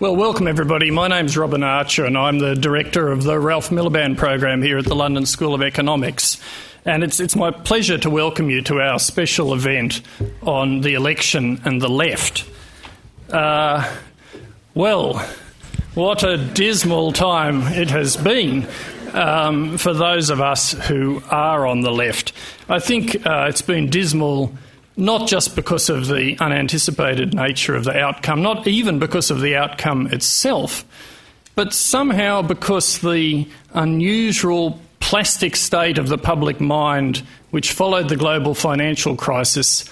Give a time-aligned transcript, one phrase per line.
[0.00, 0.92] Well, welcome everybody.
[0.92, 4.84] My name's Robin Archer, and I'm the director of the Ralph Miliband program here at
[4.84, 6.40] the London School of Economics.
[6.84, 10.02] And it's, it's my pleasure to welcome you to our special event
[10.40, 12.48] on the election and the left.
[13.28, 13.92] Uh,
[14.72, 15.18] well,
[15.94, 18.68] what a dismal time it has been
[19.14, 22.32] um, for those of us who are on the left.
[22.68, 24.54] I think uh, it's been dismal
[24.98, 29.54] not just because of the unanticipated nature of the outcome, not even because of the
[29.54, 30.84] outcome itself,
[31.54, 38.54] but somehow because the unusual plastic state of the public mind which followed the global
[38.54, 39.88] financial crisis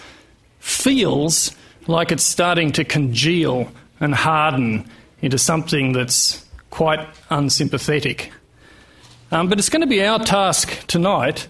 [0.58, 1.52] feels
[1.86, 3.70] like it's starting to congeal
[4.00, 4.84] and harden
[5.23, 8.32] into something that's quite unsympathetic.
[9.30, 11.46] Um, but it's going to be our task tonight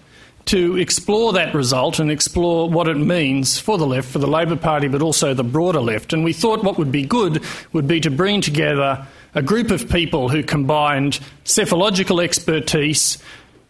[0.47, 4.55] to explore that result and explore what it means for the left, for the Labor
[4.55, 6.13] Party, but also the broader left.
[6.13, 7.43] And we thought what would be good
[7.73, 9.05] would be to bring together
[9.35, 13.17] a group of people who combined psephological expertise,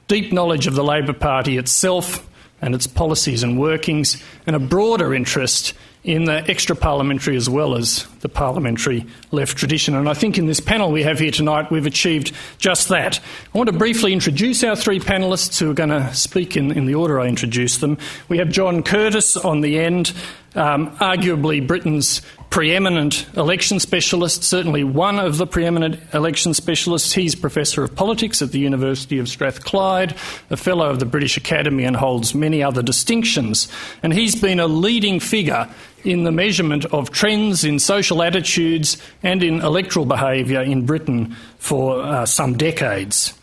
[0.08, 2.28] deep knowledge of the Labor Party itself
[2.62, 5.74] and its policies and workings, and a broader interest
[6.08, 9.94] in the extra parliamentary as well as the parliamentary left tradition.
[9.94, 13.20] And I think in this panel we have here tonight, we've achieved just that.
[13.54, 16.86] I want to briefly introduce our three panellists who are going to speak in, in
[16.86, 17.98] the order I introduced them.
[18.30, 20.14] We have John Curtice on the end,
[20.56, 27.14] um, arguably Britain's preeminent election specialist, certainly one of the preeminent election specialists.
[27.14, 30.16] He's Professor of Politics at the University of Strathclyde,
[30.50, 33.68] a Fellow of the British Academy, and holds many other distinctions.
[34.02, 35.70] And he's been a leading figure
[36.04, 42.02] in the measurement of trends in social attitudes and in electoral behaviour in Britain for
[42.02, 43.34] uh, some decades.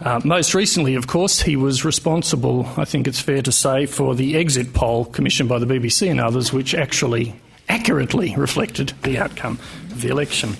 [0.00, 4.14] Uh, most recently, of course, he was responsible, I think it's fair to say, for
[4.14, 7.34] the exit poll commissioned by the BBC and others, which actually
[7.70, 9.58] accurately reflected the outcome
[9.92, 10.56] of the election.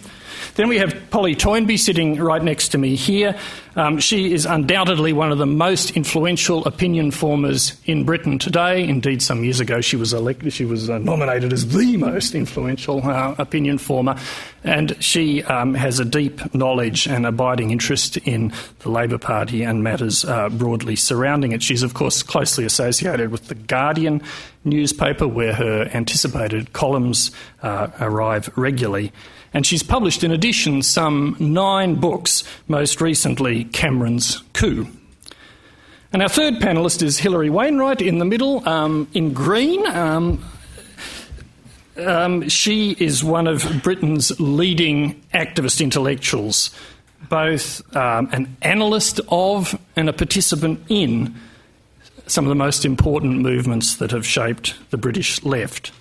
[0.54, 3.36] Then we have Polly Toynbee sitting right next to me here.
[3.76, 8.86] Um, she is undoubtedly one of the most influential opinion formers in Britain today.
[8.86, 13.02] Indeed, some years ago she was elected, she was uh, nominated as the most influential
[13.06, 14.16] uh, opinion former,
[14.64, 19.84] and she um, has a deep knowledge and abiding interest in the Labor Party and
[19.84, 21.62] matters uh, broadly surrounding it.
[21.62, 24.20] She's, of course, closely associated with the Guardian
[24.64, 27.30] newspaper, where her anticipated columns
[27.62, 29.12] uh, arrive regularly.
[29.52, 34.86] And she's published, in addition, some nine books, most recently, Cameron's Coup.
[36.12, 39.86] And our third panellist is Hilary Wainwright in the middle, um, in green.
[39.86, 40.44] Um,
[41.96, 46.70] um, she is one of Britain's leading activist intellectuals,
[47.28, 51.34] both um, an analyst of and a participant in
[52.26, 55.92] some of the most important movements that have shaped the British left.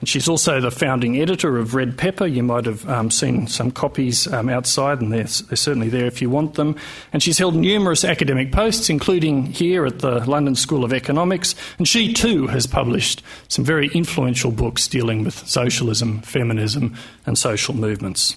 [0.00, 2.26] And she's also the founding editor of Red Pepper.
[2.26, 6.20] You might have um, seen some copies um, outside, and they're, they're, certainly there if
[6.20, 6.76] you want them.
[7.12, 11.54] And she's held numerous academic posts, including here at the London School of Economics.
[11.78, 17.74] And she too has published some very influential books dealing with socialism, feminism, and social
[17.74, 18.36] movements.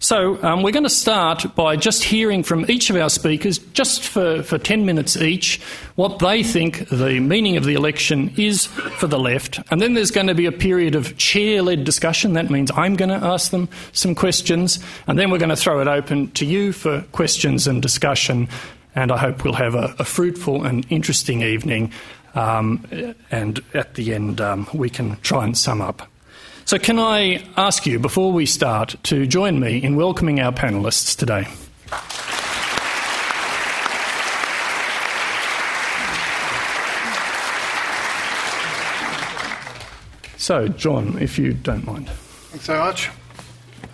[0.00, 4.04] So, um, we're going to start by just hearing from each of our speakers, just
[4.04, 5.60] for, for 10 minutes each,
[5.96, 9.58] what they think the meaning of the election is for the left.
[9.72, 12.34] And then there's going to be a period of chair led discussion.
[12.34, 14.78] That means I'm going to ask them some questions.
[15.08, 18.48] And then we're going to throw it open to you for questions and discussion.
[18.94, 21.92] And I hope we'll have a, a fruitful and interesting evening.
[22.36, 22.86] Um,
[23.32, 26.08] and at the end, um, we can try and sum up.
[26.68, 31.16] So, can I ask you, before we start, to join me in welcoming our panellists
[31.16, 31.48] today?
[40.36, 42.10] So, John, if you don't mind.
[42.10, 43.08] Thanks so much.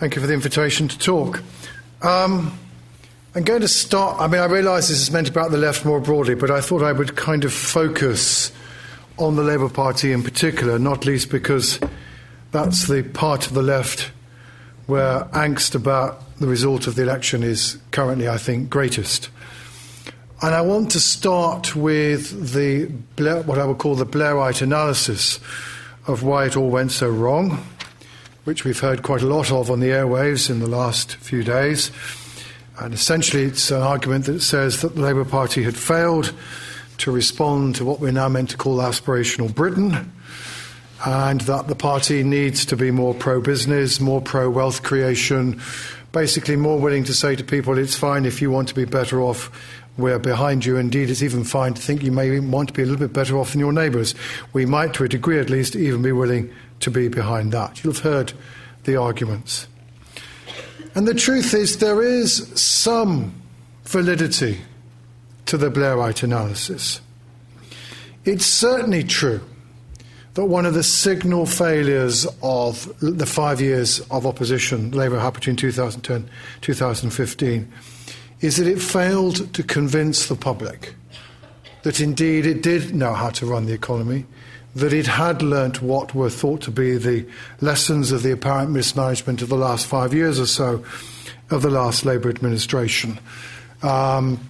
[0.00, 1.44] Thank you for the invitation to talk.
[2.02, 2.58] Um,
[3.36, 4.20] I'm going to start.
[4.20, 6.82] I mean, I realise this is meant about the left more broadly, but I thought
[6.82, 8.50] I would kind of focus
[9.16, 11.78] on the Labour Party in particular, not least because
[12.54, 14.12] that's the part of the left
[14.86, 19.28] where angst about the result of the election is currently, I think, greatest.
[20.40, 22.84] And I want to start with the
[23.42, 25.40] what I would call the Blairite analysis
[26.06, 27.66] of why it all went so wrong,
[28.44, 31.90] which we've heard quite a lot of on the airwaves in the last few days.
[32.78, 36.32] And essentially, it's an argument that says that the Labour Party had failed
[36.98, 40.12] to respond to what we're now meant to call aspirational Britain
[41.04, 45.60] and that the party needs to be more pro business, more pro wealth creation,
[46.12, 49.20] basically more willing to say to people, it's fine if you want to be better
[49.20, 49.50] off,
[49.96, 50.76] we're behind you.
[50.76, 53.38] Indeed, it's even fine to think you may want to be a little bit better
[53.38, 54.14] off than your neighbours.
[54.52, 57.82] We might, to a degree at least, even be willing to be behind that.
[57.82, 58.32] You'll have heard
[58.84, 59.66] the arguments.
[60.94, 63.34] And the truth is, there is some
[63.84, 64.60] validity
[65.46, 67.00] to the Blairite analysis.
[68.24, 69.42] It's certainly true
[70.34, 75.56] that one of the signal failures of the five years of opposition Labour had between
[75.56, 77.72] 2010 and 2015
[78.40, 80.94] is that it failed to convince the public
[81.82, 84.26] that indeed it did know how to run the economy,
[84.74, 87.24] that it had learnt what were thought to be the
[87.60, 90.84] lessons of the apparent mismanagement of the last five years or so
[91.50, 93.20] of the last Labour administration.
[93.82, 94.40] Um,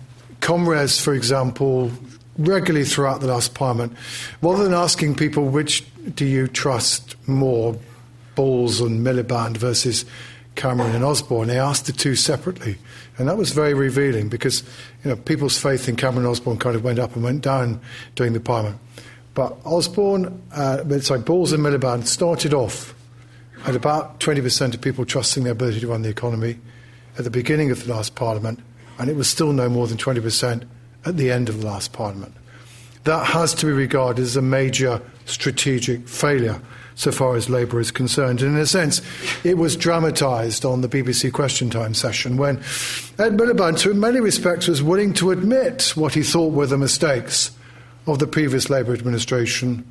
[0.41, 1.91] for example,
[2.39, 3.97] regularly throughout the last parliament,
[4.43, 5.85] rather than asking people which
[6.15, 7.79] do you trust more,
[8.35, 10.05] Balls and Miliband versus
[10.55, 12.79] Cameron and Osborne, they asked the two separately.
[13.19, 14.63] And that was very revealing because
[15.03, 17.81] you know, people's faith in Cameron and Osborne kind of went up and went down
[18.15, 18.81] during the parliament.
[19.35, 22.95] But Osborne, uh, sorry, Balls and Miliband started off
[23.67, 26.59] at about 20% of people trusting their ability to run the economy
[27.19, 28.61] at the beginning of the last parliament,
[28.99, 30.67] and it was still no more than 20%
[31.07, 32.35] at the end of the last parliament.
[33.05, 36.61] That has to be regarded as a major strategic failure
[36.95, 38.41] so far as Labour is concerned.
[38.41, 39.03] And in a sense,
[39.45, 42.59] it was dramatised on the BBC Question Time session when
[43.19, 46.79] Ed Miliband, who in many respects, was willing to admit what he thought were the
[46.79, 47.51] mistakes
[48.07, 49.85] of the previous Labour administration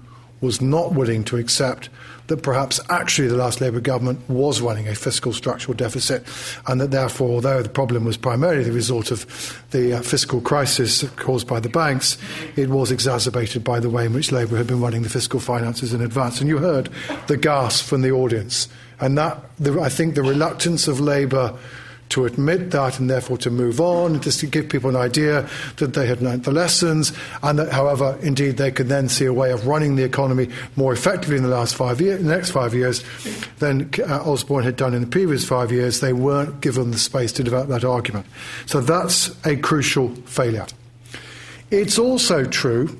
[0.43, 1.89] was not willing to accept
[2.27, 6.23] that perhaps actually the last Labour government was running a fiscal structural deficit,
[6.67, 9.25] and that therefore, although the problem was primarily the result of
[9.71, 12.17] the uh, fiscal crisis caused by the banks,
[12.55, 15.93] it was exacerbated by the way in which Labour had been running the fiscal finances
[15.93, 16.39] in advance.
[16.39, 16.89] And you heard
[17.27, 18.67] the gasp from the audience.
[18.99, 21.57] And that, the, I think, the reluctance of Labour
[22.13, 25.93] to admit that and therefore to move on, just to give people an idea that
[25.93, 27.11] they had learnt the lessons,
[27.41, 30.93] and that, however, indeed they could then see a way of running the economy more
[30.93, 33.03] effectively in the last five years, the next five years,
[33.59, 35.99] than uh, Osborne had done in the previous five years.
[35.99, 38.25] They weren't given the space to develop that argument.
[38.65, 40.67] So that's a crucial failure.
[41.71, 42.95] It's also true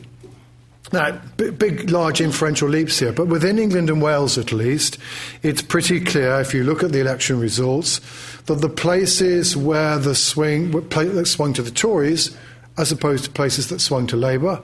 [0.94, 4.98] now, big, large inferential leaps here, but within England and Wales at least,
[5.42, 8.00] it's pretty clear if you look at the election results
[8.46, 12.38] that the places where the swing that swung to the Tories,
[12.78, 14.62] as opposed to places that swung to Labour,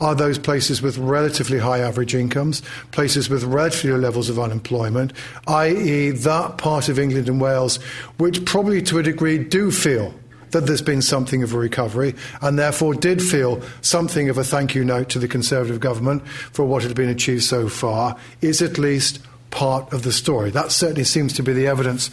[0.00, 5.12] are those places with relatively high average incomes, places with relatively low levels of unemployment,
[5.46, 7.76] i.e., that part of England and Wales
[8.16, 10.12] which probably to a degree do feel
[10.52, 14.74] that there's been something of a recovery and therefore did feel something of a thank
[14.74, 18.78] you note to the Conservative government for what had been achieved so far is at
[18.78, 19.20] least
[19.50, 20.50] part of the story.
[20.50, 22.10] That certainly seems to be the evidence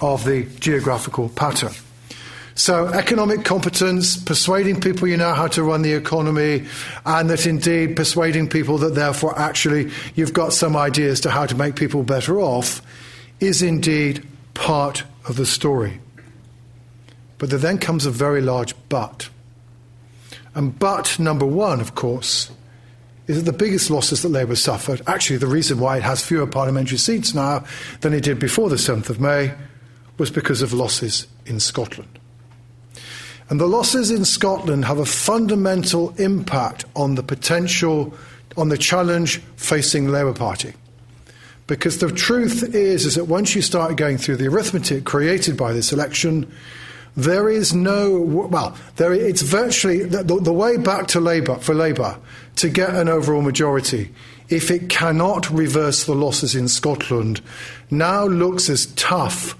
[0.00, 1.72] of the geographical pattern.
[2.54, 6.64] So, economic competence, persuading people you know how to run the economy,
[7.04, 11.54] and that indeed persuading people that therefore actually you've got some ideas to how to
[11.54, 12.80] make people better off,
[13.40, 16.00] is indeed part of the story.
[17.38, 19.28] But there then comes a very large but.
[20.54, 22.50] And but number one, of course,
[23.26, 26.46] is that the biggest losses that Labour suffered, actually, the reason why it has fewer
[26.46, 27.64] parliamentary seats now
[28.00, 29.52] than it did before the 7th of May,
[30.16, 32.18] was because of losses in Scotland.
[33.48, 38.14] And the losses in Scotland have a fundamental impact on the potential,
[38.56, 40.72] on the challenge facing the Labour Party.
[41.66, 45.72] Because the truth is, is that once you start going through the arithmetic created by
[45.72, 46.50] this election,
[47.16, 52.18] there is no, well, there, it's virtually the, the way back to Labour, for Labour,
[52.56, 54.12] to get an overall majority,
[54.48, 57.40] if it cannot reverse the losses in Scotland,
[57.90, 59.56] now looks as tough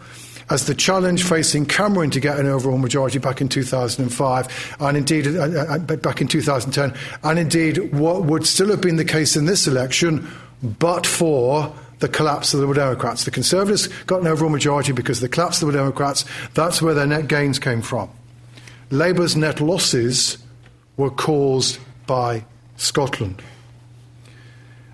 [0.49, 5.27] as the challenge facing Cameron to get an overall majority back in 2005 and indeed
[5.27, 6.95] uh, uh, uh back in 2010,
[7.25, 10.29] and indeed what would still have been the case in this election,
[10.63, 13.25] but for the collapse of the Democrats.
[13.25, 16.25] The Conservatives got an overall majority because the collapse of the Democrats.
[16.55, 18.11] That's where their net gains came from.
[18.91, 20.39] Labour's net losses
[20.97, 22.45] were caused by
[22.77, 23.43] Scotland.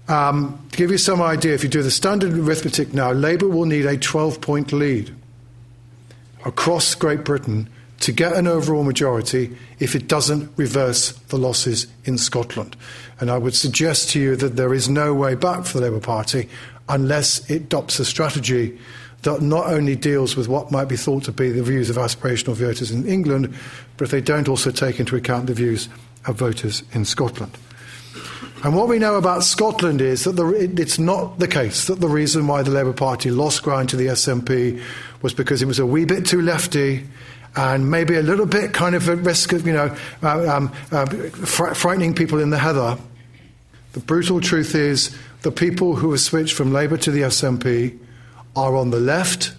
[0.08, 3.66] Um, to give you some idea, if you do the standard arithmetic now, Labour will
[3.66, 5.14] need a 12 point lead
[6.44, 7.68] across Great Britain
[8.00, 12.76] to get an overall majority if it doesn't reverse the losses in Scotland.
[13.20, 16.00] And I would suggest to you that there is no way back for the Labour
[16.00, 16.48] Party
[16.88, 18.78] unless it adopts a strategy
[19.22, 22.54] that not only deals with what might be thought to be the views of aspirational
[22.54, 23.54] voters in England,
[23.96, 25.88] but if they don't also take into account the views
[26.26, 27.56] of voters in Scotland.
[28.64, 32.08] And what we know about Scotland is that the, it's not the case that the
[32.08, 34.80] reason why the Labour Party lost ground to the SNP
[35.20, 37.06] was because it was a wee bit too lefty
[37.56, 41.06] and maybe a little bit kind of at risk of, you know, uh, um, uh,
[41.06, 42.96] fr- frightening people in the heather.
[43.92, 47.98] The brutal truth is the people who have switched from Labour to the SNP
[48.54, 49.52] are on the left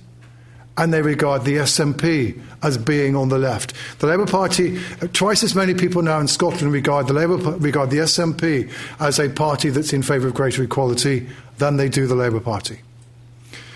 [0.77, 3.73] and they regard the SNP as being on the left.
[3.99, 4.79] The Labour Party,
[5.13, 9.29] twice as many people now in Scotland regard the Labour regard the SNP as a
[9.29, 11.27] party that's in favour of greater equality
[11.59, 12.79] than they do the Labour Party.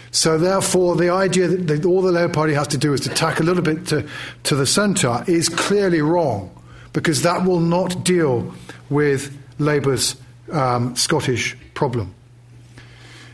[0.09, 3.39] So, therefore, the idea that all the Labour Party has to do is to tack
[3.39, 4.07] a little bit to,
[4.43, 6.49] to the centre is clearly wrong
[6.93, 8.51] because that will not deal
[8.89, 10.15] with Labour's
[10.51, 12.15] um, Scottish problem.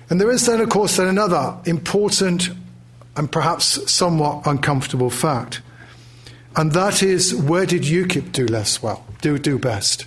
[0.09, 2.49] And there is then, of course, then another important
[3.15, 5.61] and perhaps somewhat uncomfortable fact.
[6.57, 10.05] And that is where did UKIP do less well, do, do best?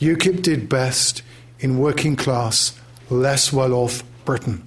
[0.00, 1.22] UKIP did best
[1.60, 2.78] in working class,
[3.10, 4.66] less well off Britain.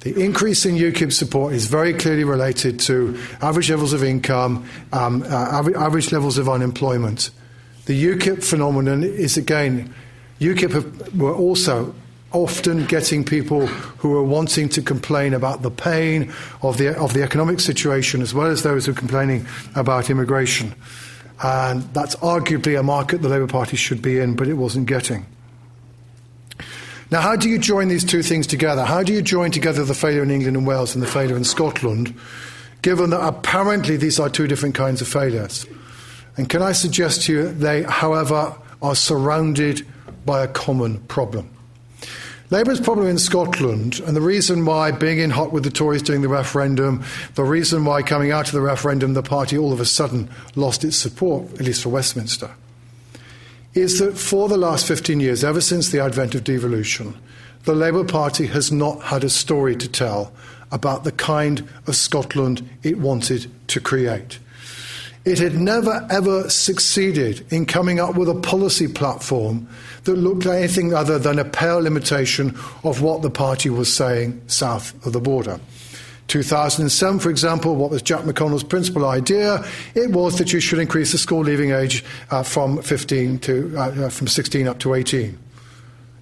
[0.00, 5.22] The increase in UKIP support is very clearly related to average levels of income, um,
[5.24, 7.30] uh, average, average levels of unemployment.
[7.84, 9.94] The UKIP phenomenon is again,
[10.40, 11.94] UKIP have, were also
[12.32, 16.32] often getting people who are wanting to complain about the pain
[16.62, 20.74] of the, of the economic situation as well as those who are complaining about immigration.
[21.42, 25.26] And that's arguably a market the Labour Party should be in, but it wasn't getting.
[27.10, 28.84] Now, how do you join these two things together?
[28.84, 31.42] How do you join together the failure in England and Wales and the failure in
[31.42, 32.14] Scotland,
[32.82, 35.66] given that apparently these are two different kinds of failures?
[36.36, 39.84] And can I suggest to you they, however, are surrounded
[40.24, 41.50] by a common problem?
[42.52, 46.20] Labour's problem in Scotland, and the reason why being in hot with the Tories during
[46.20, 47.04] the referendum,
[47.36, 50.82] the reason why coming out of the referendum the party all of a sudden lost
[50.82, 52.50] its support, at least for Westminster,
[53.74, 57.16] is that for the last 15 years, ever since the advent of devolution,
[57.66, 60.32] the Labour Party has not had a story to tell
[60.72, 64.40] about the kind of Scotland it wanted to create.
[65.24, 69.68] It had never ever succeeded in coming up with a policy platform
[70.04, 74.40] that looked like anything other than a pale imitation of what the party was saying
[74.46, 75.60] south of the border.
[76.28, 79.64] 2007, for example, what was Jack McConnell's principal idea?
[79.94, 83.80] It was that you should increase the school leaving age uh, from 15 to uh,
[83.80, 85.36] uh from 16 up to 18.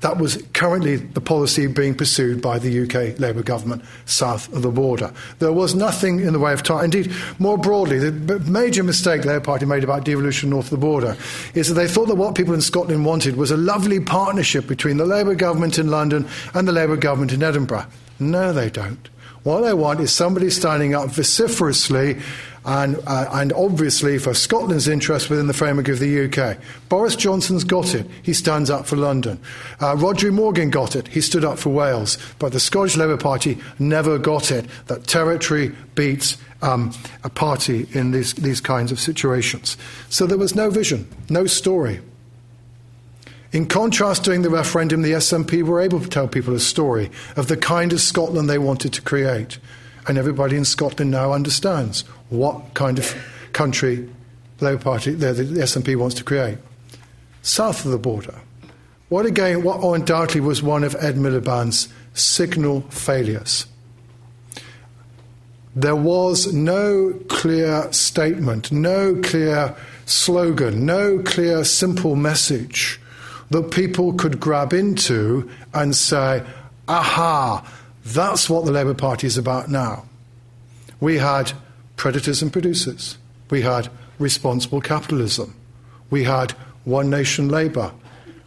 [0.00, 4.70] That was currently the policy being pursued by the UK Labour government south of the
[4.70, 5.12] border.
[5.40, 6.84] There was nothing in the way of time.
[6.84, 10.76] Indeed, more broadly, the major mistake the Labour Party made about devolution north of the
[10.76, 11.16] border
[11.54, 14.98] is that they thought that what people in Scotland wanted was a lovely partnership between
[14.98, 17.86] the Labour government in London and the Labour government in Edinburgh.
[18.20, 19.08] No, they don't.
[19.42, 22.18] What they want is somebody standing up vociferously
[22.68, 26.58] and, uh, and obviously for Scotland's interest within the framework of the UK.
[26.90, 28.06] Boris Johnson's got it.
[28.22, 29.40] He stands up for London.
[29.80, 31.08] Uh, Rhodri Morgan got it.
[31.08, 32.18] He stood up for Wales.
[32.38, 36.92] But the Scottish Labour Party never got it that territory beats um,
[37.24, 39.78] a party in these, these kinds of situations.
[40.10, 42.00] So there was no vision, no story.
[43.50, 47.48] In contrast, during the referendum, the SNP were able to tell people a story of
[47.48, 49.58] the kind of Scotland they wanted to create.
[50.06, 53.14] And everybody in Scotland now understands what kind of
[53.52, 54.08] country
[54.58, 56.58] the Labour Party, the, the SNP wants to create.
[57.42, 58.34] South of the border,
[59.08, 63.66] what again, what undoubtedly was one of Ed Miliband's signal failures.
[65.74, 73.00] There was no clear statement, no clear slogan, no clear simple message
[73.50, 76.42] that people could grab into and say,
[76.88, 77.66] aha,
[78.04, 80.04] that's what the Labour Party is about now.
[81.00, 81.52] We had
[81.98, 83.18] predators and producers.
[83.50, 85.54] We had responsible capitalism.
[86.10, 86.52] We had
[86.84, 87.92] one nation labour.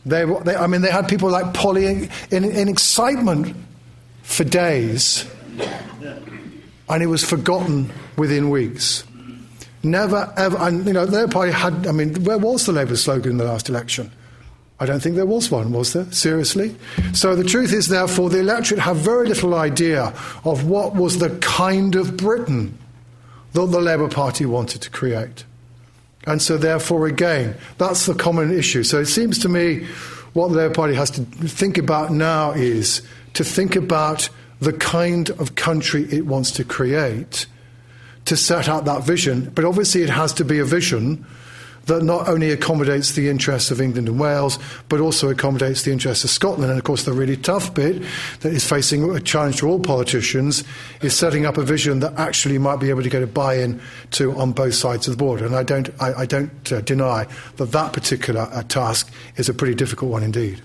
[0.03, 3.55] They, they, I mean, they had people like Polly in, in, in excitement
[4.23, 5.29] for days,
[6.89, 9.03] and it was forgotten within weeks.
[9.83, 11.85] Never ever, and you know, their party had.
[11.87, 14.11] I mean, where was the Labour slogan in the last election?
[14.79, 16.11] I don't think there was one, was there?
[16.11, 16.75] Seriously?
[17.13, 21.29] So the truth is, therefore, the electorate have very little idea of what was the
[21.37, 22.77] kind of Britain
[23.53, 25.45] that the Labour Party wanted to create.
[26.25, 28.83] And so, therefore, again, that's the common issue.
[28.83, 29.87] So it seems to me
[30.33, 33.01] what the Labour Party has to think about now is
[33.33, 34.29] to think about
[34.59, 37.47] the kind of country it wants to create
[38.25, 39.51] to set out that vision.
[39.55, 41.25] But obviously, it has to be a vision
[41.85, 44.59] that not only accommodates the interests of England and Wales,
[44.89, 46.69] but also accommodates the interests of Scotland.
[46.69, 48.01] And of course, the really tough bit
[48.41, 50.63] that is facing a challenge to all politicians
[51.01, 54.37] is setting up a vision that actually might be able to get a buy-in to
[54.37, 55.45] on both sides of the border.
[55.45, 59.53] And I don't, I, I don't uh, deny that that particular uh, task is a
[59.53, 60.61] pretty difficult one indeed.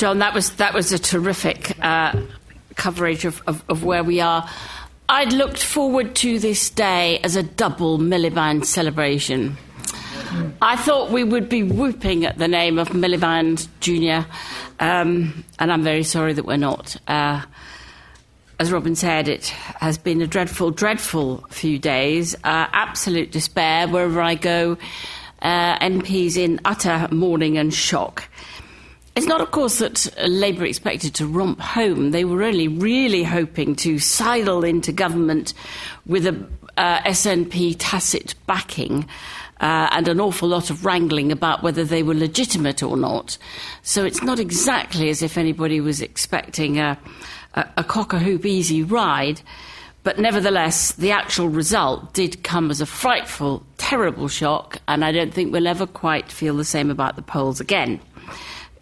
[0.00, 2.18] John, that was that was a terrific uh,
[2.74, 4.48] coverage of, of, of, where we are.
[5.10, 9.58] I'd looked forward to this day as a double Miliband celebration.
[10.62, 14.26] I thought we would be whooping at the name of Miliband Jr.,
[14.82, 16.96] um, and I'm very sorry that we're not.
[17.06, 17.44] Uh,
[18.58, 22.34] as Robin said, it has been a dreadful, dreadful few days.
[22.36, 22.38] Uh,
[22.72, 24.78] absolute despair wherever I go.
[25.42, 28.30] Uh, MPs in utter mourning and shock.
[29.16, 32.12] It's not, of course, that Labour expected to romp home.
[32.12, 35.52] They were only really hoping to sidle into government
[36.06, 39.06] with a uh, SNP tacit backing.
[39.60, 43.36] Uh, and an awful lot of wrangling about whether they were legitimate or not.
[43.82, 46.96] So it's not exactly as if anybody was expecting a,
[47.52, 49.42] a, a cock a hoop easy ride.
[50.02, 55.34] But nevertheless, the actual result did come as a frightful, terrible shock, and I don't
[55.34, 58.00] think we'll ever quite feel the same about the polls again.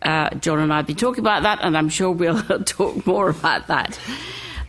[0.03, 3.29] Uh, John and I have been talking about that, and I'm sure we'll talk more
[3.29, 3.99] about that.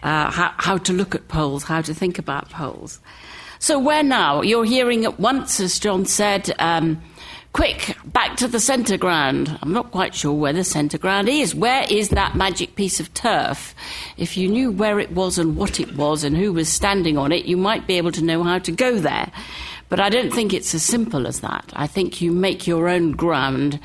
[0.02, 3.00] Uh, how, how, to look at polls, how to think about polls.
[3.60, 4.42] So, where now?
[4.42, 7.02] You're hearing at once, as John said, um,
[7.52, 9.60] quick, back to the centre ground.
[9.62, 11.54] I'm not quite sure where the centre ground is.
[11.54, 13.76] Where is that magic piece of turf?
[14.16, 17.34] If you knew where it was and what it was and who was standing on
[17.34, 19.32] it, you might be able to know how to go there.
[19.90, 21.74] But I don't think it's as simple as that.
[21.76, 23.80] I think you make your own ground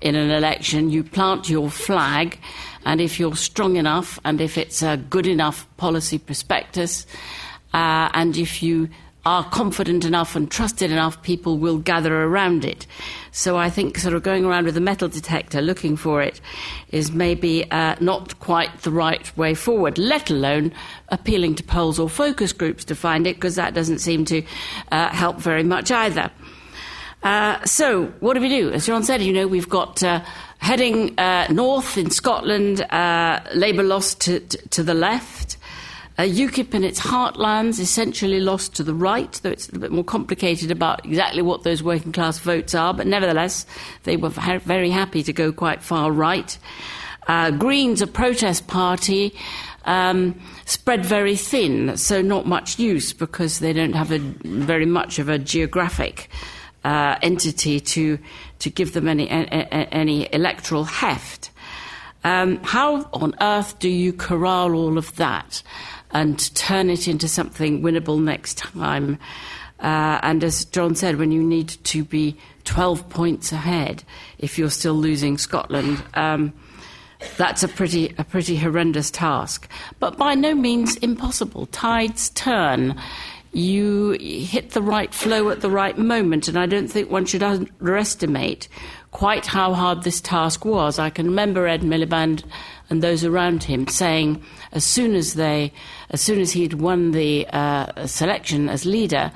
[0.00, 2.38] in an election, you plant your flag,
[2.84, 7.06] and if you're strong enough, and if it's a good enough policy prospectus,
[7.74, 8.88] uh, and if you
[9.28, 12.86] are confident enough and trusted enough, people will gather around it.
[13.30, 16.40] So I think sort of going around with a metal detector looking for it
[16.92, 20.72] is maybe uh, not quite the right way forward, let alone
[21.10, 24.42] appealing to polls or focus groups to find it, because that doesn't seem to
[24.92, 26.30] uh, help very much either.
[27.22, 28.70] Uh, so, what do we do?
[28.70, 30.24] As John said, you know, we've got uh,
[30.56, 35.57] heading uh, north in Scotland, uh, Labour lost to, to, to the left.
[36.18, 40.02] Uh, UKIP in its heartlands essentially lost to the right, though it's a bit more
[40.02, 43.64] complicated about exactly what those working class votes are, but nevertheless,
[44.02, 46.58] they were very happy to go quite far right.
[47.28, 49.32] Uh, Greens, a protest party,
[49.84, 55.20] um, spread very thin, so not much use because they don't have a, very much
[55.20, 56.28] of a geographic
[56.82, 58.18] uh, entity to,
[58.58, 61.52] to give them any, any electoral heft.
[62.24, 65.62] Um, how on earth do you corral all of that?
[66.12, 69.18] And turn it into something winnable next time.
[69.80, 74.02] Uh, and as John said, when you need to be 12 points ahead
[74.38, 76.52] if you're still losing Scotland, um,
[77.36, 79.68] that's a pretty, a pretty horrendous task.
[79.98, 81.66] But by no means impossible.
[81.66, 83.00] Tides turn.
[83.52, 87.42] You hit the right flow at the right moment, and I don't think one should
[87.42, 88.68] underestimate
[89.10, 90.98] quite how hard this task was.
[90.98, 92.44] I can remember Ed Miliband
[92.90, 95.72] and those around him saying, as soon as they,
[96.10, 99.32] as soon as he'd won the uh, selection as leader,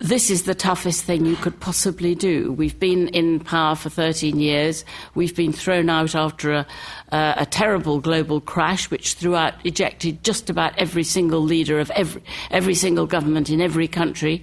[0.00, 2.52] this is the toughest thing you could possibly do.
[2.52, 4.84] We've been in power for 13 years.
[5.14, 6.66] We've been thrown out after a,
[7.12, 11.90] uh, a terrible global crash, which threw out, ejected just about every single leader of
[11.92, 14.42] every, every single government in every country.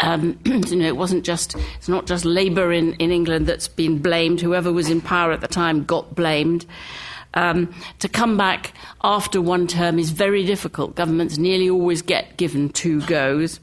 [0.00, 3.98] Um, you know, it wasn't just, it's not just Labour in, in England that's been
[3.98, 4.40] blamed.
[4.40, 6.66] Whoever was in power at the time got blamed.
[7.36, 8.72] Um, to come back
[9.04, 10.96] after one term is very difficult.
[10.96, 13.60] Governments nearly always get given two goes,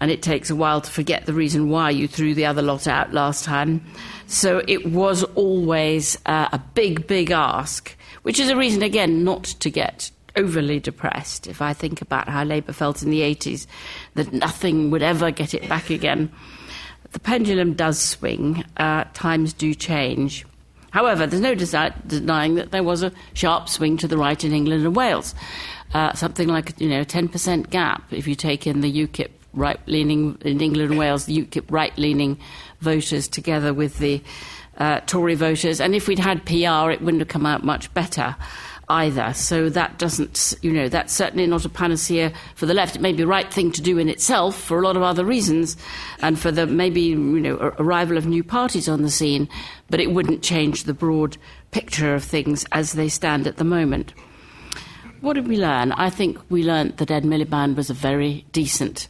[0.00, 2.88] and it takes a while to forget the reason why you threw the other lot
[2.88, 3.84] out last time.
[4.26, 9.44] So it was always uh, a big, big ask, which is a reason, again, not
[9.44, 11.46] to get overly depressed.
[11.46, 13.68] If I think about how Labour felt in the 80s,
[14.14, 16.32] that nothing would ever get it back again.
[17.12, 20.44] The pendulum does swing, uh, times do change.
[20.94, 24.52] However, there's no desi- denying that there was a sharp swing to the right in
[24.52, 25.34] England and Wales.
[25.92, 30.38] Uh, something like you know a 10% gap if you take in the UKIP right-leaning
[30.42, 32.38] in England and Wales, the UKIP right-leaning
[32.80, 34.22] voters together with the
[34.78, 38.36] uh, Tory voters, and if we'd had PR, it wouldn't have come out much better
[38.88, 39.32] either.
[39.34, 42.96] So that doesn't, you know, that's certainly not a panacea for the left.
[42.96, 45.24] It may be the right thing to do in itself for a lot of other
[45.24, 45.76] reasons,
[46.20, 49.48] and for the maybe, you know, arrival of new parties on the scene,
[49.90, 51.36] but it wouldn't change the broad
[51.70, 54.12] picture of things as they stand at the moment.
[55.20, 55.92] What did we learn?
[55.92, 59.08] I think we learned that Ed Miliband was a very decent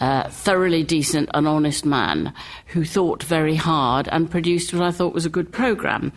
[0.00, 2.32] uh, thoroughly decent and honest man
[2.66, 6.12] who thought very hard and produced what I thought was a good programme.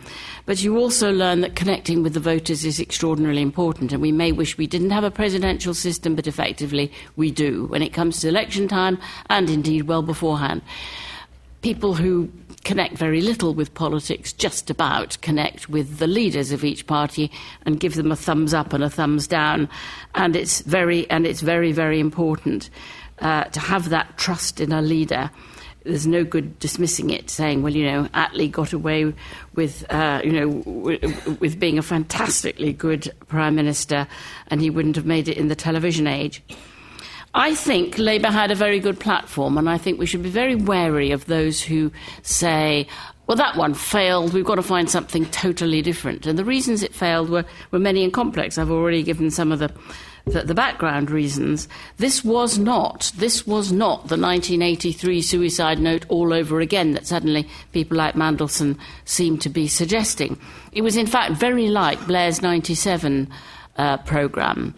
[0.46, 4.32] But you also learn that connecting with the voters is extraordinarily important, and we may
[4.32, 8.28] wish we didn't have a presidential system, but effectively we do when it comes to
[8.28, 8.98] election time
[9.30, 10.62] and indeed well beforehand.
[11.62, 12.30] People who
[12.64, 17.30] connect very little with politics, just about connect with the leaders of each party
[17.64, 19.68] and give them a thumbs up and a thumbs down,
[20.14, 22.70] and it's very and it's very very important
[23.20, 25.30] uh, to have that trust in a leader
[25.84, 29.12] there's no good dismissing it, saying, well, you know, Attlee got away
[29.54, 34.06] with, uh, you know, w- with being a fantastically good prime minister,
[34.48, 36.42] and he wouldn't have made it in the television age.
[37.34, 40.56] I think Labour had a very good platform, and I think we should be very
[40.56, 42.86] wary of those who say,
[43.28, 44.32] well, that one failed.
[44.32, 46.26] We've got to find something totally different.
[46.26, 48.56] And the reasons it failed were, were many and complex.
[48.56, 49.70] I've already given some of the,
[50.24, 51.68] the, the background reasons.
[51.98, 57.46] This was not, this was not the 1983 suicide note all over again that suddenly
[57.72, 60.40] people like Mandelson seem to be suggesting.
[60.72, 63.28] It was, in fact, very like Blair's 97
[63.76, 64.74] uh, programme.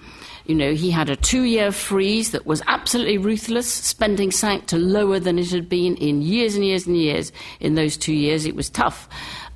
[0.50, 3.72] You know, he had a two year freeze that was absolutely ruthless.
[3.72, 7.30] Spending sank to lower than it had been in years and years and years.
[7.60, 9.08] In those two years, it was tough.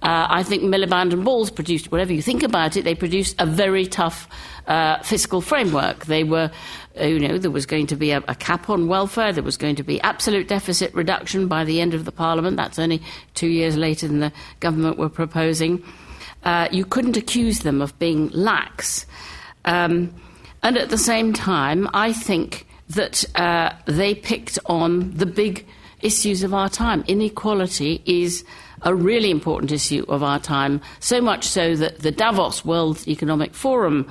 [0.03, 3.45] Uh, I think Miliband and Balls produced, whatever you think about it, they produced a
[3.45, 4.29] very tough
[4.69, 6.05] uh, fiscal framework.
[6.05, 6.53] They were,
[7.01, 9.57] uh, you know, there was going to be a, a, cap on welfare, there was
[9.57, 12.57] going to be absolute deficit reduction by the end of the Parliament.
[12.57, 13.03] That's only
[13.35, 15.83] two years later than the government were proposing.
[16.45, 19.07] Uh, you couldn't accuse them of being lax.
[19.65, 20.15] Um,
[20.65, 25.67] and at the same time, I think that uh, they picked on the big
[26.01, 27.05] issues of our time.
[27.07, 28.45] Inequality is
[28.83, 33.55] a really important issue of our time, so much so that the Davos World Economic
[33.55, 34.07] Forum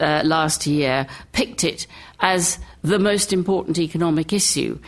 [0.00, 1.86] uh, last year picked it
[2.20, 4.78] as the most important economic issue.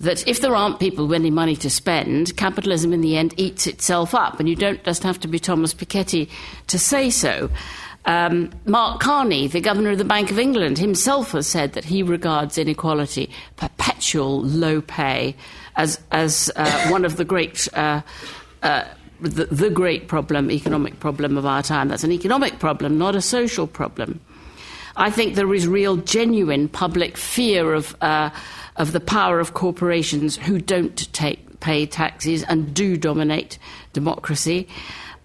[0.00, 3.66] That if there aren't people with any money to spend, capitalism in the end eats
[3.66, 6.28] itself up, and you don't just have to be Thomas Piketty
[6.68, 7.50] to say so.
[8.06, 12.02] Um, Mark Carney, the governor of the Bank of England, himself has said that he
[12.02, 15.36] regards inequality, perpetual low pay,
[15.76, 17.68] as, as uh, one of the great.
[17.74, 18.02] Uh,
[18.62, 18.84] uh,
[19.20, 21.88] the, the, great problem, economic problem of our time.
[21.88, 24.18] That's an economic problem, not a social problem.
[24.96, 28.30] I think there is real, genuine public fear of, uh,
[28.76, 33.58] of the power of corporations who don't take, pay taxes and do dominate
[33.92, 34.68] democracy.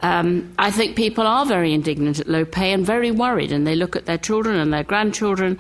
[0.02, 3.76] Um, I think people are very indignant at low pay and very worried, and they
[3.76, 5.58] look at their children and their grandchildren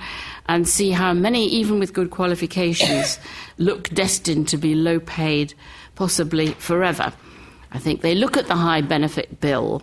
[0.47, 3.17] and see how many, even with good qualifications,
[3.57, 5.53] look destined to be low paid,
[5.95, 7.13] possibly forever.
[7.71, 9.81] I think they look at the high benefit bill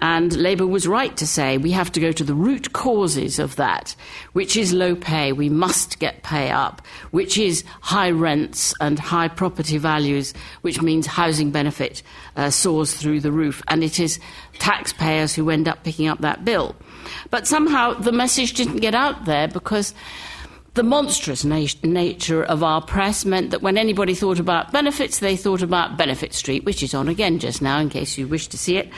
[0.00, 3.56] and Labour was right to say we have to go to the root causes of
[3.56, 3.96] that,
[4.32, 5.32] which is low pay.
[5.32, 11.06] We must get pay up, which is high rents and high property values, which means
[11.06, 12.02] housing benefit
[12.36, 13.62] uh, soars through the roof.
[13.66, 14.20] And it is
[14.58, 16.76] taxpayers who end up picking up that bill.
[17.30, 19.94] But somehow the message didn't get out there because
[20.74, 25.36] the monstrous na- nature of our press meant that when anybody thought about benefits, they
[25.36, 28.58] thought about Benefit Street, which is on again just now, in case you wish to
[28.58, 28.88] see it,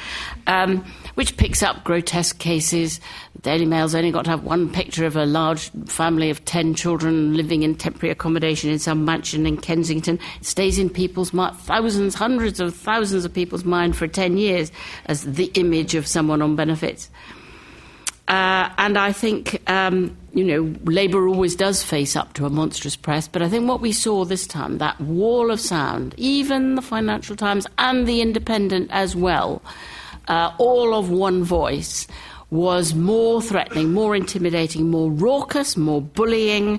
[0.47, 3.01] um, which picks up grotesque cases.
[3.35, 6.75] The Daily Mail's only got to have one picture of a large family of 10
[6.75, 10.19] children living in temporary accommodation in some mansion in Kensington.
[10.41, 14.71] It stays in people's mind, thousands, hundreds of thousands of people's mind for 10 years
[15.07, 17.11] as the image of someone on benefits.
[18.31, 22.95] Uh, and I think, um, you know, Labour always does face up to a monstrous
[22.95, 26.83] press, but I think what we saw this time, that wall of sound, even the
[26.83, 29.61] Financial Times and the Independent as well,
[30.29, 32.07] uh, all of one voice,
[32.51, 36.79] was more threatening, more intimidating, more raucous, more bullying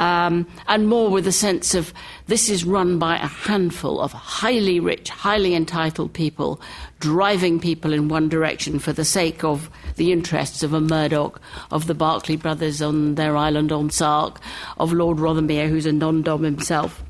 [0.00, 1.92] um, and more with a sense of
[2.26, 6.60] this is run by a handful of highly rich, highly entitled people
[7.00, 11.86] driving people in one direction for the sake of the interests of a Murdoch, of
[11.86, 14.40] the Barclay brothers on their island on Sark,
[14.78, 17.02] of Lord Rothermere, who's a non dom himself.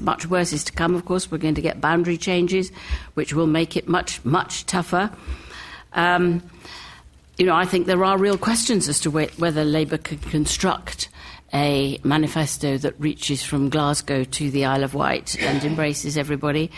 [0.00, 1.30] Much worse is to come, of course.
[1.30, 2.70] We're going to get boundary changes,
[3.14, 5.10] which will make it much, much tougher.
[5.92, 6.42] Um,
[7.36, 11.08] you know, I think there are real questions as to whether Labour can construct
[11.52, 16.70] a manifesto that reaches from Glasgow to the Isle of Wight and embraces everybody.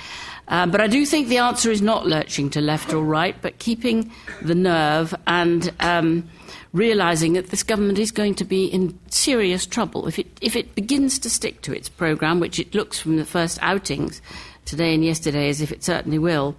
[0.49, 3.59] Uh, but I do think the answer is not lurching to left or right, but
[3.59, 6.29] keeping the nerve and um,
[6.73, 10.75] realizing that this government is going to be in serious trouble if it, if it
[10.75, 14.21] begins to stick to its programme, which it looks from the first outings
[14.65, 16.57] today and yesterday as if it certainly will.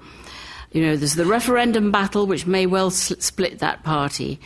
[0.71, 4.39] You know, there's the referendum battle, which may well sl- split that party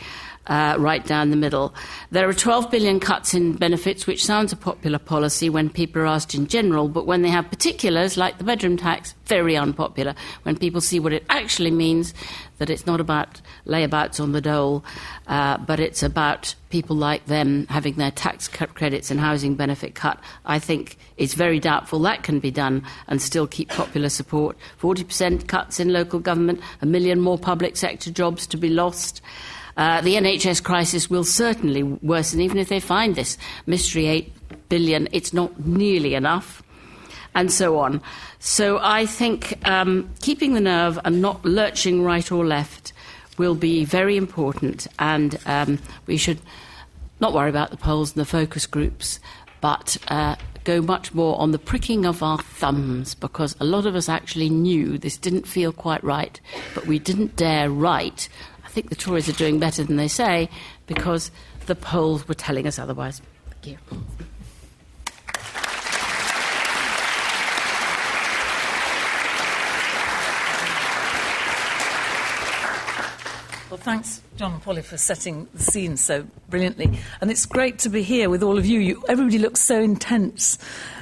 [0.48, 1.74] uh, right down the middle.
[2.10, 6.06] There are 12 billion cuts in benefits, which sounds a popular policy when people are
[6.06, 10.14] asked in general, but when they have particulars, like the bedroom tax, very unpopular.
[10.42, 12.14] When people see what it actually means,
[12.58, 14.84] that it's not about layabouts on the dole,
[15.26, 20.18] uh, but it's about people like them having their tax credits and housing benefit cut.
[20.44, 24.56] I think it's very doubtful that can be done and still keep popular support.
[24.80, 29.22] 40% cuts in local government, a million more public sector jobs to be lost.
[29.78, 35.08] Uh, the NHS crisis will certainly worsen, even if they find this mystery 8 billion.
[35.12, 36.62] It's not nearly enough.
[37.34, 38.00] and so on.
[38.40, 42.92] So I think um, keeping the nerve and not lurching right or left
[43.36, 46.40] will be very important, and um, we should
[47.20, 49.20] not worry about the polls and the focus groups,
[49.60, 53.94] but uh, go much more on the pricking of our thumbs because a lot of
[53.94, 56.40] us actually knew this didn't feel quite right,
[56.74, 58.28] but we didn't dare write.
[58.78, 60.48] Think the Tories are doing better than they say
[60.86, 61.32] because
[61.66, 63.20] the polls were telling us otherwise.
[63.50, 63.78] Thank you.
[73.68, 76.96] Well, thanks, John and Polly, for setting the scene so brilliantly.
[77.20, 78.78] And it's great to be here with all of you.
[78.78, 79.02] you.
[79.08, 80.58] Everybody looks so intense,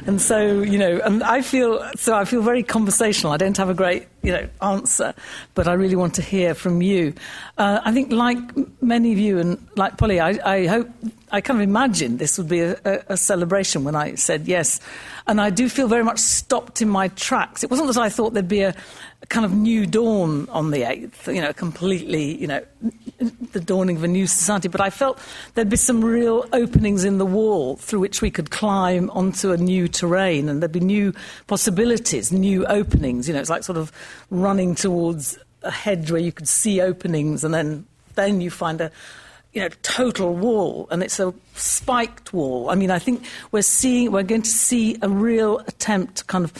[0.06, 1.00] and so you know.
[1.04, 2.16] And I feel so.
[2.16, 3.34] I feel very conversational.
[3.34, 5.12] I don't have a great you know answer,
[5.52, 7.12] but I really want to hear from you.
[7.58, 8.38] Uh, I think, like
[8.80, 10.88] many of you, and like Polly, I, I hope
[11.30, 14.80] I kind of imagined this would be a, a, a, celebration when I said yes.
[15.26, 17.64] And I do feel very much stopped in my tracks.
[17.64, 18.74] It wasn't that I thought there'd be a,
[19.22, 22.64] a kind of new dawn on the 8th, you know, completely, you know,
[23.52, 25.18] the dawning of a new society, but I felt
[25.54, 29.56] there'd be some real openings in the wall through which we could climb onto a
[29.56, 31.14] new terrain and there'd be new
[31.46, 33.28] possibilities, new openings.
[33.28, 33.90] You know, it's like sort of
[34.30, 38.90] running towards a hedge where you could see openings and then, then you find a
[39.52, 42.68] you know, total wall, and it's a spiked wall.
[42.68, 46.44] I mean, I think we're seeing, we're going to see a real attempt to kind
[46.44, 46.52] of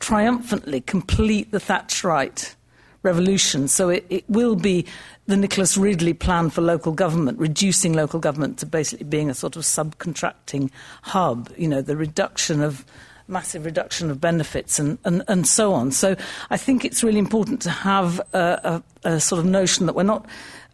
[0.00, 2.54] triumphantly complete the Thatcherite
[3.02, 3.68] revolution.
[3.68, 4.86] So it, it will be
[5.26, 9.56] the Nicholas Ridley plan for local government, reducing local government to basically being a sort
[9.56, 10.70] of subcontracting
[11.02, 11.50] hub.
[11.56, 12.84] You know, the reduction of
[13.28, 15.90] massive reduction of benefits and, and, and so on.
[15.90, 16.16] So
[16.50, 20.02] I think it's really important to have a, a, a sort of notion that we're
[20.02, 20.26] not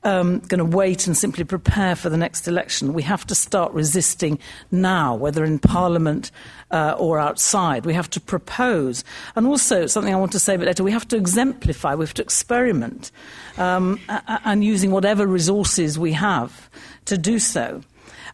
[0.05, 2.93] um, going to wait and simply prepare for the next election.
[2.93, 4.39] We have to start resisting
[4.71, 6.31] now, whether in Parliament
[6.71, 7.87] uh, or outside.
[7.87, 9.05] We have to propose.
[9.37, 12.05] And also, something I want to say a bit later, we have to exemplify, we
[12.05, 13.11] have to experiment,
[13.57, 14.01] um,
[14.45, 16.71] and using whatever resources we have
[17.07, 17.83] to do so.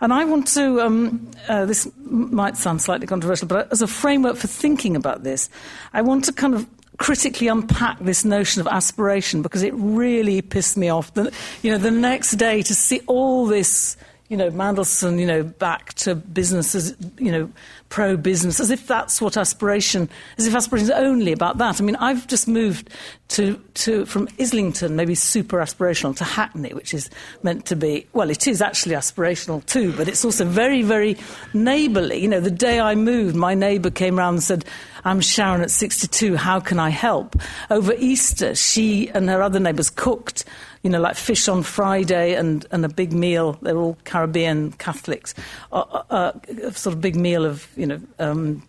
[0.01, 4.37] And I want to, um, uh, this might sound slightly controversial, but as a framework
[4.37, 5.49] for thinking about this,
[5.93, 6.67] I want to kind of
[6.99, 11.13] critically unpack this notion of aspiration because it really pissed me off.
[11.15, 13.97] The, you know, the next day to see all this,
[14.29, 17.51] you know, Mandelson, you know, back to businesses, you know,
[17.89, 21.81] pro business, as if that's what aspiration, as if aspiration is only about that.
[21.81, 22.91] I mean, I've just moved
[23.29, 27.11] to, to, from Islington, maybe super aspirational, to Hackney, which is
[27.43, 31.17] meant to be, well, it is actually aspirational too, but it's also very, very
[31.53, 32.19] neighbourly.
[32.19, 34.65] You know, the day I moved, my neighbour came round and said,
[35.05, 37.37] I'm Sharon at 62, how can I help?
[37.71, 40.45] Over Easter, she and her other neighbours cooked
[40.85, 43.59] you know, like fish on Friday and, and a big meal.
[43.63, 45.35] They're all Caribbean Catholics.
[45.73, 46.33] A
[46.73, 48.63] sort of big meal of, you know, um,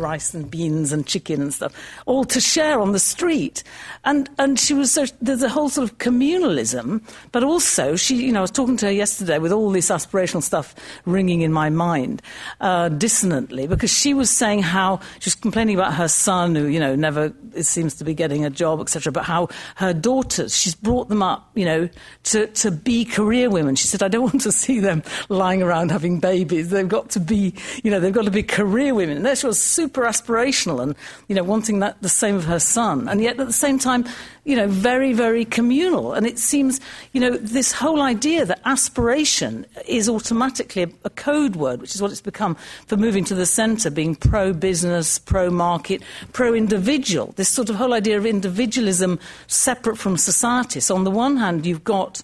[0.00, 1.74] rice and beans and chicken and stuff,
[2.06, 3.62] all to share on the street.
[4.04, 8.32] And, and she was so, there's a whole sort of communalism, but also she, you
[8.32, 11.70] know, I was talking to her yesterday with all this aspirational stuff ringing in my
[11.70, 12.22] mind,
[12.60, 16.80] uh, dissonantly, because she was saying how, she was complaining about her son who, you
[16.80, 21.08] know, never seems to be getting a job, etc., but how her daughters, she's brought
[21.08, 21.88] them up, you know,
[22.24, 23.74] to, to be career women.
[23.74, 26.70] She said, I don't want to see them lying around having babies.
[26.70, 29.24] They've got to be, you know, they've got to be career women.
[29.24, 30.94] And she was super aspirational and,
[31.28, 33.08] you know, wanting that the same of her son.
[33.08, 34.04] And yet at the same time,
[34.44, 36.12] you know, very, very communal.
[36.12, 36.80] And it seems,
[37.12, 42.02] you know, this whole idea that aspiration is automatically a, a code word, which is
[42.02, 47.32] what it's become for moving to the centre, being pro business, pro market, pro individual.
[47.36, 50.80] This sort of whole idea of individualism separate from society.
[50.80, 52.22] So, on the one hand, you've got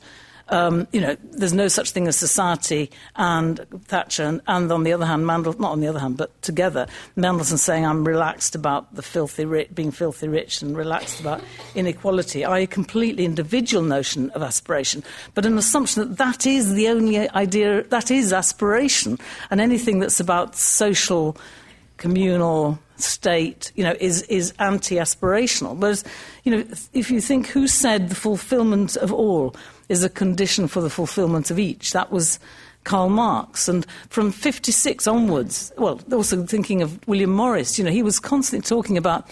[0.49, 4.93] um, you know, there's no such thing as society and Thatcher, and, and on the
[4.93, 8.95] other hand, Mandel, not on the other hand, but together, Mandelson saying I'm relaxed about
[8.95, 11.43] the filthy rich, being filthy rich and relaxed about
[11.75, 15.03] inequality, i.e., a completely individual notion of aspiration,
[15.35, 19.19] but an assumption that that is the only idea, that is aspiration,
[19.51, 21.37] and anything that's about social,
[21.97, 25.79] communal, state, you know, is, is anti-aspirational.
[25.79, 26.03] But,
[26.45, 29.55] you know, if you think who said the fulfillment of all,
[29.89, 31.93] is a condition for the fulfillment of each.
[31.93, 32.41] That was
[32.85, 33.69] Karl Marx.
[33.69, 38.67] And from 56 onwards, well, also thinking of William Morris, you know, he was constantly
[38.67, 39.29] talking about,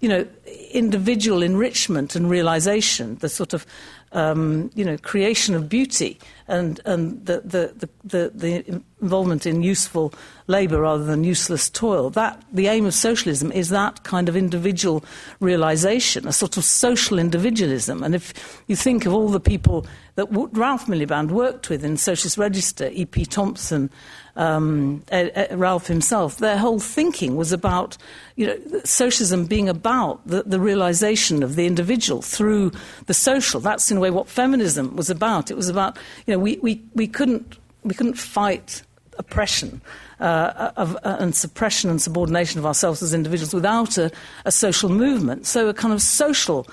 [0.00, 0.26] you know,
[0.70, 3.66] individual enrichment and realization, the sort of,
[4.12, 10.12] um, you know, creation of beauty and, and the, the, the, the, involvement in useful
[10.46, 12.10] labour rather than useless toil.
[12.10, 15.04] That the aim of socialism is that kind of individual
[15.40, 18.02] realisation, a sort of social individualism.
[18.02, 22.38] And if you think of all the people that Ralph Miliband worked with in Socialist
[22.38, 23.26] Register, E.P.
[23.26, 23.90] Thompson,
[24.38, 25.02] um,
[25.50, 27.98] Ralph himself, their whole thinking was about
[28.36, 32.72] you know, socialism being about the, the realisation of the individual through
[33.06, 33.60] the social.
[33.60, 35.50] That's in a way what feminism was about.
[35.50, 38.82] It was about you know we, we, we couldn't we couldn't fight
[39.18, 39.80] oppression
[40.20, 44.10] uh, of, uh, and suppression and subordination of ourselves as individuals without a,
[44.44, 45.46] a social movement.
[45.46, 46.68] So a kind of social,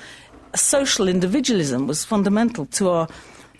[0.54, 3.08] a social individualism was fundamental to our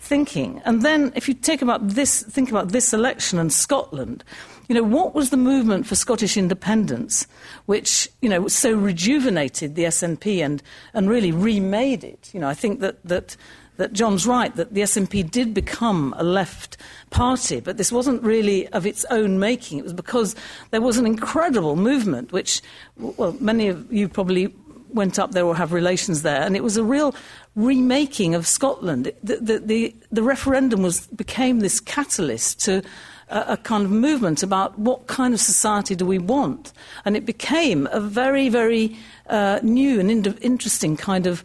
[0.06, 0.62] thinking.
[0.64, 4.24] And then, if you take about this, think about this election and Scotland.
[4.68, 7.26] You know, what was the movement for Scottish independence,
[7.66, 10.62] which you know so rejuvenated the SNP and
[10.94, 12.30] and really remade it?
[12.32, 13.36] You know, I think that that
[13.76, 16.76] that John's right, that the SNP did become a left
[17.10, 19.78] party, but this wasn't really of its own making.
[19.78, 20.34] It was because
[20.70, 22.62] there was an incredible movement, which,
[22.96, 24.54] well, many of you probably
[24.94, 27.14] went up there or have relations there, and it was a real
[27.56, 29.10] remaking of Scotland.
[29.24, 32.82] The, the, the, the referendum was, became this catalyst to
[33.28, 36.72] a, a, kind of movement about what kind of society do we want,
[37.04, 38.96] and it became a very, very
[39.28, 41.42] uh, new and in- interesting kind of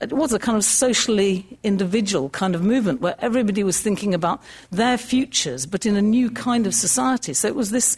[0.00, 4.40] it was a kind of socially individual kind of movement where everybody was thinking about
[4.70, 7.34] their futures, but in a new kind of society.
[7.34, 7.96] So it was this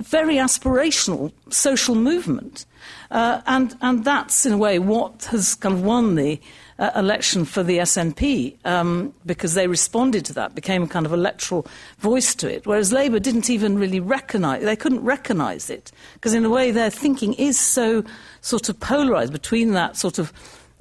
[0.00, 2.64] very aspirational social movement.
[3.10, 6.40] Uh, and, and that's, in a way, what has kind of won the
[6.78, 11.12] uh, election for the SNP um, because they responded to that, became a kind of
[11.12, 11.66] electoral
[11.98, 16.44] voice to it, whereas Labour didn't even really recognise, they couldn't recognise it because, in
[16.44, 18.04] a way, their thinking is so
[18.40, 20.32] sort of polarised between that sort of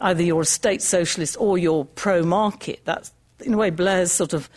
[0.02, 2.82] either you're a state socialist or you're pro market.
[2.86, 4.50] That's, in a way, Blair's sort of,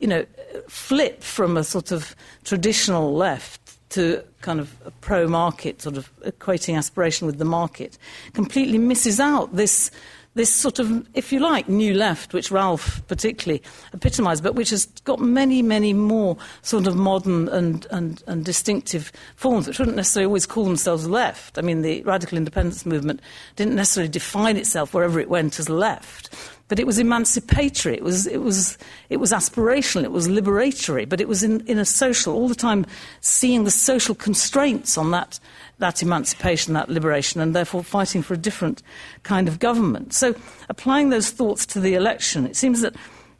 [0.00, 0.24] you know,
[0.68, 6.10] flip from a sort of traditional left to kind of a pro market, sort of
[6.22, 7.96] equating aspiration with the market,
[8.32, 9.90] completely misses out this.
[10.34, 14.86] This sort of, if you like, new left, which Ralph particularly epitomised, but which has
[15.04, 20.26] got many, many more sort of modern and, and, and distinctive forms, which wouldn't necessarily
[20.26, 21.56] always call themselves left.
[21.56, 23.20] I mean, the radical independence movement
[23.54, 26.30] didn't necessarily define itself wherever it went as left
[26.68, 27.94] but it was emancipatory.
[27.94, 28.78] It was, it was,
[29.10, 30.04] it was aspirational.
[30.04, 31.06] It was liberatory.
[31.06, 32.86] But it was in, in a social, all the time
[33.20, 35.38] seeing the social constraints on that,
[35.78, 38.82] that emancipation, that liberation, and therefore fighting for a different
[39.24, 40.14] kind of government.
[40.14, 40.34] So
[40.68, 42.94] applying those thoughts to the election, it seems that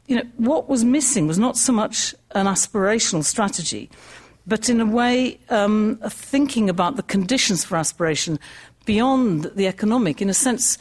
[0.07, 3.89] you know, what was missing was not so much an aspirational strategy,
[4.45, 8.39] but in a way um, thinking about the conditions for aspiration
[8.85, 10.21] beyond the economic.
[10.21, 10.77] In a sense,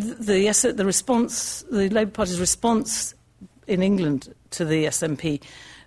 [0.00, 3.14] the, the response, the Labour Party's response
[3.66, 5.42] in England to the SNP,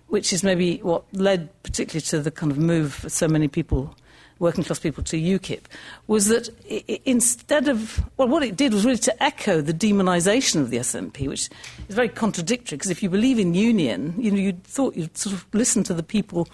[0.08, 3.94] which is maybe what led particularly to the kind of move for so many people,
[4.38, 5.62] working class people, to UKIP,
[6.06, 10.60] was that it, instead of, well, what it did was really to echo the demonisation
[10.60, 11.50] of the SNP, which
[11.88, 15.34] is very contradictory, because if you believe in union, you know, you thought you'd sort
[15.34, 16.48] of listen to the people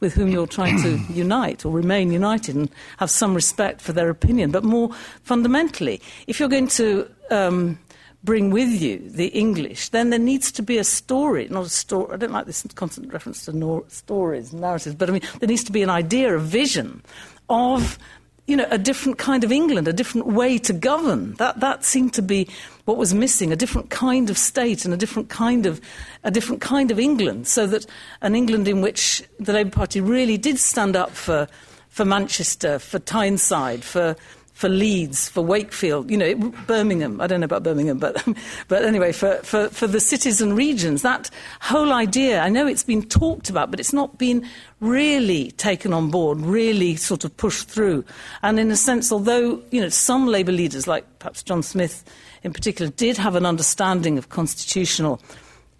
[0.00, 4.10] with whom you're trying to unite or remain united and have some respect for their
[4.10, 4.50] opinion.
[4.50, 4.90] But more
[5.22, 7.78] fundamentally, if you're going to um,
[8.24, 12.12] bring with you the English, then there needs to be a story, not a story.
[12.12, 15.64] I don't like this constant reference to nor- stories, narratives, but I mean, there needs
[15.64, 17.02] to be an idea, a vision
[17.48, 17.98] of
[18.46, 21.34] you know, a different kind of England, a different way to govern.
[21.34, 22.48] That, that seemed to be
[22.86, 25.80] what was missing, a different kind of state and a different kind of,
[26.24, 27.84] a different kind of England, so that
[28.22, 31.48] an England in which the Labour Party really did stand up for,
[31.88, 34.14] for Manchester, for Tyneside, for,
[34.52, 36.32] for Leeds, for Wakefield, you know,
[36.68, 37.20] Birmingham.
[37.20, 38.24] I don't know about Birmingham, but,
[38.68, 41.02] but anyway, for, for, for the cities and regions.
[41.02, 41.28] That
[41.60, 46.12] whole idea, I know it's been talked about, but it's not been really taken on
[46.12, 48.04] board, really sort of pushed through.
[48.42, 52.04] And in a sense, although, you know, some Labour leaders, like perhaps John Smith
[52.46, 55.20] in particular, did have an understanding of constitutional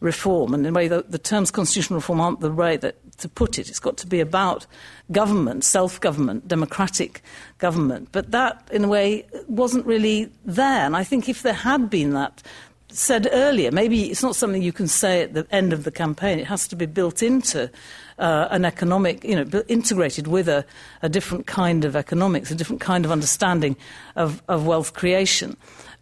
[0.01, 3.29] reform, and in a way, the, the terms constitutional reform aren't the way that to
[3.29, 3.69] put it.
[3.69, 4.67] It's got to be about
[5.13, 7.23] government, self government, democratic
[7.59, 8.09] government.
[8.11, 10.85] But that, in a way, wasn't really there.
[10.85, 12.43] And I think if there had been that
[12.89, 16.41] said earlier, maybe it's not something you can say at the end of the campaign,
[16.41, 17.71] it has to be built into.
[18.19, 20.65] Uh, an economic, you know, integrated with a,
[21.03, 23.77] a, different kind of economics, a different kind of understanding
[24.15, 25.55] of, of wealth creation.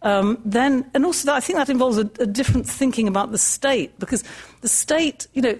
[0.05, 3.39] Um, then, and also, that, I think that involves a, a different thinking about the
[3.39, 4.23] state, because
[4.61, 5.57] the state, you know,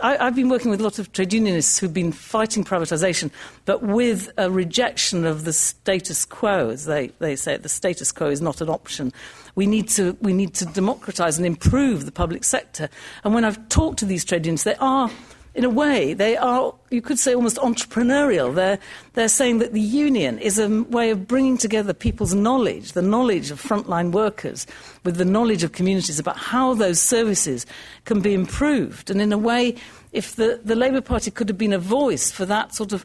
[0.00, 3.32] I, have been working with a lot of trade unionists who've been fighting privatisation,
[3.64, 7.56] but with a rejection of the status quo, as they, they say.
[7.56, 9.12] The status quo is not an option.
[9.56, 12.88] We need to, we need to democratise and improve the public sector.
[13.24, 15.10] And when I've talked to these trade unions, they are
[15.54, 18.54] in a way, they are, you could say, almost entrepreneurial.
[18.54, 18.78] They're,
[19.12, 23.50] they're saying that the union is a way of bringing together people's knowledge, the knowledge
[23.50, 24.66] of frontline workers,
[25.04, 27.66] with the knowledge of communities about how those services
[28.06, 29.10] can be improved.
[29.10, 29.76] And in a way,
[30.12, 33.04] if the, the Labour Party could have been a voice for that sort of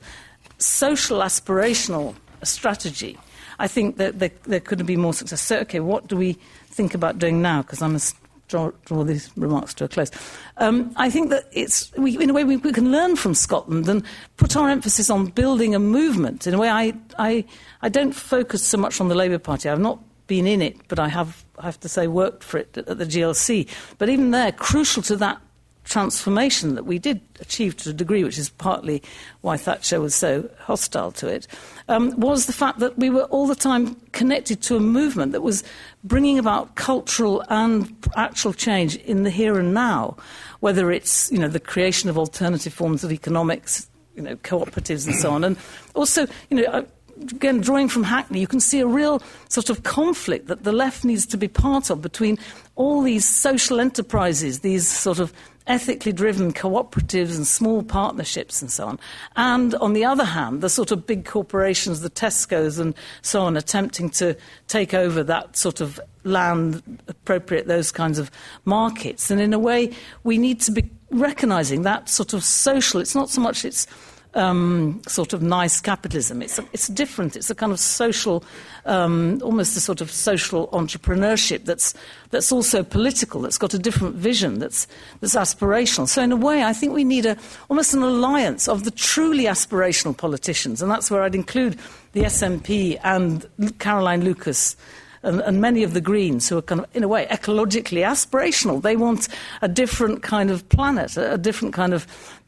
[0.58, 3.18] social aspirational strategy,
[3.60, 5.42] I think that there, there could have been more success.
[5.42, 6.34] So, okay, what do we
[6.68, 7.62] think about doing now?
[7.62, 8.16] Because I must
[8.48, 10.12] draw, draw these remarks to a close.
[10.58, 13.88] Um, I think that it's, we, in a way, we, we, can learn from Scotland
[13.88, 14.04] and
[14.38, 16.48] put our emphasis on building a movement.
[16.48, 17.46] In a way, I, I,
[17.82, 19.70] I don't focus so much on the Labour Party.
[19.70, 22.78] I've not been in it, but I have, I have to say, worked for it
[22.78, 23.68] at, at the GLC.
[23.98, 25.42] But even there, crucial to that
[25.88, 29.02] transformation that we did achieve to a degree, which is partly
[29.42, 31.48] why Thatcher was so hostile to it,
[31.88, 35.42] um, was the fact that we were all the time connected to a movement that
[35.42, 35.64] was
[36.04, 40.18] bringing about cultural and actual change in the here and now,
[40.60, 45.16] whether it's you know the creation of alternative forms of economics, you know cooperatives and
[45.16, 45.58] so on, and
[45.96, 46.86] also you know.
[47.20, 51.04] Again, drawing from Hackney, you can see a real sort of conflict that the left
[51.04, 52.38] needs to be part of between
[52.76, 55.34] all these social enterprises, these sort of
[55.68, 59.00] ethically driven cooperatives and small partnerships and so on.
[59.36, 63.58] And on the other hand, the sort of big corporations, the Tesco's and so on,
[63.58, 64.36] attempting to
[64.68, 68.32] take over that sort of land, appropriate those kinds of
[68.66, 69.30] markets.
[69.30, 69.92] And in a way,
[70.24, 73.88] we need to be recognizing that sort of social, it's not so much it's
[74.34, 76.42] um, sort of nice capitalism.
[76.42, 77.36] It's, it's different.
[77.36, 78.44] It's a kind of social,
[78.86, 81.94] um, almost a sort of social entrepreneurship that's,
[82.30, 84.88] that's also political, that's got a different vision, that's,
[85.22, 86.08] that's aspirational.
[86.08, 87.38] So, in a way, I think we need a,
[87.70, 91.78] almost an alliance of the truly aspirational politicians, and that's where I'd include
[92.14, 93.46] the SNP and
[93.80, 94.76] Caroline Lucas.
[95.24, 98.84] And, and, many of the Greens who are kind of, in a way, ecologically aspirational.
[98.84, 99.28] They want
[99.64, 102.06] a different kind of planet, a, a different kind of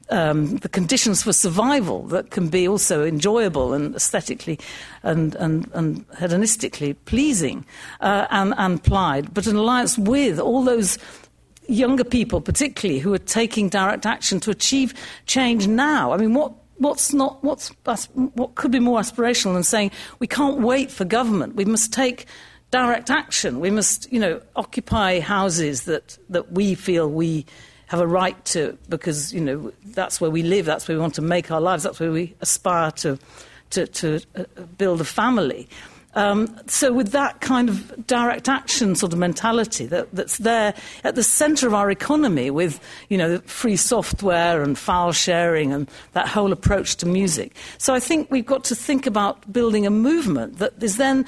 [0.10, 4.60] um, the conditions for survival that can be also enjoyable and aesthetically
[5.03, 7.66] and, and, and hedonistically pleasing
[8.01, 10.97] uh, and, and plied, but an alliance with all those
[11.68, 14.93] younger people, particularly, who are taking direct action to achieve
[15.26, 16.12] change now.
[16.12, 17.70] I mean, what what's not what's
[18.14, 21.55] what could be more aspirational than saying we can't wait for government.
[21.55, 22.26] We must take
[22.72, 23.60] direct action.
[23.60, 27.45] We must you know occupy houses that that we feel we
[27.89, 31.15] have a right to because you know that's where we live, that's where we want
[31.15, 33.17] to make our lives, that's where we aspire to
[33.71, 34.43] to, to uh,
[34.77, 35.67] build a family.
[36.15, 40.73] Um, so, with that kind of direct action sort of mentality that, that's there
[41.03, 42.79] at the centre of our economy, with
[43.09, 47.99] you know free software and file sharing and that whole approach to music, so I
[47.99, 51.25] think we've got to think about building a movement that is then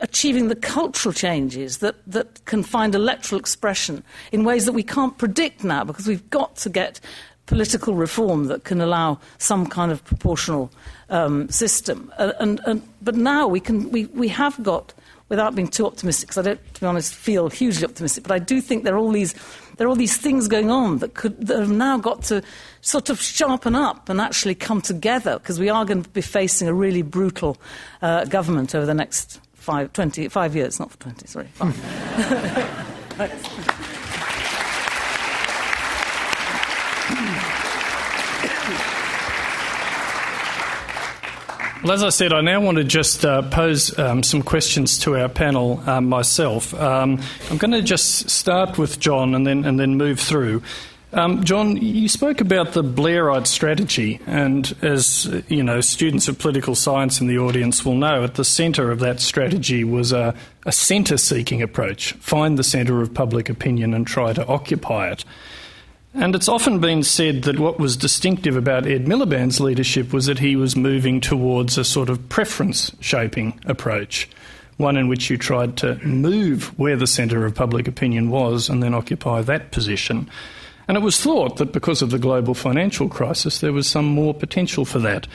[0.00, 5.16] achieving the cultural changes that, that can find electoral expression in ways that we can't
[5.18, 7.00] predict now because we've got to get
[7.46, 10.70] political reform that can allow some kind of proportional
[11.10, 12.12] um, system.
[12.18, 14.94] Uh, and, and, but now we, can, we, we have got,
[15.28, 18.38] without being too optimistic, because I don't, to be honest, feel hugely optimistic, but I
[18.38, 19.34] do think there are all these,
[19.76, 22.42] there are all these things going on that, could, that have now got to
[22.80, 26.66] sort of sharpen up and actually come together, because we are going to be facing
[26.66, 27.58] a really brutal
[28.02, 31.48] uh, government over the next five, 20, five years, not for 20, sorry.
[41.84, 45.16] Well, as I said, I now want to just uh, pose um, some questions to
[45.18, 46.72] our panel um, myself.
[46.72, 50.62] Um, I'm going to just start with John and then and then move through.
[51.14, 56.74] Um, John, you spoke about the Blairite strategy, and as you know, students of political
[56.74, 60.34] science in the audience will know, at the centre of that strategy was a,
[60.66, 65.24] a centre-seeking approach: find the centre of public opinion and try to occupy it.
[66.14, 70.40] And it's often been said that what was distinctive about Ed Miliband's leadership was that
[70.40, 74.28] he was moving towards a sort of preference shaping approach,
[74.78, 78.82] one in which you tried to move where the centre of public opinion was and
[78.82, 80.28] then occupy that position.
[80.88, 84.34] And it was thought that because of the global financial crisis, there was some more
[84.34, 85.26] potential for that.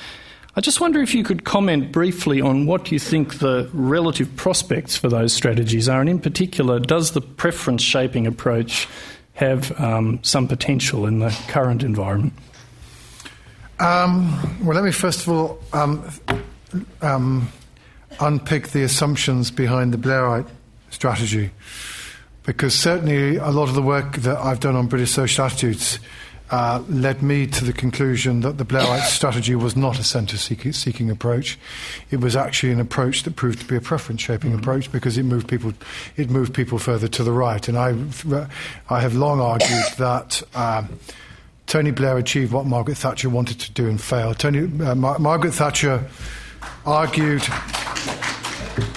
[0.56, 4.98] I just wonder if you could comment briefly on what you think the relative prospects
[4.98, 8.88] for those strategies are, and in particular, does the preference shaping approach
[9.34, 12.34] have um, some potential in the current environment?
[13.80, 16.10] Um, well, let me first of all um,
[17.02, 17.50] um
[18.20, 20.50] unpick the assumptions behind the Blairite
[20.90, 21.52] strategy
[22.46, 26.00] because certainly a lot of the work that I've done on British social attitudes
[26.52, 31.12] uh, led me to the conclusion that the Blairite strategy was not a centre seeking
[31.12, 31.60] approach.
[32.10, 34.60] It was actually an approach that proved to be a preference shaping mm-hmm.
[34.60, 35.74] approach because it moved people
[36.18, 37.68] it moved people further to the right.
[37.68, 37.96] And I
[38.90, 40.42] I have long argued that.
[40.56, 41.00] Um,
[41.68, 44.40] Tony Blair achieved what Margaret Thatcher wanted to do and failed.
[44.40, 46.04] Tony, uh, Mar- Margaret Thatcher
[46.84, 47.44] argued.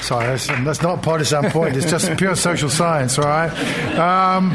[0.01, 1.77] Sorry, that's, that's not partisan point.
[1.77, 3.51] It's just pure social science, all right?
[3.99, 4.51] Um,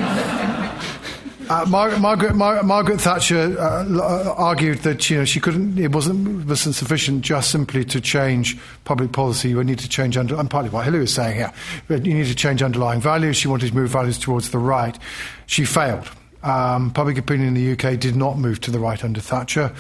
[1.50, 5.78] uh, Mar- Margaret, Mar- Margaret, Thatcher uh, uh, argued that you know she couldn't.
[5.78, 9.50] It wasn't wasn't sufficient just simply to change public policy.
[9.50, 10.36] You need to change under.
[10.36, 11.54] And partly what Hilary was saying here.
[11.90, 13.38] You need to change underlying values.
[13.38, 14.98] She wanted to move values towards the right.
[15.46, 16.10] She failed.
[16.44, 19.74] Um, public opinion in the UK did not move to the right under Thatcher.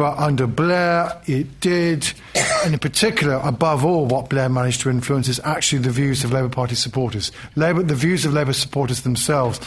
[0.00, 2.10] But under Blair, it did.
[2.64, 6.32] And in particular, above all, what Blair managed to influence is actually the views of
[6.32, 7.30] Labour Party supporters.
[7.54, 9.60] Labour, the views of Labour supporters themselves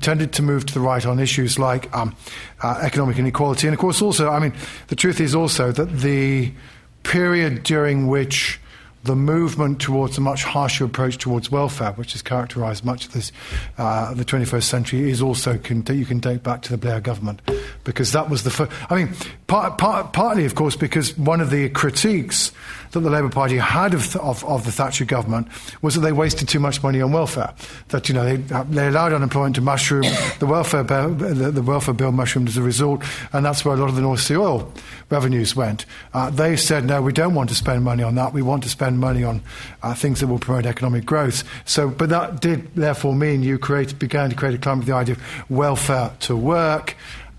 [0.00, 2.16] tended to move to the right on issues like um,
[2.62, 3.66] uh, economic inequality.
[3.66, 4.54] And of course, also, I mean,
[4.86, 6.54] the truth is also that the
[7.02, 8.58] period during which
[9.04, 13.32] the movement towards a much harsher approach towards welfare, which has characterised much of this,
[13.76, 17.42] uh, the 21st century, is also can, you can date back to the Blair government
[17.84, 18.72] because that was the first.
[18.90, 19.14] I mean,
[19.46, 22.50] part, part, partly, of course, because one of the critiques
[22.94, 25.48] that the Labour Party had of, of, of, the Thatcher government
[25.82, 27.52] was that they wasted too much money on welfare.
[27.88, 30.04] That you know they, they allowed unemployment to mushroom,
[30.38, 33.76] the welfare bill, the, the, welfare bill mushroomed as a result, and that's where a
[33.76, 34.72] lot of the North Sea oil
[35.10, 35.86] revenues went.
[36.12, 38.32] Uh, they said no, we don't want to spend money on that.
[38.32, 39.42] We want to spend money on
[39.82, 41.44] uh, things that will promote economic growth.
[41.64, 44.94] So, but that did therefore mean you create, began to create a climate with the
[44.94, 46.96] idea of welfare to work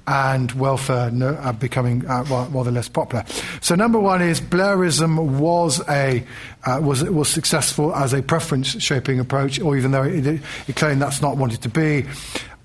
[0.07, 3.25] and welfare are becoming uh, rather less popular.
[3.61, 6.23] So number one is Blairism was a
[6.65, 11.01] uh, was was successful as a preference shaping approach, or even though it, it claimed
[11.01, 12.05] that's not what it to be.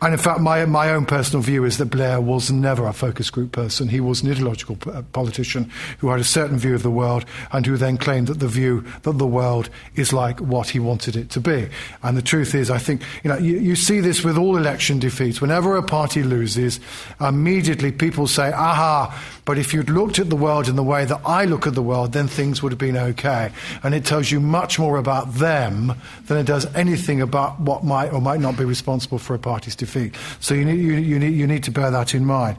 [0.03, 3.29] And in fact, my, my own personal view is that Blair was never a focus
[3.29, 3.89] group person.
[3.89, 7.67] He was an ideological uh, politician who had a certain view of the world and
[7.67, 11.29] who then claimed that the view that the world is like what he wanted it
[11.31, 11.69] to be.
[12.03, 14.99] And the truth is, I think, you know, you, you see this with all election
[14.99, 15.41] defeats.
[15.41, 16.81] Whenever a party loses,
[17.21, 19.15] immediately people say, aha,
[19.51, 21.83] but if you'd looked at the world in the way that I look at the
[21.83, 23.51] world, then things would have been okay.
[23.83, 25.93] And it tells you much more about them
[26.27, 29.75] than it does anything about what might or might not be responsible for a party's
[29.75, 30.15] defeat.
[30.39, 32.59] So you need, you, you need, you need to bear that in mind.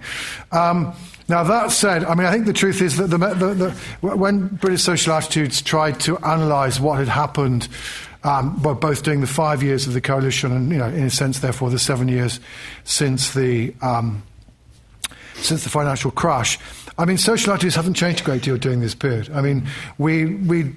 [0.52, 0.94] Um,
[1.30, 3.70] now, that said, I mean, I think the truth is that the, the, the,
[4.14, 7.70] when British social attitudes tried to analyse what had happened,
[8.26, 11.40] um, both during the five years of the coalition and, you know, in a sense,
[11.40, 12.42] therefore, the seven years
[12.84, 14.24] since the um,
[15.36, 16.58] since the financial crash.
[16.98, 19.30] I mean, social attitudes haven't changed a great deal during this period.
[19.34, 19.68] I mean,
[19.98, 20.74] we, we,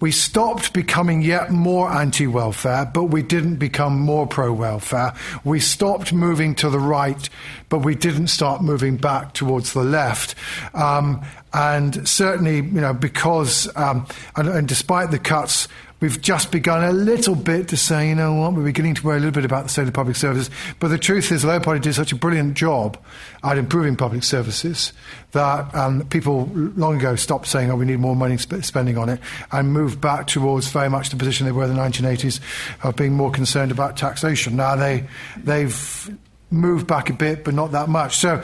[0.00, 5.14] we stopped becoming yet more anti welfare, but we didn't become more pro welfare.
[5.44, 7.28] We stopped moving to the right,
[7.68, 10.34] but we didn't start moving back towards the left.
[10.74, 15.66] Um, and certainly, you know, because, um, and, and despite the cuts,
[16.00, 19.16] We've just begun a little bit to say, you know what, we're beginning to worry
[19.16, 20.48] a little bit about the state of public services.
[20.78, 22.96] But the truth is, the Labour Party did such a brilliant job
[23.42, 24.92] at improving public services
[25.32, 29.08] that um, people long ago stopped saying, oh, we need more money sp- spending on
[29.08, 29.20] it,
[29.50, 32.38] and moved back towards very much the position they were in the 1980s
[32.84, 34.54] of being more concerned about taxation.
[34.54, 35.04] Now they,
[35.36, 36.16] they've
[36.52, 38.16] moved back a bit, but not that much.
[38.16, 38.42] So,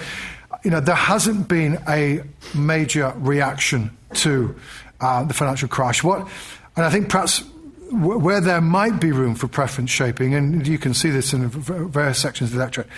[0.64, 4.56] you know, there hasn't been a major reaction to
[5.00, 6.02] uh, the financial crash.
[6.02, 6.28] What
[6.76, 7.42] and I think perhaps
[7.90, 12.18] where there might be room for preference shaping, and you can see this in various
[12.18, 12.88] sections of the electorate,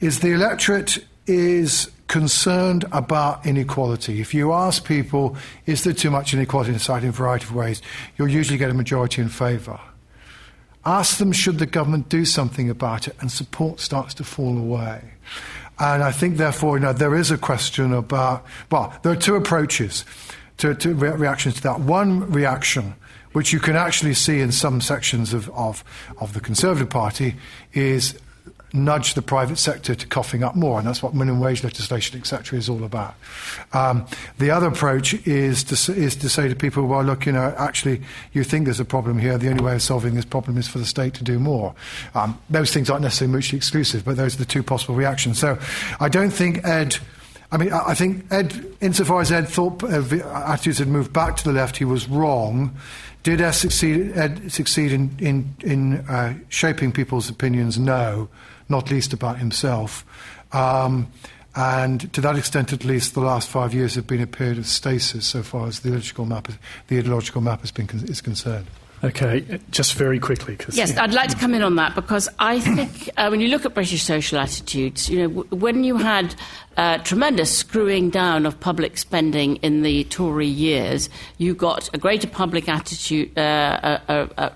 [0.00, 4.20] is the electorate is concerned about inequality.
[4.20, 5.36] If you ask people,
[5.66, 7.82] is there too much inequality in society in a variety of ways,
[8.16, 9.78] you'll usually get a majority in favour.
[10.84, 15.00] Ask them, should the government do something about it, and support starts to fall away.
[15.78, 19.36] And I think, therefore, you know, there is a question about, well, there are two
[19.36, 20.04] approaches
[20.58, 21.80] to, to re- reactions to that.
[21.80, 22.94] One reaction
[23.32, 25.84] which you can actually see in some sections of, of,
[26.18, 27.36] of the Conservative Party,
[27.72, 28.18] is
[28.72, 32.58] nudge the private sector to coughing up more, and that's what minimum wage legislation, etc.,
[32.58, 33.14] is all about.
[33.72, 34.06] Um,
[34.38, 38.02] the other approach is to, is to say to people, well, look, you know, actually,
[38.32, 39.36] you think there's a problem here.
[39.38, 41.74] The only way of solving this problem is for the state to do more.
[42.14, 45.38] Um, those things aren't necessarily mutually exclusive, but those are the two possible reactions.
[45.38, 45.58] So
[46.00, 46.98] I don't think Ed.
[47.50, 50.02] I mean, I think Ed, insofar as Ed thought uh,
[50.46, 52.74] attitudes had moved back to the left, he was wrong.
[53.22, 57.78] Did Ed succeed, Ed succeed in, in, in uh, shaping people's opinions?
[57.78, 58.28] No,
[58.68, 60.04] not least about himself.
[60.52, 61.06] Um,
[61.54, 64.66] and to that extent, at least, the last five years have been a period of
[64.66, 66.48] stasis so far as the ideological map,
[66.88, 68.66] the ideological map has been, is concerned.
[69.04, 70.56] Okay, just very quickly.
[70.70, 73.64] yes, I'd like to come in on that because I think uh, when you look
[73.66, 76.36] at British social attitudes, you know, w- when you had
[76.76, 82.28] uh, tremendous screwing down of public spending in the Tory years, you got a greater
[82.28, 84.52] public attitude, uh, a, a, a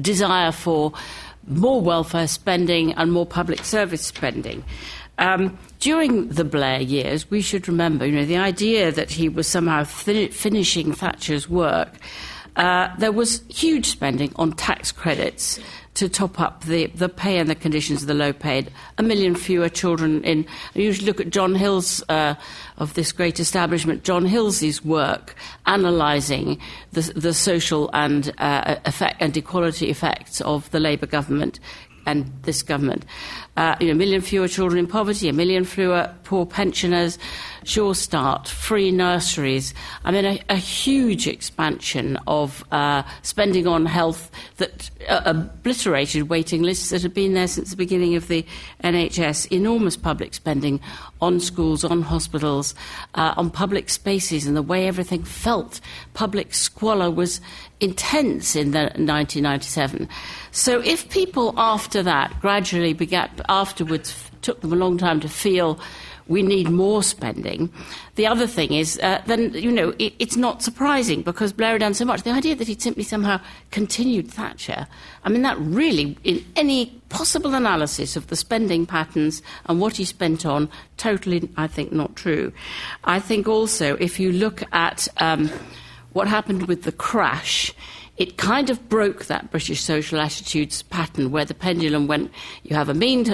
[0.00, 0.92] desire for
[1.46, 4.64] more welfare spending and more public service spending.
[5.18, 9.46] Um, during the Blair years, we should remember, you know, the idea that he was
[9.46, 11.92] somehow fin- finishing Thatcher's work.
[12.56, 15.58] Uh, there was huge spending on tax credits
[15.94, 18.70] to top up the, the pay and the conditions of the low paid.
[18.98, 20.46] A million fewer children in.
[20.74, 22.34] I usually look at John Hills', uh,
[22.78, 25.36] of this great establishment, John Hills' work
[25.66, 26.58] analysing
[26.92, 31.60] the, the social and, uh, effect, and equality effects of the Labour government
[32.06, 33.04] and this government.
[33.56, 37.18] Uh, you know, a million fewer children in poverty, a million fewer poor pensioners,
[37.64, 39.74] Sure Start, free nurseries.
[40.04, 46.62] I mean, a, a huge expansion of uh, spending on health that uh, obliterated waiting
[46.62, 48.44] lists that had been there since the beginning of the
[48.82, 49.50] NHS.
[49.50, 50.80] Enormous public spending
[51.20, 52.74] on schools, on hospitals,
[53.14, 55.80] uh, on public spaces, and the way everything felt.
[56.12, 57.40] Public squalor was
[57.80, 60.08] intense in the 1997.
[60.50, 65.80] So if people after that gradually began, afterwards took them a long time to feel
[66.26, 67.70] we need more spending.
[68.14, 71.80] The other thing is, uh, then, you know, it, it's not surprising because Blair had
[71.80, 72.22] done so much.
[72.22, 74.86] The idea that he'd simply somehow continued Thatcher,
[75.24, 80.04] I mean, that really, in any possible analysis of the spending patterns and what he
[80.04, 82.52] spent on, totally, I think, not true.
[83.04, 85.50] I think also, if you look at um,
[86.12, 87.72] what happened with the crash,
[88.16, 92.30] it kind of broke that British social attitudes pattern where the pendulum went
[92.62, 93.24] you have a mean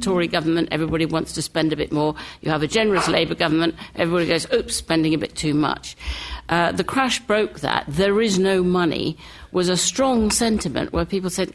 [0.00, 2.14] Tory government, everybody wants to spend a bit more.
[2.40, 5.96] You have a generous Labour government, everybody goes, oops, spending a bit too much.
[6.48, 7.84] Uh, the crash broke that.
[7.88, 9.16] There is no money
[9.52, 11.52] was a strong sentiment where people said,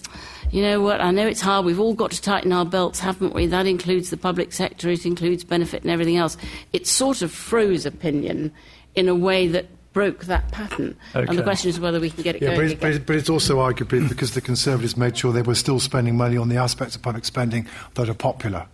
[0.49, 3.34] you know what, I know it's hard, we've all got to tighten our belts, haven't
[3.34, 3.45] we?
[3.47, 6.38] That includes the public sector, it includes benefit and everything else.
[6.74, 8.51] It sort of froze opinion
[8.95, 10.95] in a way that broke that pattern.
[11.15, 11.27] Okay.
[11.27, 12.77] And the question is whether we can get it yeah, going.
[12.77, 16.37] But, but, it's also arguably because the Conservatives made sure they were still spending money
[16.37, 18.67] on the aspects of public spending that are popular.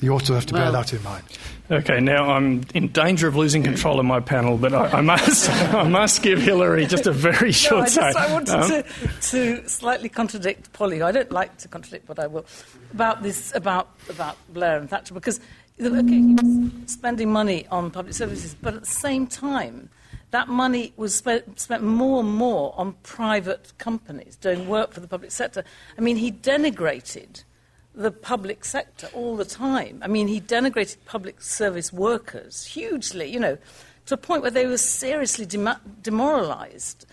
[0.00, 1.24] You also have to well, bear that in mind.
[1.70, 5.48] Okay, now I'm in danger of losing control of my panel, but I, I must
[5.74, 9.08] I must give Hilary just a very short no, I, just, I wanted um, to,
[9.30, 11.00] to slightly contradict Polly.
[11.00, 12.44] I don't like to contradict, but I will
[12.92, 15.40] about this about about Blair and Thatcher because
[15.80, 19.88] okay, he was spending money on public services, but at the same time
[20.30, 25.08] that money was spent, spent, more and more on private companies doing work for the
[25.08, 25.64] public sector.
[25.96, 27.44] I mean, he denigrated
[27.94, 30.00] the public sector all the time.
[30.02, 33.56] I mean, he denigrated public service workers hugely, you know,
[34.06, 37.06] to a point where they were seriously dem- demoralized.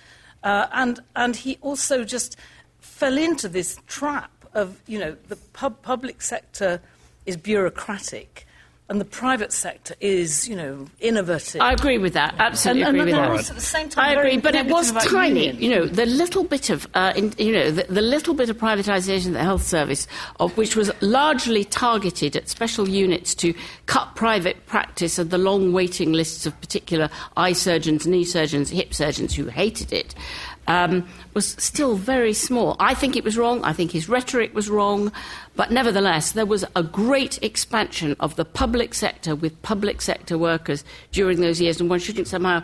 [0.44, 2.36] Uh, and, and he also just
[2.80, 6.82] fell into this trap of, you know, the pub- public sector
[7.26, 8.46] is bureaucratic
[8.90, 11.62] and the private sector is, you know, innovative.
[11.62, 12.36] I agree with that.
[12.38, 13.50] Absolutely and, agree with that.
[13.50, 15.46] At the same time, I agree, but it was tiny.
[15.48, 15.64] Union.
[15.64, 18.58] You know, the little bit of, uh, in, you know, the, the, little bit of
[18.58, 20.06] privatisation of the health service,
[20.42, 23.54] of which was largely targeted at special units to
[23.86, 28.94] cut private practice and the long waiting lists of particular eye surgeons, knee surgeons, hip
[28.94, 30.14] surgeons who hated it
[30.68, 32.76] um, was still very small.
[32.80, 33.64] I think it was wrong.
[33.64, 35.12] I think his rhetoric was wrong.
[35.56, 40.84] But nevertheless, there was a great expansion of the public sector with public sector workers
[41.12, 42.64] during those years, and one shouldn't somehow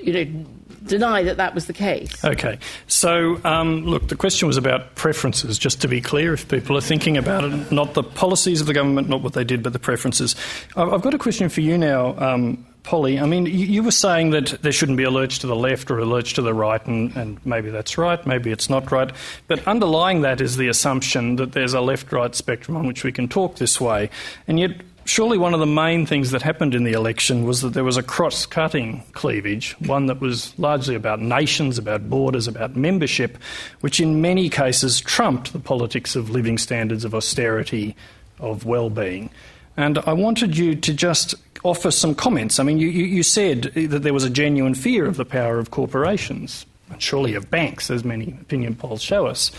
[0.00, 0.44] you know,
[0.86, 2.24] deny that that was the case.
[2.24, 2.58] Okay.
[2.86, 6.82] So, um, look, the question was about preferences, just to be clear, if people are
[6.82, 9.78] thinking about it, not the policies of the government, not what they did, but the
[9.78, 10.34] preferences.
[10.76, 14.58] I've got a question for you now, um, Polly, I mean, you, were saying that
[14.62, 17.14] there shouldn't be a lurch to the left or a lurch to the right, and,
[17.16, 19.10] and maybe that's right, maybe it's not right.
[19.46, 23.12] But underlying that is the assumption that there's a left right spectrum on which we
[23.12, 24.10] can talk this way.
[24.48, 27.70] And yet, surely one of the main things that happened in the election was that
[27.74, 32.74] there was a cross cutting cleavage, one that was largely about nations, about borders, about
[32.74, 33.38] membership,
[33.80, 37.94] which in many cases trumped the politics of living standards, of austerity,
[38.40, 39.30] of well being.
[39.76, 42.58] And I wanted you to just offer some comments.
[42.58, 45.70] I mean, you, you, said that there was a genuine fear of the power of
[45.70, 49.50] corporations, and surely of banks, as many opinion polls show us.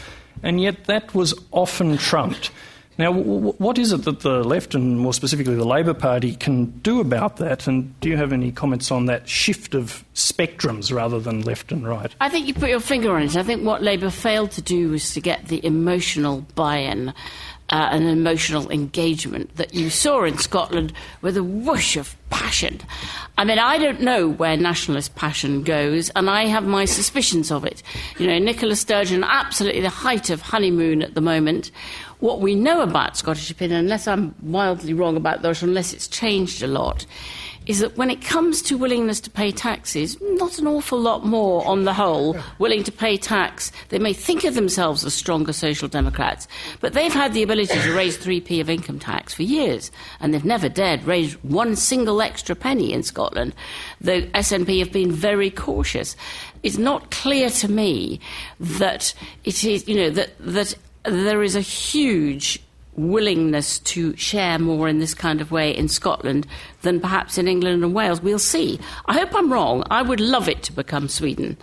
[0.43, 2.51] And yet that was often trumped.
[2.97, 6.99] Now, what is it that the left, and more specifically the Labor Party, can do
[6.99, 7.66] about that?
[7.66, 11.88] And do you have any comments on that shift of spectrums rather than left and
[11.88, 12.14] right?
[12.22, 13.36] I think you put your finger on it.
[13.36, 17.16] I think what Labor failed to do was to get the emotional buy in
[17.74, 20.93] uh, an emotional engagement that you saw in Scotland
[21.24, 22.80] with a whoosh of passion.
[23.36, 27.65] I mean, I don't know where nationalist passion goes, and I have my suspicions of
[27.65, 27.82] it.
[28.19, 31.71] You know, Nicola Sturgeon, absolutely the height of honeymoon at the moment.
[32.19, 36.61] What we know about Scottish opinion, unless I'm wildly wrong about those, unless it's changed
[36.61, 37.07] a lot,
[37.66, 41.66] is that when it comes to willingness to pay taxes, not an awful lot more
[41.66, 43.72] on the whole willing to pay tax.
[43.89, 46.47] They may think of themselves as stronger social democrats,
[46.82, 50.45] but they've had the ability to raise 3p of income tax for years, and they've
[50.45, 53.53] never dared raise one single extra penny in Scotland.
[54.01, 56.16] The SNP have been very cautious.
[56.64, 58.20] It's not clear to me
[58.59, 62.61] that it is, you know, that, that there is a huge
[62.96, 66.48] willingness to share more in this kind of way in Scotland
[66.82, 68.22] than perhaps in England and Wales.
[68.22, 68.80] We'll see.
[69.06, 69.84] I hope I'm wrong.
[69.89, 71.58] I would love it to become Sweden,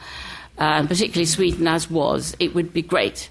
[0.58, 2.36] uh, particularly Sweden as was.
[2.38, 3.30] It would be great.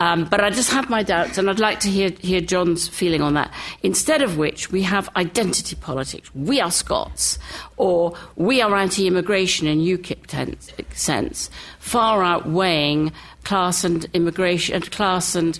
[0.00, 3.20] Um, but I just have my doubts, and I'd like to hear, hear John's feeling
[3.20, 3.52] on that.
[3.82, 6.32] Instead of which, we have identity politics.
[6.36, 7.38] We are Scots,
[7.76, 13.12] or we are anti immigration in UKIP sense, far outweighing
[13.42, 15.58] class and immigration, and class and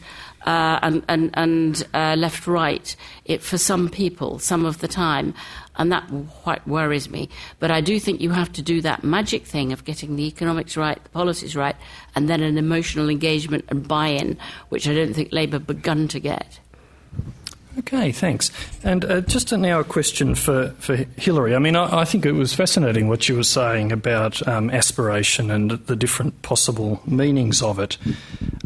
[0.48, 2.96] uh, and, and, and uh, left right
[3.26, 5.34] it, for some people some of the time.
[5.76, 6.10] And that
[6.42, 7.28] quite worries me.
[7.58, 10.74] But I do think you have to do that magic thing of getting the economics
[10.74, 11.76] right, the policies right,
[12.16, 14.38] and then an emotional engagement and buy in,
[14.70, 16.60] which I don't think Labour begun to get.
[17.78, 18.50] Okay, thanks.
[18.82, 21.54] And uh, just now a question for, for Hilary.
[21.54, 25.48] I mean, I, I, think it was fascinating what you were saying about um, aspiration
[25.48, 27.96] and the different possible meanings of it.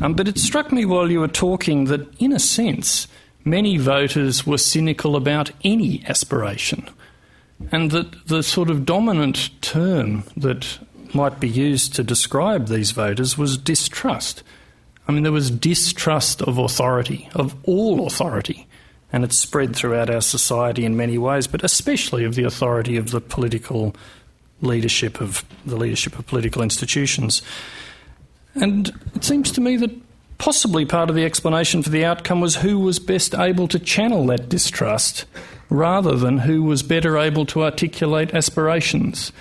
[0.01, 3.07] Um, but it struck me while you were talking that, in a sense,
[3.45, 6.89] many voters were cynical about any aspiration.
[7.71, 10.79] And that the sort of dominant term that
[11.15, 14.43] might be used to describe these voters was distrust.
[15.07, 18.67] I mean, there was distrust of authority, of all authority
[19.13, 23.11] and it's spread throughout our society in many ways, but especially of the authority of
[23.11, 23.95] the political
[24.63, 27.43] leadership of the leadership of political institutions.
[28.55, 29.91] And it seems to me that
[30.39, 34.27] possibly part of the explanation for the outcome was who was best able to channel
[34.27, 35.25] that distrust
[35.69, 39.33] rather than who was better able to articulate aspirations.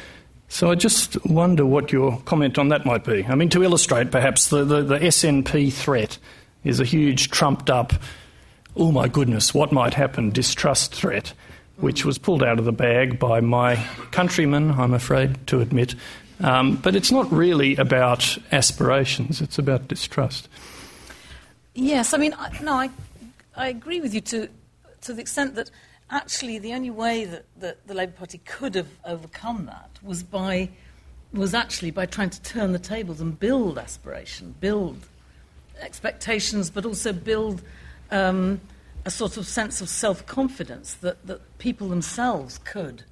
[0.47, 3.25] So I just wonder what your comment on that might be.
[3.25, 6.17] I mean, to illustrate, perhaps, the, the, the SNP threat
[6.63, 7.93] is a huge trumped up
[8.75, 11.33] oh my goodness, what might happen distrust threat,
[11.77, 13.75] which was pulled out of the bag by my
[14.11, 15.95] countrymen, I'm afraid to admit.
[16.39, 20.49] Um, but it's not really about aspirations, it's about distrust.
[21.73, 22.89] Yes, I mean, I, no, I,
[23.55, 24.49] I agree with you to,
[25.01, 25.69] to the extent that
[26.09, 30.69] actually the only way that, that the Labour Party could have overcome that was by
[31.33, 34.97] was actually by trying to turn the tables and build aspiration, build
[35.79, 37.61] expectations, but also build
[38.11, 38.61] um,
[39.05, 43.03] a sort of sense of self confidence that, that people themselves could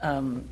[0.00, 0.48] um,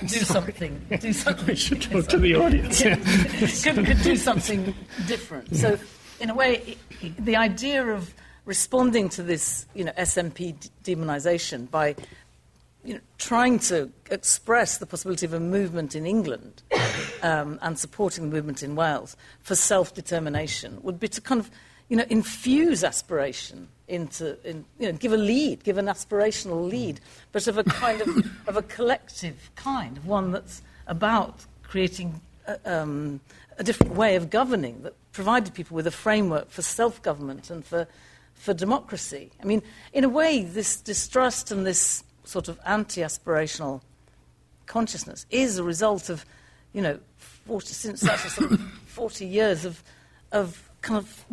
[0.00, 0.80] do something.
[1.00, 1.46] Do something.
[1.46, 2.82] We should talk to the audience.
[2.82, 2.96] Yeah.
[3.74, 4.74] could, could do something
[5.06, 5.48] different.
[5.50, 5.58] Yeah.
[5.58, 5.78] So,
[6.20, 6.76] in a way,
[7.18, 11.94] the idea of responding to this, you know, SNP demonisation by
[12.84, 16.62] you know, trying to express the possibility of a movement in England
[17.22, 21.50] um, and supporting the movement in Wales for self determination would be to kind of
[21.88, 27.00] you know, infuse aspiration into, in, you know, give a lead, give an aspirational lead,
[27.30, 28.08] but of a kind of,
[28.48, 33.20] of a collective kind, one that's about creating a, um,
[33.58, 37.86] a different way of governing that provided people with a framework for self-government and for,
[38.34, 39.30] for democracy.
[39.42, 39.62] I mean,
[39.92, 43.82] in a way, this distrust and this sort of anti-aspirational
[44.66, 46.24] consciousness is a result of,
[46.72, 46.98] you know,
[47.46, 49.82] 40, since such a sort of 40 years of,
[50.30, 51.24] of kind of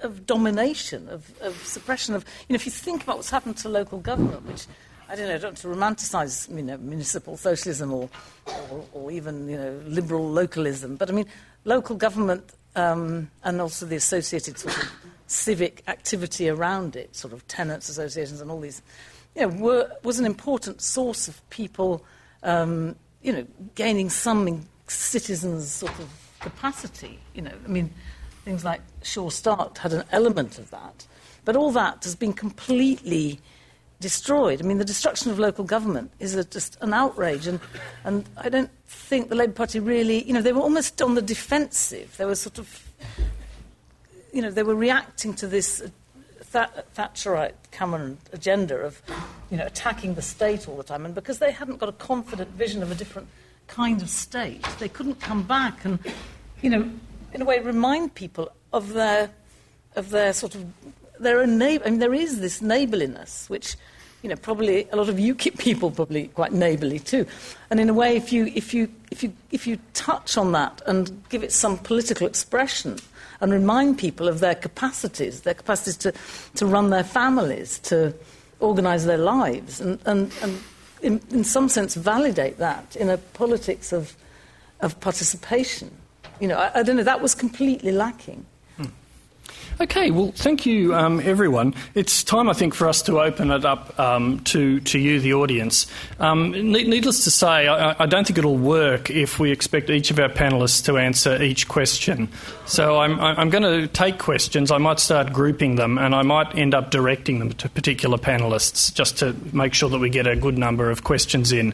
[0.00, 2.24] of domination, of, of suppression of.
[2.48, 4.66] You know, if you think about what's happened to local government, which
[5.08, 8.10] I don't know, I don't want to romanticise you know, municipal socialism or,
[8.70, 11.26] or, or, even you know, liberal localism, but I mean,
[11.64, 12.44] local government
[12.76, 14.92] um, and also the associated sort of
[15.26, 18.82] civic activity around it, sort of tenants associations and all these,
[19.34, 22.04] you know, were, was an important source of people,
[22.42, 26.08] um, you know, gaining some citizens' sort of
[26.40, 27.18] capacity.
[27.34, 27.90] You know, I mean,
[28.48, 31.06] things like Sure Start had an element of that.
[31.44, 33.40] But all that has been completely
[34.00, 34.62] destroyed.
[34.62, 37.46] I mean, the destruction of local government is a, just an outrage.
[37.46, 37.60] And,
[38.04, 41.20] and I don't think the Labour Party really, you know, they were almost on the
[41.20, 42.16] defensive.
[42.16, 42.90] They were sort of,
[44.32, 45.82] you know, they were reacting to this
[46.54, 49.02] uh, Thatcherite Cameron agenda of,
[49.50, 51.04] you know, attacking the state all the time.
[51.04, 53.28] And because they hadn't got a confident vision of a different
[53.66, 55.98] kind of state, they couldn't come back and,
[56.62, 56.90] you know,
[57.32, 59.30] in a way, remind people of their,
[59.96, 60.64] of their sort of
[61.18, 61.84] their own neighbour.
[61.86, 63.76] I mean, there is this neighbourliness, which,
[64.22, 67.26] you know, probably a lot of UKIP people probably quite neighbourly too.
[67.70, 70.80] And in a way, if you, if you, if you, if you touch on that
[70.86, 72.98] and give it some political expression
[73.40, 76.12] and remind people of their capacities, their capacities to,
[76.56, 78.14] to run their families, to
[78.60, 80.60] organise their lives, and, and, and
[81.02, 84.16] in, in some sense, validate that in a politics of,
[84.80, 85.90] of participation.
[86.40, 88.46] You know, I, I don't know, that was completely lacking.
[89.80, 91.72] Okay, well, thank you, um, everyone.
[91.94, 95.34] It's time, I think, for us to open it up um, to, to you, the
[95.34, 95.86] audience.
[96.18, 100.18] Um, needless to say, I, I, don't think it'll work if we expect each of
[100.18, 102.28] our panellists to answer each question.
[102.66, 104.72] So I'm, I'm going to take questions.
[104.72, 108.92] I might start grouping them, and I might end up directing them to particular panellists
[108.92, 111.72] just to make sure that we get a good number of questions in.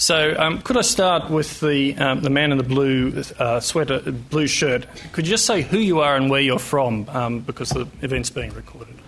[0.00, 4.00] So, um, could I start with the um, the man in the blue uh, sweater,
[4.00, 4.86] blue shirt?
[5.12, 8.30] Could you just say who you are and where you're from, um, because the event's
[8.30, 8.99] being recorded?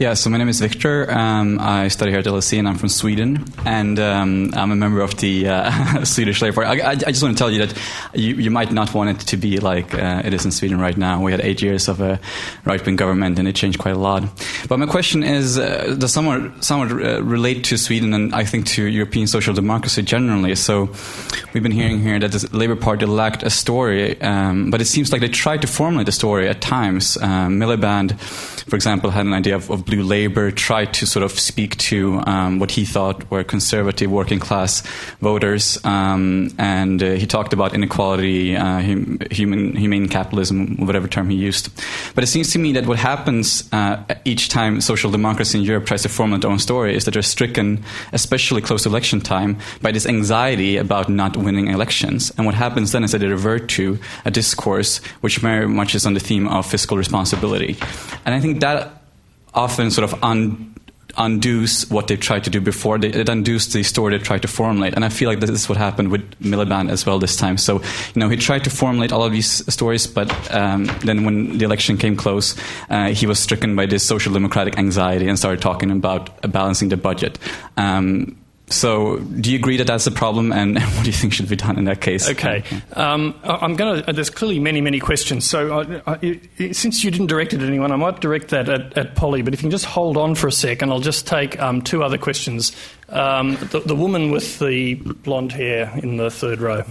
[0.00, 1.10] Yeah, so my name is Victor.
[1.10, 3.44] Um, I study here at LSE and I'm from Sweden.
[3.66, 6.80] And um, I'm a member of the uh, Swedish Labour Party.
[6.80, 7.78] I, I, just want to tell you that
[8.14, 10.96] you, you might not want it to be like uh, it is in Sweden right
[10.96, 11.22] now.
[11.22, 12.18] We had eight years of a
[12.64, 14.22] right wing government and it changed quite a lot.
[14.70, 18.68] But my question is uh, does somewhat, somewhat uh, relate to Sweden and I think
[18.68, 20.54] to European social democracy generally.
[20.54, 20.94] So
[21.52, 25.12] we've been hearing here that the Labour Party lacked a story, um, but it seems
[25.12, 27.18] like they tried to formulate a story at times.
[27.18, 31.32] Um, Miliband, for example, had an idea of, of blue labor, tried to sort of
[31.38, 34.82] speak to um, what he thought were conservative working class
[35.20, 38.78] voters, um, and uh, he talked about inequality, uh,
[39.30, 41.68] human, humane capitalism, whatever term he used.
[42.14, 45.86] But it seems to me that what happens uh, each time social democracy in Europe
[45.86, 47.82] tries to formulate their own story is that they're stricken,
[48.12, 52.32] especially close to election time, by this anxiety about not winning elections.
[52.36, 56.06] And what happens then is that they revert to a discourse which very much is
[56.06, 57.76] on the theme of fiscal responsibility.
[58.24, 58.99] And I think that
[59.54, 60.74] often sort of un,
[61.16, 62.98] undoes what they tried to do before.
[62.98, 64.94] They, it undoes the story they tried to formulate.
[64.94, 67.58] And I feel like this is what happened with Miliband as well this time.
[67.58, 71.58] So, you know, he tried to formulate all of these stories, but um, then when
[71.58, 72.56] the election came close,
[72.88, 76.96] uh, he was stricken by this social democratic anxiety and started talking about balancing the
[76.96, 77.38] budget.
[77.76, 78.36] Um,
[78.70, 81.56] so, do you agree that that's a problem, and what do you think should be
[81.56, 82.30] done in that case?
[82.30, 82.62] Okay,
[82.92, 84.08] um, I'm going to.
[84.08, 85.44] Uh, there's clearly many, many questions.
[85.44, 86.18] So, uh, uh,
[86.72, 89.42] since you didn't direct it at anyone, I might direct that at, at, Polly.
[89.42, 91.82] But if you can just hold on for a sec, and I'll just take um,
[91.82, 92.74] two other questions.
[93.08, 96.84] Um, the, the, woman with the blonde hair in the third row.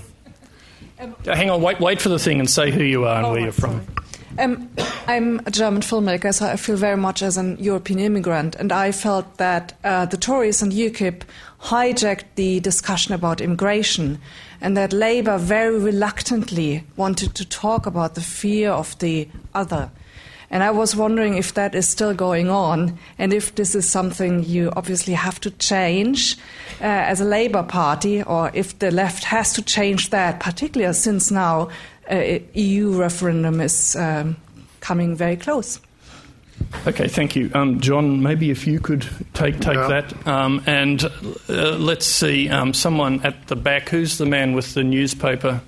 [0.99, 3.31] Um, Hang on, wait, wait for the thing, and say who you are and oh,
[3.31, 3.85] where you're from.
[4.39, 4.69] Um,
[5.05, 8.93] I'm a German filmmaker, so I feel very much as an European immigrant, and I
[8.93, 11.23] felt that uh, the Tories and UKIP
[11.63, 14.17] hijacked the discussion about immigration,
[14.61, 19.91] and that Labour very reluctantly wanted to talk about the fear of the other.
[20.51, 24.45] And I was wondering if that is still going on, and if this is something
[24.45, 26.37] you obviously have to change
[26.79, 31.29] uh, as a Labour Party, or if the left has to change that, particularly since
[31.29, 31.69] now
[32.09, 34.35] EU referendum is um,
[34.79, 35.79] coming very close.
[36.85, 38.21] Okay, thank you, um, John.
[38.21, 39.87] Maybe if you could take take yeah.
[39.87, 41.03] that, um, and
[41.47, 43.89] uh, let's see, um, someone at the back.
[43.89, 45.61] Who's the man with the newspaper?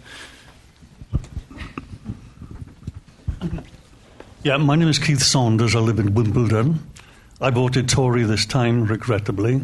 [4.44, 5.76] Yeah, my name is Keith Saunders.
[5.76, 6.80] I live in Wimbledon.
[7.39, 9.62] I voted Tory this time, regrettably,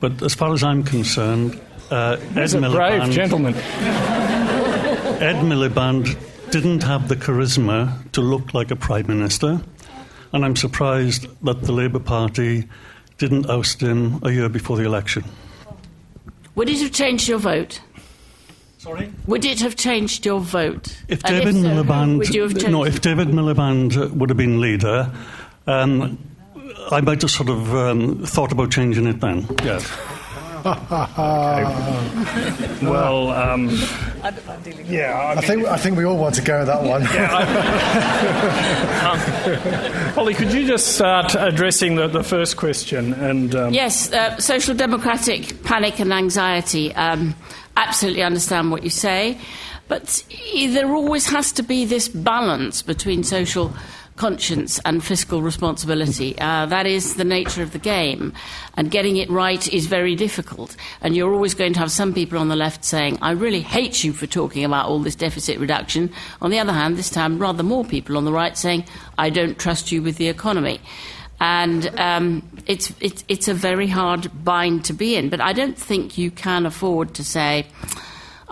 [0.00, 3.54] but as far as I'm concerned, uh, Ed a Miliband, brave gentleman.
[5.22, 6.18] Ed Miliband
[6.50, 9.62] didn't have the charisma to look like a prime minister,
[10.32, 12.68] and I'm surprised that the Labour Party
[13.18, 15.22] didn't oust him a year before the election.
[16.56, 17.80] Would it have changed your vote?
[18.78, 19.12] Sorry?
[19.28, 21.00] Would it have changed your vote?
[21.06, 25.08] If David if so, Miliband, no, if David Miliband would have been leader,
[25.68, 26.18] um,
[26.90, 29.46] I might have sort of um, thought about changing it then.
[29.62, 29.88] Yes.
[32.82, 33.68] Well, um,
[34.86, 37.02] yeah, I, think I think we all want to go with that one.
[40.06, 43.12] um, Polly, could you just start addressing the, the first question?
[43.14, 46.94] And um, yes, uh, social democratic panic and anxiety.
[46.94, 47.34] Um,
[47.76, 49.38] absolutely understand what you say,
[49.88, 53.74] but there always has to be this balance between social
[54.22, 56.38] conscience and fiscal responsibility.
[56.38, 58.32] Uh, that is the nature of the game.
[58.76, 60.76] And getting it right is very difficult.
[61.00, 64.04] And you're always going to have some people on the left saying, I really hate
[64.04, 66.08] you for talking about all this deficit reduction.
[66.40, 68.84] On the other hand, this time, rather more people on the right saying,
[69.18, 70.78] I don't trust you with the economy.
[71.40, 75.30] And um, it's, it's, it's a very hard bind to be in.
[75.30, 77.66] But I don't think you can afford to say,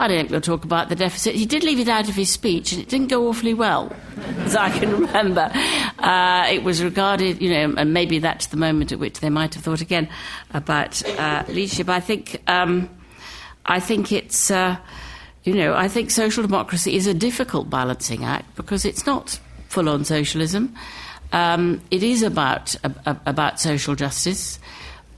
[0.00, 1.34] I don't think we'll talk about the deficit.
[1.34, 3.94] He did leave it out of his speech, and it didn't go awfully well,
[4.38, 5.52] as I can remember.
[5.98, 9.52] Uh, it was regarded, you know, and maybe that's the moment at which they might
[9.52, 10.08] have thought again
[10.54, 11.90] about uh, leadership.
[11.90, 12.88] I think, um,
[13.66, 14.78] I think it's, uh,
[15.44, 19.38] you know, I think social democracy is a difficult balancing act because it's not
[19.68, 20.74] full-on socialism.
[21.32, 24.58] Um, it is about about social justice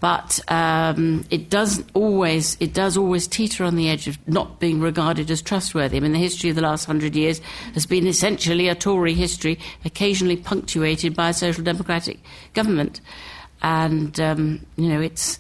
[0.03, 4.81] but um, it does always it does always teeter on the edge of not being
[4.81, 5.97] regarded as trustworthy.
[5.97, 7.41] I mean, the history of the last hundred years
[7.75, 12.19] has been essentially a Tory history, occasionally punctuated by a social democratic
[12.53, 13.01] government,
[13.63, 15.39] and um, you know it's.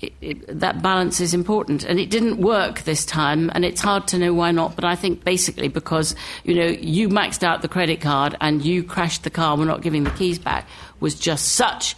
[0.00, 4.08] It, it, that balance is important, and it didn't work this time, and it's hard
[4.08, 4.74] to know why not.
[4.74, 8.82] But I think basically because you know you maxed out the credit card and you
[8.82, 10.66] crashed the car, we're not giving the keys back,
[10.98, 11.94] was just such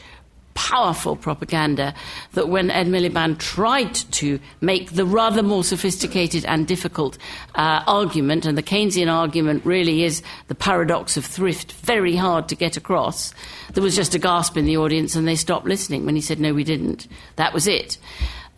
[0.55, 1.95] powerful propaganda
[2.33, 7.19] that when Ed Miliband tried to make the rather more sophisticated and difficult
[7.55, 12.55] uh, argument, and the Keynesian argument really is the paradox of thrift, very hard to
[12.55, 13.35] get across,
[13.75, 16.41] there was just a gasp in the audience and they stopped listening when he said,
[16.41, 17.09] No, we didn't.
[17.37, 17.99] That was it.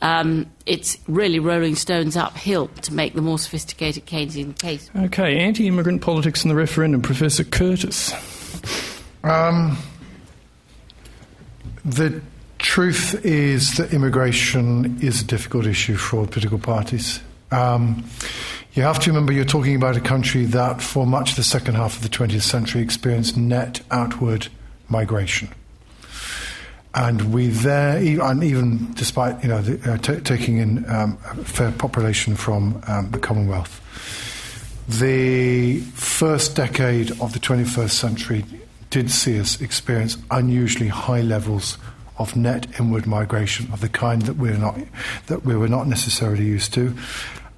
[0.03, 4.91] Um, it's really rolling stones uphill to make the more sophisticated Keynesian case.
[4.95, 8.13] Okay, anti immigrant politics and the referendum, Professor Curtice.
[9.25, 9.79] Um,
[11.87, 12.21] the
[12.59, 17.21] truth is that immigration is a difficult issue for political parties.
[17.53, 18.05] Um,
[18.73, 21.77] you have to remember you're talking about a country that, for much of the second
[21.77, 24.49] half of the 20th century, experienced net outward
[24.89, 25.49] migration.
[26.93, 31.45] And we there, and even despite you know the, uh, t- taking in um, a
[31.45, 33.81] fair population from um, the Commonwealth,
[34.89, 38.45] the first decade of the 21st century
[38.97, 41.77] did see us experience unusually high levels
[42.17, 44.75] of net inward migration of the kind that we're not
[45.27, 46.97] that we were not necessarily used to,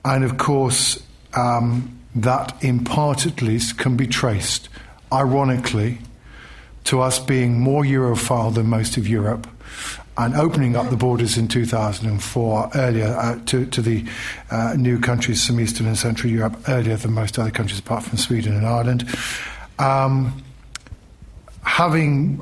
[0.05, 1.01] and of course
[1.35, 4.69] um, that in part at least can be traced,
[5.13, 5.99] ironically,
[6.83, 9.47] to us being more Europhile than most of Europe.
[10.17, 14.05] And opening up the borders in 2004 earlier uh, to, to the
[14.51, 18.19] uh, new countries from Eastern and Central Europe earlier than most other countries apart from
[18.19, 19.09] Sweden and Ireland.
[19.79, 20.43] Um,
[21.79, 22.37] having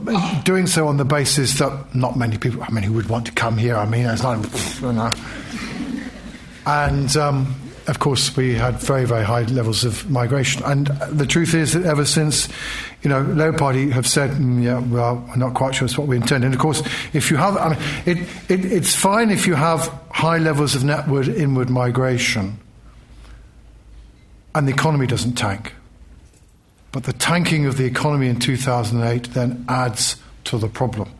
[0.45, 3.32] doing so on the basis that not many people, I mean, who would want to
[3.32, 3.76] come here?
[3.76, 4.39] I mean, it's not,
[4.80, 5.12] you know.
[6.64, 7.55] And um,
[7.87, 10.62] of course, we had very, very high levels of migration.
[10.64, 12.49] And the truth is that ever since,
[13.03, 16.09] you know, Labour Party have said, mm, yeah, well, we're not quite sure it's what
[16.09, 16.43] we intend.
[16.43, 16.82] And of course,
[17.12, 18.18] if you have, I mean, it,
[18.49, 22.59] it, it's fine if you have high levels of netward inward migration
[24.55, 25.74] and the economy doesn't tank.
[26.93, 31.11] But the tanking of the economy in 2008 then adds to the problem.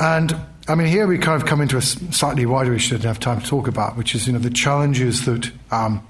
[0.00, 0.36] And
[0.68, 3.20] I mean, here we kind of come into a slightly wider issue that I have
[3.20, 6.06] time to talk about, which is you know the challenges that um,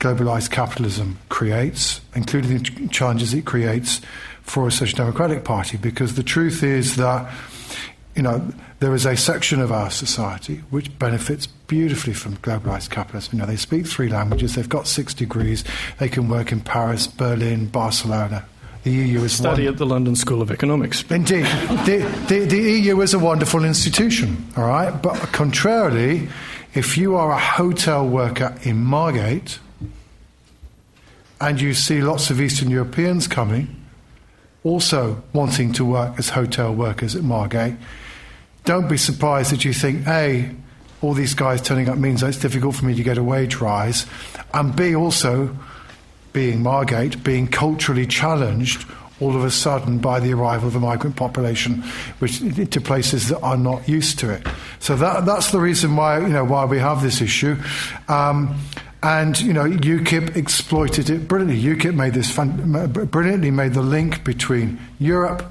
[0.00, 4.00] globalized capitalism creates, including the challenges it creates
[4.42, 5.76] for a social democratic party.
[5.76, 7.32] Because the truth is that
[8.18, 8.42] you know
[8.80, 13.34] there is a section of our society which benefits beautifully from globalized capitalism.
[13.34, 15.62] You know, they speak three languages, they've got six degrees,
[15.98, 18.44] they can work in Paris, Berlin, Barcelona.
[18.82, 19.74] The EU is study one.
[19.74, 21.04] at the London School of Economics.
[21.08, 21.44] Indeed,
[21.86, 24.44] the, the, the EU is a wonderful institution.
[24.56, 26.28] All right, but contrarily,
[26.74, 29.60] if you are a hotel worker in Margate
[31.40, 33.76] and you see lots of Eastern Europeans coming,
[34.64, 37.76] also wanting to work as hotel workers at Margate,
[38.68, 40.54] don't be surprised that you think, A,
[41.00, 43.56] all these guys turning up means that it's difficult for me to get a wage
[43.56, 44.04] rise,
[44.52, 45.56] and B, also,
[46.34, 48.86] being Margate, being culturally challenged
[49.20, 51.82] all of a sudden by the arrival of a migrant population
[52.18, 52.40] which
[52.70, 54.46] to places that are not used to it.
[54.80, 57.56] So that, that's the reason why, you know, why we have this issue.
[58.06, 58.60] Um,
[59.02, 61.60] and you know, UKIP exploited it brilliantly.
[61.74, 65.50] UKIP made this fun, brilliantly made the link between Europe,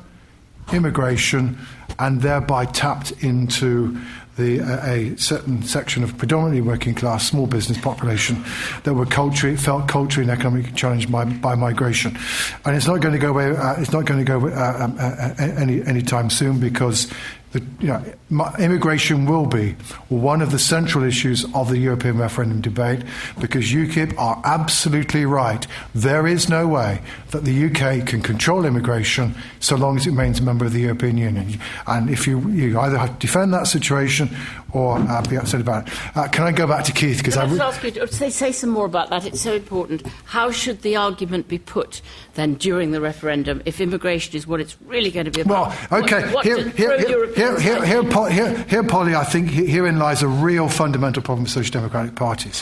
[0.72, 1.58] immigration,
[2.00, 4.00] and thereby tapped into
[4.38, 8.44] the, uh, a certain section of predominantly working class small business population
[8.84, 12.16] that were culturally, felt culturally and economically challenged by, by migration.
[12.64, 14.96] And it's not going to go away, uh, it's not going to go uh, um,
[15.00, 17.12] uh, any anytime soon because
[17.60, 19.76] the, you know, immigration will be
[20.10, 23.04] one of the central issues of the European referendum debate
[23.40, 25.66] because UKIP are absolutely right.
[25.96, 27.02] There is no way
[27.32, 30.82] that the UK can control immigration so long as it remains a member of the
[30.82, 31.60] European Union.
[31.86, 34.30] And if you, you either have to defend that situation
[34.74, 35.94] or uh, be upset about it.
[36.18, 37.18] Uh, can I go back to Keith?
[37.18, 39.26] Because I would ask you to oh, say, say some more about that.
[39.26, 40.06] It's so important.
[40.26, 42.02] How should the argument be put
[42.34, 45.76] then during the referendum if immigration is what it's really going to be about?
[45.92, 46.30] Well, okay.
[46.44, 46.98] Here, here,
[47.34, 52.16] here, here, here, Polly, I think herein lies a real fundamental problem for social democratic
[52.16, 52.62] parties,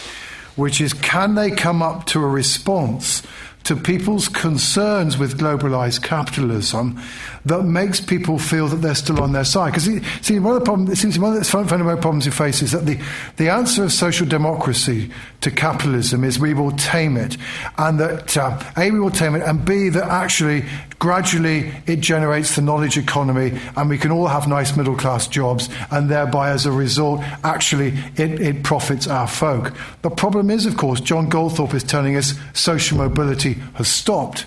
[0.55, 3.23] which is can they come up to a response?
[3.66, 7.01] To people's concerns with globalized capitalism
[7.45, 9.74] that makes people feel that they're still on their side.
[9.74, 9.86] Because,
[10.22, 12.72] see, one of the problems, it seems one of the fundamental problems we face is
[12.72, 12.99] that the,
[13.38, 15.11] the answer of social democracy
[15.41, 17.38] to capitalism is we will tame it.
[17.78, 20.66] And that, uh, A, we will tame it, and B, that actually
[20.99, 25.70] gradually it generates the knowledge economy and we can all have nice middle class jobs
[25.91, 29.74] and thereby as a result actually it, it profits our folk.
[30.03, 34.45] The problem is of course John Goldthorpe is telling us social mobility has stopped.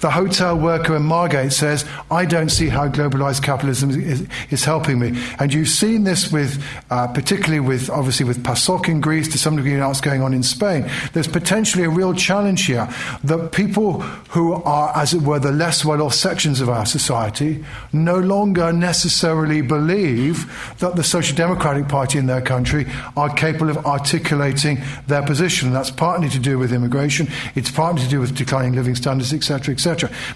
[0.00, 5.00] The hotel worker in Margate says, I don't see how globalized capitalism is, is helping
[5.00, 5.20] me.
[5.40, 9.56] And you've seen this with, uh, particularly with, obviously, with PASOK in Greece, to some
[9.56, 10.88] degree now it's going on in Spain.
[11.14, 12.88] There's potentially a real challenge here
[13.24, 17.64] that people who are, as it were, the less well off sections of our society
[17.92, 20.46] no longer necessarily believe
[20.78, 22.86] that the Social Democratic Party in their country
[23.16, 25.72] are capable of articulating their position.
[25.72, 27.26] That's partly to do with immigration,
[27.56, 29.87] it's partly to do with declining living standards, etc., etc.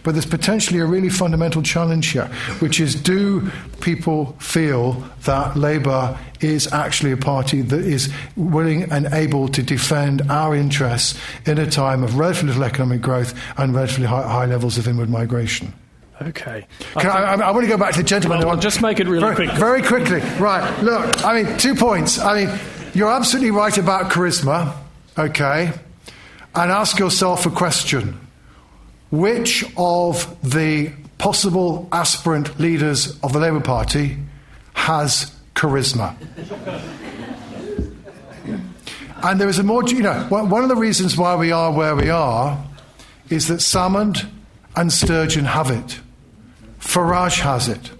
[0.02, 2.26] But there's potentially a really fundamental challenge here,
[2.60, 3.50] which is do
[3.80, 10.22] people feel that Labour is actually a party that is willing and able to defend
[10.30, 14.78] our interests in a time of relatively little economic growth and relatively high, high levels
[14.78, 15.72] of inward migration?
[16.20, 16.66] Okay.
[16.96, 18.40] I, I, I, want to go back to the gentleman.
[18.40, 19.50] Well, I'll just make it really very, quick.
[19.52, 20.20] Very quickly.
[20.40, 20.82] Right.
[20.82, 22.18] Look, I mean, two points.
[22.18, 22.58] I mean,
[22.94, 24.76] you're absolutely right about charisma,
[25.18, 25.72] okay?
[26.54, 28.20] And ask yourself a question
[29.12, 34.16] which of the possible aspirant leaders of the Labour Party
[34.72, 36.16] has charisma?
[39.22, 41.94] and there is a more, you know, one of the reasons why we are where
[41.94, 42.64] we are
[43.28, 44.26] is that Salmond
[44.76, 46.00] and Sturgeon have it.
[46.80, 47.90] Farage has it.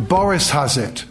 [0.00, 1.04] Boris has it.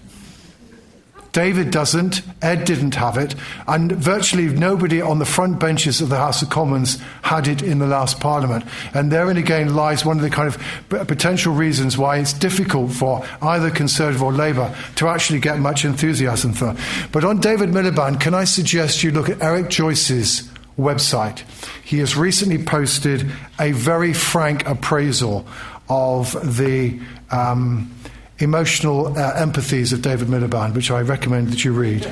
[1.32, 3.36] David doesn't, Ed didn't have it,
[3.68, 7.80] and virtually nobody on the front benches of the House of Commons had it in
[7.80, 8.66] the last Parliament.
[8.94, 13.26] And therein again lies one of the kind of potential reasons why it's difficult for
[13.42, 16.76] either Conservative or Labour to actually get much enthusiasm for.
[17.12, 21.44] But on David Miliband, can I suggest you look at Eric Joyce's website?
[21.84, 25.46] He has recently posted a very frank appraisal
[25.88, 27.00] of the.
[27.32, 27.92] Um,
[28.40, 32.06] emotional uh, empathies of David Miliband, which I recommend that you read.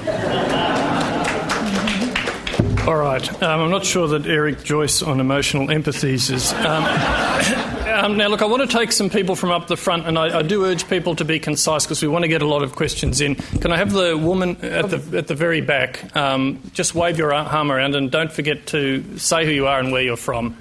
[2.87, 3.43] All right.
[3.43, 6.53] Um, I'm not sure that Eric Joyce on emotional empathies is.
[6.53, 6.85] Um,
[8.05, 10.39] um, now, look, I want to take some people from up the front, and I,
[10.39, 12.77] I do urge people to be concise because we want to get a lot of
[12.77, 13.35] questions in.
[13.35, 17.33] Can I have the woman at the, at the very back um, just wave your
[17.33, 20.55] arm around and don't forget to say who you are and where you're from?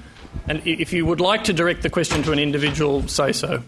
[0.49, 3.63] And if you would like to direct the question to an individual, say so.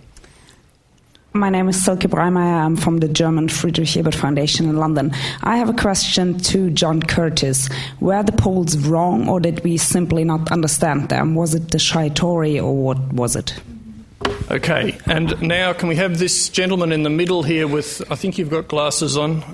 [1.39, 2.65] My name is Silke Breimeyer.
[2.65, 5.13] I'm from the German Friedrich Ebert Foundation in London.
[5.45, 7.69] I have a question to John Curtice.
[8.01, 11.37] Were the polls wrong, or did we simply not understand them?
[11.37, 13.55] Was it the shy Tory, or what was it?
[14.51, 18.37] Okay, and now can we have this gentleman in the middle here with, I think
[18.37, 19.45] you've got glasses on.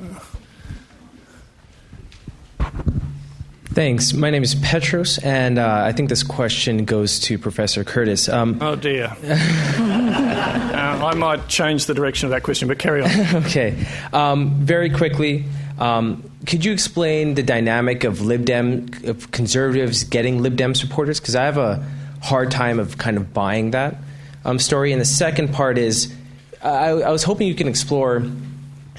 [3.75, 4.13] Thanks.
[4.13, 8.29] My name is Petros, and uh, I think this question goes to Professor Curtice.
[8.29, 9.07] Um, oh, dear.
[9.25, 13.11] uh, I might change the direction of that question, but carry on.
[13.45, 13.85] okay.
[14.13, 15.47] Um, very quickly,
[15.81, 21.19] um, could you explain the dynamic of Lib Dem, of conservatives getting Lib Dem supporters?
[21.19, 21.85] Because I have a
[22.23, 23.97] hard time of kind of buying that
[24.45, 24.93] um, story.
[24.93, 26.15] And the second part is
[26.63, 28.23] I, I was hoping you can explore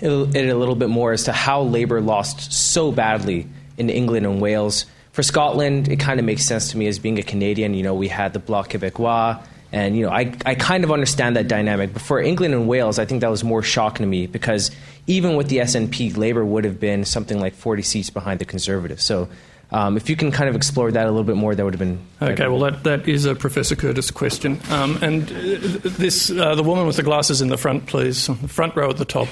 [0.01, 3.47] it a little bit more as to how Labour lost so badly
[3.77, 4.85] in England and Wales.
[5.11, 7.73] For Scotland, it kind of makes sense to me as being a Canadian.
[7.73, 11.37] You know, we had the Bloc Québécois, and you know, I, I kind of understand
[11.37, 11.93] that dynamic.
[11.93, 14.71] But for England and Wales, I think that was more shocking to me because
[15.07, 19.03] even with the SNP, Labour would have been something like 40 seats behind the Conservatives.
[19.03, 19.29] So
[19.71, 21.79] um, if you can kind of explore that a little bit more, that would have
[21.79, 21.99] been.
[22.21, 24.59] Okay, well, that, that is a Professor Curtice question.
[24.69, 28.75] Um, and uh, this, uh, the woman with the glasses in the front, please, front
[28.75, 29.27] row at the top.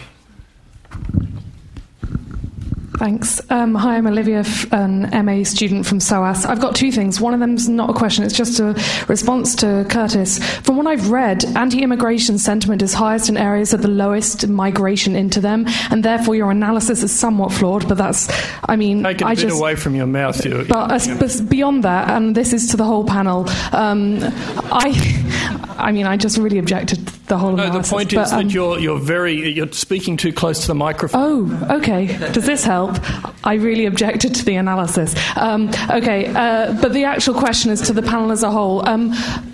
[2.98, 3.42] Thanks.
[3.50, 6.46] Um, hi, I'm Olivia, an MA student from SOAS.
[6.46, 7.20] I've got two things.
[7.20, 8.74] One of them's not a question, it's just a
[9.08, 10.38] response to Curtice.
[10.60, 15.16] From what I've read, anti immigration sentiment is highest in areas of the lowest migration
[15.16, 18.30] into them, and therefore your analysis is somewhat flawed, but that's,
[18.66, 19.04] I mean.
[19.04, 20.44] Take it I just, away from your mouth.
[20.46, 24.20] You, but, you but beyond that, and this is to the whole panel, um,
[24.72, 27.90] I, I mean, I just really objected to the whole no, analysis.
[27.90, 30.76] the point but, is um, that you're, you're very, you're speaking too close to the
[30.76, 31.22] microphone.
[31.62, 32.06] Oh, okay.
[32.32, 32.83] Does this help?
[33.44, 35.16] I really objected to the analysis.
[35.36, 38.88] Um, okay, uh, but the actual question is to the panel as a whole.
[38.88, 39.14] Um,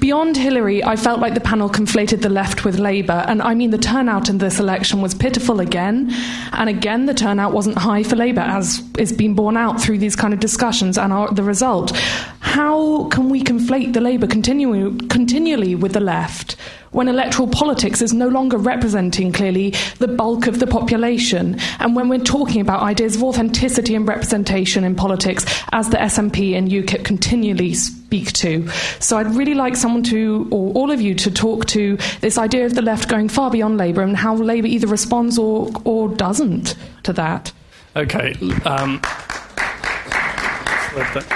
[0.10, 3.24] beyond Hilary, I felt like the panel conflated the left with Labour.
[3.28, 6.10] And I mean, the turnout in this election was pitiful again.
[6.54, 10.16] And again, the turnout wasn't high for Labour, as is being borne out through these
[10.16, 11.92] kind of discussions and our, the result.
[12.40, 16.56] How can we conflate the Labour continually with the left?
[16.92, 22.10] when electoral politics is no longer representing clearly the bulk of the population, and when
[22.10, 27.06] we're talking about ideas of authenticity and representation in politics, as the SNP and UKIP
[27.06, 27.76] continually
[28.10, 28.68] speak to.
[29.00, 32.66] So I'd really like someone to, or all of you, to talk to this idea
[32.66, 36.76] of the left going far beyond Labour and how Labour either responds or, or doesn't
[37.04, 37.52] to that.
[37.96, 38.34] Okay.
[38.66, 39.00] Um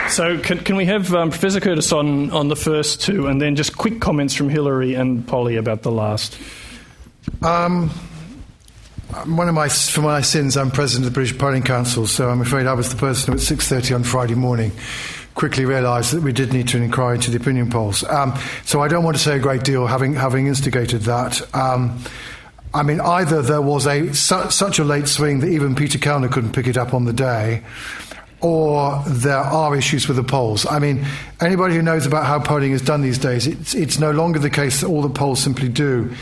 [0.09, 3.55] so, can, can we have um, Professor Curtice on, on the first two, and then
[3.55, 6.37] just quick comments from Hilary and Polly about the last?
[7.43, 7.89] Um,
[9.25, 12.41] one of my for my sins, I'm president of the British Polling Council, so I'm
[12.41, 14.71] afraid I was the person who at 6:30 on Friday morning
[15.35, 18.03] quickly realised that we did need to inquire into the opinion polls.
[18.05, 21.41] Um, so I don't want to say a great deal, having having instigated that.
[21.55, 22.03] Um,
[22.73, 26.27] I mean, either there was a su- such a late swing that even Peter Kellner
[26.27, 27.63] couldn't pick it up on the day,
[28.41, 30.65] or there are issues with the polls.
[30.65, 31.05] I mean,
[31.39, 34.49] anybody who knows about how polling is done these days, it's, it's no longer the
[34.49, 36.13] case that all the polls simply do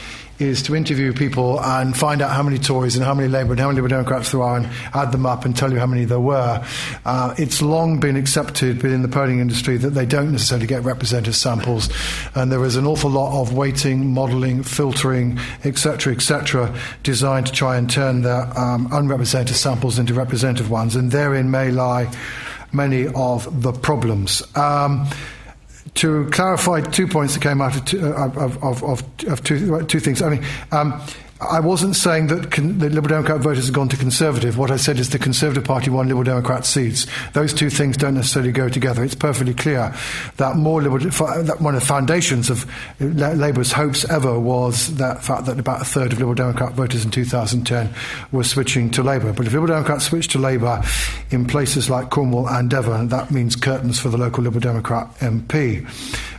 [0.41, 3.59] is to interview people and find out how many Tories and how many Labour and
[3.59, 6.05] how many Liberal Democrats there are and add them up and tell you how many
[6.05, 6.65] there were.
[7.05, 11.35] Uh, it's long been accepted within the polling industry that they don't necessarily get representative
[11.35, 11.89] samples,
[12.35, 17.77] and there is an awful lot of weighting, modelling, filtering, etc., etc., designed to try
[17.77, 22.11] and turn their um, unrepresentative samples into representative ones, and therein may lie
[22.73, 24.41] many of the problems.
[24.55, 25.07] Um,
[25.95, 29.99] to clarify two points that came out of two, uh, of, of, of, two, two,
[29.99, 30.21] things.
[30.21, 31.01] I mean, um,
[31.49, 34.59] I wasn't saying that con- the Liberal Democrat voters have gone to Conservative.
[34.59, 37.07] What I said is the Conservative Party won Liberal Democrat seats.
[37.33, 39.03] Those two things don't necessarily go together.
[39.03, 39.93] It's perfectly clear
[40.37, 41.09] that more Liberal,
[41.43, 42.65] that one of the foundations of
[42.99, 47.09] Labour's hopes ever was that fact that about a third of Liberal Democrat voters in
[47.09, 47.89] 2010
[48.31, 49.33] were switching to Labour.
[49.33, 50.83] But if Liberal Democrats switch to Labour
[51.31, 55.87] in places like Cornwall and Devon, that means curtains for the local Liberal Democrat MP.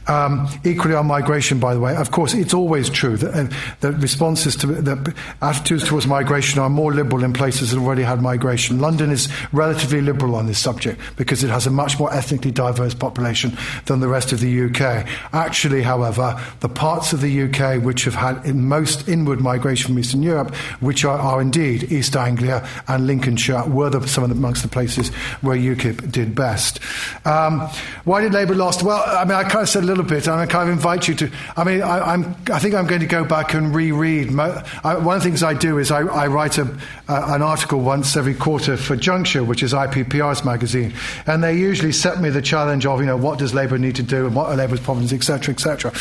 [0.08, 3.92] Um, equally on migration, by the way, of course, it's always true that, uh, that
[3.92, 8.80] responses to that attitudes towards migration are more liberal in places that already had migration.
[8.80, 12.94] London is relatively liberal on this subject because it has a much more ethnically diverse
[12.94, 13.56] population
[13.86, 15.06] than the rest of the UK.
[15.32, 20.22] Actually, however, the parts of the UK which have had most inward migration from Eastern
[20.22, 24.62] Europe, which are, are indeed East Anglia and Lincolnshire, were the, some of the, amongst
[24.62, 25.10] the places
[25.42, 26.80] where UKIP did best.
[27.24, 27.60] Um,
[28.04, 28.82] why did Labour last?
[28.82, 31.14] Well, I mean, I kind of said little bit, and I kind of invite you
[31.14, 31.30] to.
[31.56, 34.30] I mean, I, am I think I'm going to go back and reread.
[34.30, 36.62] Mo, I, one of the things I do is I, I write a,
[37.08, 40.92] an article once every quarter for Juncture, which is IPPR's magazine,
[41.26, 44.02] and they usually set me the challenge of, you know, what does Labour need to
[44.02, 45.92] do and what are Labour's problems, etc., etc.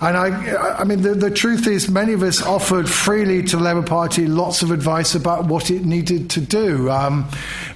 [0.00, 3.62] And I, I mean, the, the truth is, many of us offered freely to the
[3.62, 7.28] Labour Party lots of advice about what it needed to do, um,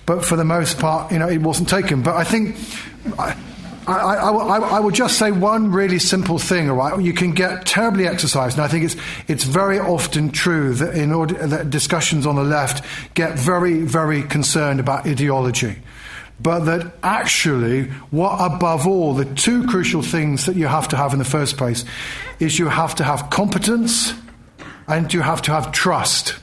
[0.07, 2.03] but for the most part, you know, it wasn't taken.
[2.03, 2.57] But I think.
[3.19, 3.37] I,
[3.87, 7.01] I, I, I, I, will just say one really simple thing, all right?
[7.01, 8.97] You can get terribly exercised, and I think it's,
[9.29, 12.85] it's very often true that, in order, that discussions on the left
[13.15, 15.77] get very, very concerned about ideology.
[16.41, 21.13] But that actually, what above all, the two crucial things that you have to have
[21.13, 21.85] in the first place
[22.41, 24.13] is you have to have competence
[24.87, 26.35] and you have to have trust.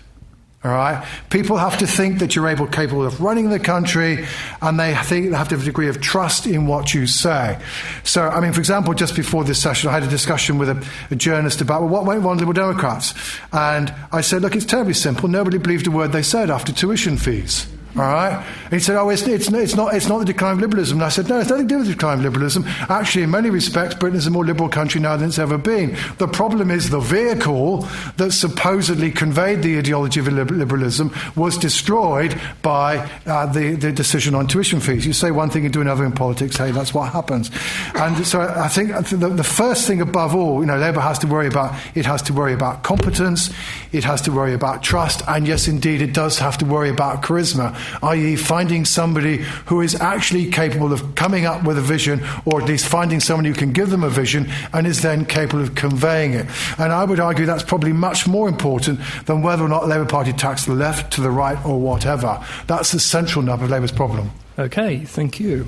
[0.64, 4.26] All right, people have to think that you're able, capable of running the country,
[4.62, 7.62] and they think they have to have a degree of trust in what you say.
[8.06, 10.88] So, I mean, for example, just before this session, I had a discussion with a,
[11.12, 13.14] a journalist about well, what went wrong with Liberal Democrats,
[13.52, 15.28] and I said, look, it's terribly simple.
[15.28, 17.68] Nobody believed a word they said after tuition fees.
[17.96, 18.44] All right?
[18.72, 20.98] He said, Oh, it's, it's, it's, not, it's not the decline of liberalism.
[20.98, 22.64] And I said, No, it's nothing to do with the decline of liberalism.
[22.90, 25.96] Actually, in many respects, Britain is a more liberal country now than it's ever been.
[26.18, 27.88] The problem is the vehicle
[28.18, 32.98] that supposedly conveyed the ideology of liberalism was destroyed by
[33.28, 35.06] uh, the, the decision on tuition fees.
[35.06, 37.52] You say one thing and do another in politics, hey, that's what happens.
[37.94, 41.28] And so I think the, the first thing above all, you know, Labour has to
[41.28, 43.52] worry about, it has to worry about competence,
[43.92, 47.22] it has to worry about trust, and yes, indeed, it does have to worry about
[47.22, 49.38] charisma i.e., finding somebody
[49.68, 53.46] who is actually capable of coming up with a vision, or at least finding someone
[53.46, 56.46] who can give them a vision and is then capable of conveying it.
[56.78, 60.06] And I would argue that's probably much more important than whether or not the Labour
[60.06, 62.44] Party tacks to the left, to the right, or whatever.
[62.68, 64.32] That's the central nub of Labour's problem.
[64.58, 65.68] Okay, thank you.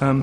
[0.00, 0.22] Um,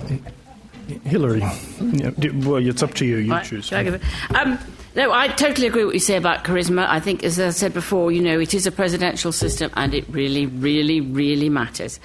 [1.06, 1.40] Hilary,
[1.80, 2.12] yeah,
[2.46, 3.18] well, it's up to you.
[3.18, 3.72] You choose.
[3.72, 4.60] Um,
[4.96, 6.88] No, I totally agree with what you say about charisma.
[6.88, 10.06] I think, as I said before, you know, it is a presidential system and it
[10.08, 12.00] really, really, really matters.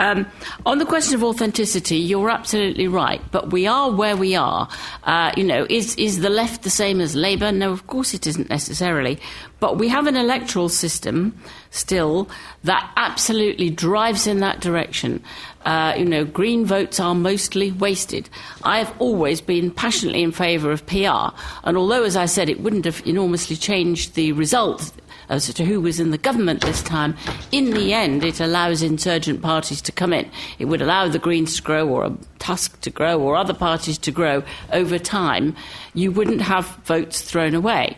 [0.00, 0.26] Um,
[0.66, 4.68] on the question of authenticity, you're absolutely right, but we are where we are.
[5.04, 7.52] Uh, you know, is, is the left the same as Labour?
[7.52, 9.20] No, of course it isn't necessarily.
[9.60, 11.40] But we have an electoral system
[11.70, 12.28] still
[12.64, 15.22] that absolutely drives in that direction.
[15.64, 18.28] Uh, you know, green votes are mostly wasted.
[18.62, 21.34] I have always been passionately in favour of PR,
[21.64, 24.92] and although, as I said, it wouldn't have enormously changed the result
[25.28, 27.16] as to who was in the government this time,
[27.50, 30.30] in the end, it allows insurgent parties to come in.
[30.58, 33.98] It would allow the Greens to grow, or a TUSC to grow, or other parties
[33.98, 35.56] to grow over time.
[35.94, 37.96] You wouldn't have votes thrown away.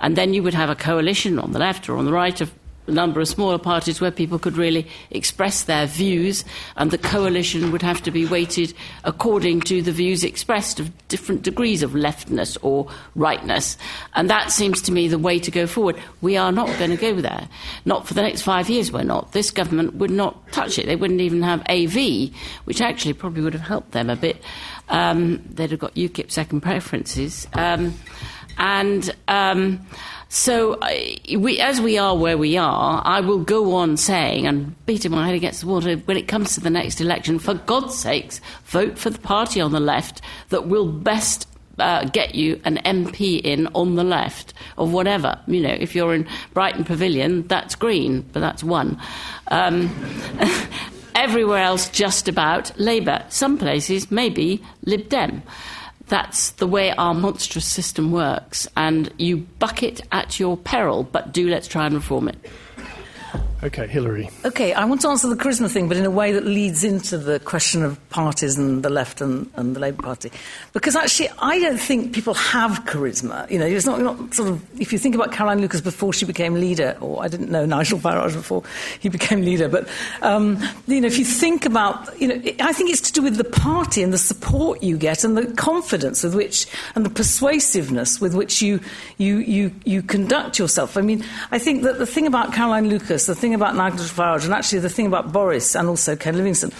[0.00, 2.52] And then you would have a coalition on the left or on the right of
[2.92, 6.44] number of smaller parties where people could really express their views,
[6.76, 8.74] and the coalition would have to be weighted
[9.04, 13.76] according to the views expressed of different degrees of leftness or rightness.
[14.14, 16.00] And that seems to me the way to go forward.
[16.20, 17.48] We are not going to go there.
[17.84, 19.32] Not for the next five years, we're not.
[19.32, 20.86] This government would not touch it.
[20.86, 22.30] They wouldn't even have AV,
[22.64, 24.42] which actually probably would have helped them a bit.
[24.88, 27.46] Um, they'd have got UKIP second preferences.
[27.54, 27.94] Um,
[28.58, 29.14] and.
[29.28, 29.86] Um,
[30.34, 30.76] so,
[31.38, 35.26] we, as we are where we are, I will go on saying and beating my
[35.26, 38.98] head against the wall when it comes to the next election, for God's sakes, vote
[38.98, 41.46] for the party on the left that will best
[41.78, 45.38] uh, get you an MP in on the left or whatever.
[45.46, 49.00] You know, if you're in Brighton Pavilion, that's green, but that's one.
[49.52, 49.88] Um,
[51.14, 53.24] everywhere else, just about Labour.
[53.28, 55.44] Some places, maybe Lib Dem.
[56.06, 61.32] That's the way our monstrous system works, and you buck it at your peril, but
[61.32, 62.36] do let's try and reform it.
[63.64, 64.28] Okay, Hilary.
[64.44, 67.16] Okay, I want to answer the charisma thing, but in a way that leads into
[67.16, 70.30] the question of parties and the left and, and the Labour Party.
[70.74, 73.50] Because actually, I don't think people have charisma.
[73.50, 76.26] You know, it's not, not sort of, if you think about Caroline Lucas before she
[76.26, 78.64] became leader, or I didn't know Nigel Farage before
[79.00, 79.88] he became leader, but,
[80.20, 83.36] um, you know, if you think about, you know, I think it's to do with
[83.36, 88.20] the party and the support you get and the confidence with which, and the persuasiveness
[88.20, 88.80] with which you,
[89.16, 90.98] you, you, you conduct yourself.
[90.98, 94.44] I mean, I think that the thing about Caroline Lucas, the thing about Nigel Farage,
[94.44, 96.72] and actually the thing about Boris and also Ken Livingstone,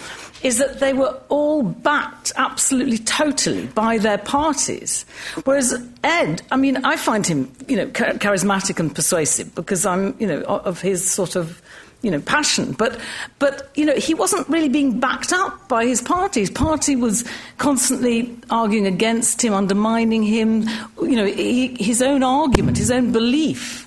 [0.43, 5.05] is that they were all backed absolutely totally by their parties.
[5.43, 5.73] Whereas
[6.03, 10.41] Ed, I mean, I find him, you know, charismatic and persuasive because I'm, you know,
[10.43, 11.61] of his sort of
[12.01, 12.73] you know, passion.
[12.73, 12.99] But,
[13.39, 16.41] but, you know, he wasn't really being backed up by his party.
[16.41, 17.27] His party was
[17.57, 20.69] constantly arguing against him, undermining him,
[21.01, 23.84] you know, he, his own argument, his own belief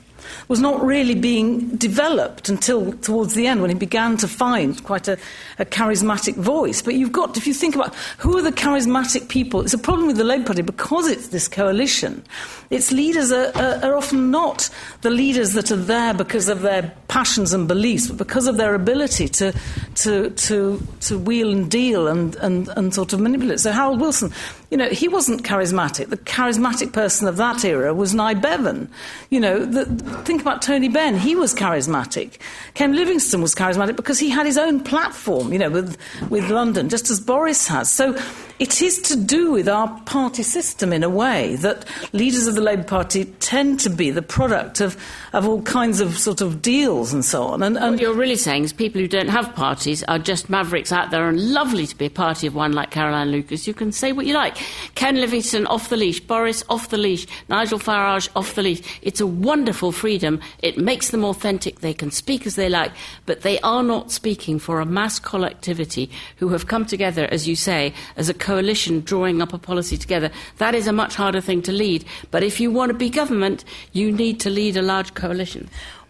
[0.48, 5.06] was not really being developed until towards the end when he began to find quite
[5.06, 5.18] a,
[5.58, 6.80] a charismatic voice.
[6.80, 10.06] But you've got, if you think about who are the charismatic people, it's a problem
[10.06, 12.24] with the Labour Party because it's this coalition.
[12.70, 14.70] Its leaders are, are, are often not
[15.02, 18.74] the leaders that are there because of their passions and beliefs, but because of their
[18.74, 19.52] ability to,
[19.96, 23.60] to, to, to wheel and deal and, and, and sort of manipulate.
[23.60, 24.32] So Harold Wilson,
[24.70, 26.10] you know, he wasn't charismatic.
[26.10, 28.90] The charismatic person of that era was Nye Bevan.
[29.30, 29.86] You know, the,
[30.24, 31.16] think about Tony Benn.
[31.16, 32.38] He was charismatic.
[32.74, 35.96] Ken Livingstone was charismatic because he had his own platform, you know, with,
[36.28, 37.90] with London, just as Boris has.
[37.90, 38.18] So
[38.58, 42.60] it is to do with our party system in a way that leaders of the
[42.60, 44.96] Labour Party tend to be the product of,
[45.32, 47.62] of all kinds of sort of deals and so on.
[47.62, 50.90] And, and what you're really saying is people who don't have parties are just mavericks
[50.90, 53.66] out there and lovely to be a party of one like Caroline Lucas.
[53.66, 54.57] You can say what you like.
[54.94, 58.82] Ken Livingstone off the leash, Boris off the leash, Nigel Farage off the leash.
[59.02, 60.40] It's a wonderful freedom.
[60.60, 61.80] It makes them authentic.
[61.80, 62.92] They can speak as they like,
[63.26, 67.56] but they are not speaking for a mass collectivity who have come together, as you
[67.56, 70.30] say, as a coalition drawing up a policy together.
[70.58, 72.04] That is a much harder thing to lead.
[72.30, 75.68] But if you want to be government, you need to lead a large coalition.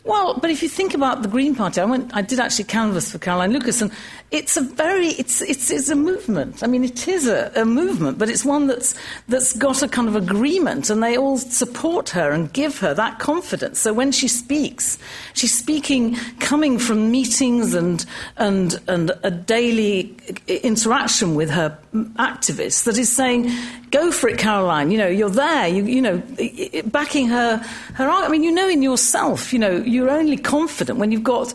[0.08, 3.12] Well, but if you think about the Green Party, I went, I did actually canvass
[3.12, 3.92] for Caroline Lucas, and
[4.30, 6.62] it's a very, it's, it's, it's a movement.
[6.62, 8.94] I mean, it is a, a, movement, but it's one that's,
[9.28, 13.18] that's got a kind of agreement, and they all support her and give her that
[13.18, 13.80] confidence.
[13.80, 14.98] So when she speaks,
[15.34, 18.06] she's speaking coming from meetings and,
[18.38, 20.16] and, and a daily
[20.46, 23.50] interaction with her mm, activists that is saying,
[23.90, 24.90] go for it, Caroline.
[24.90, 25.68] You know, you're there.
[25.68, 26.22] You, you know,
[26.86, 27.58] backing her.
[27.94, 28.08] Her.
[28.08, 29.52] I mean, you know, in yourself.
[29.52, 31.54] You know, you're only confident when you've got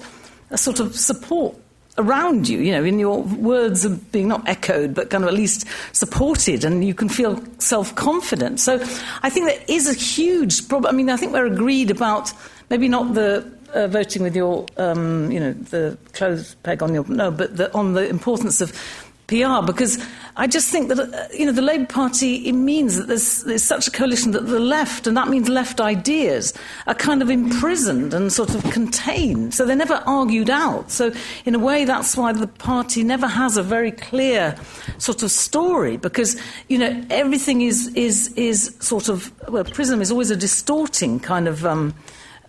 [0.49, 1.55] a sort of support
[1.97, 2.59] around you.
[2.59, 6.63] You know, in your words are being not echoed, but kind of at least supported,
[6.65, 8.59] and you can feel self confident.
[8.59, 8.75] So,
[9.21, 10.93] I think there is a huge problem.
[10.93, 12.33] I mean, I think we're agreed about
[12.69, 17.05] maybe not the uh, voting with your, um, you know, the clothes peg on your
[17.07, 18.71] no, but the, on the importance of
[19.27, 20.03] PR because
[20.35, 23.63] I just think that uh, you know the Labour Party it means that there's, there's
[23.63, 26.53] such a coalition that the left and that means left ideas
[26.87, 30.91] are kind of imprisoned and sort of contained, so they're never argued out.
[30.91, 31.11] So
[31.45, 34.55] in a way, that's why the party never has a very clear
[34.97, 40.11] sort of story because you know everything is is is sort of well, Prism is
[40.11, 41.65] always a distorting kind of.
[41.65, 41.93] Um,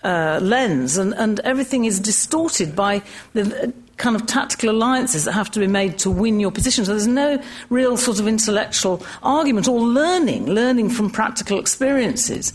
[0.03, 3.03] uh, lens, and, and everything is distorted by
[3.33, 6.85] the kind of tactical alliances that have to be made to win your position.
[6.85, 7.41] So there's no
[7.71, 12.53] real sort of intellectual argument or learning, learning from practical experiences.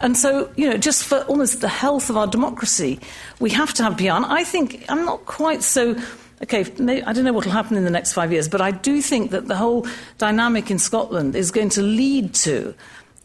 [0.00, 2.98] And so, you know, just for almost the health of our democracy,
[3.38, 4.00] we have to have.
[4.00, 5.96] And I think I'm not quite so
[6.42, 9.02] okay, I don't know what will happen in the next five years, but I do
[9.02, 9.86] think that the whole
[10.16, 12.74] dynamic in Scotland is going to lead to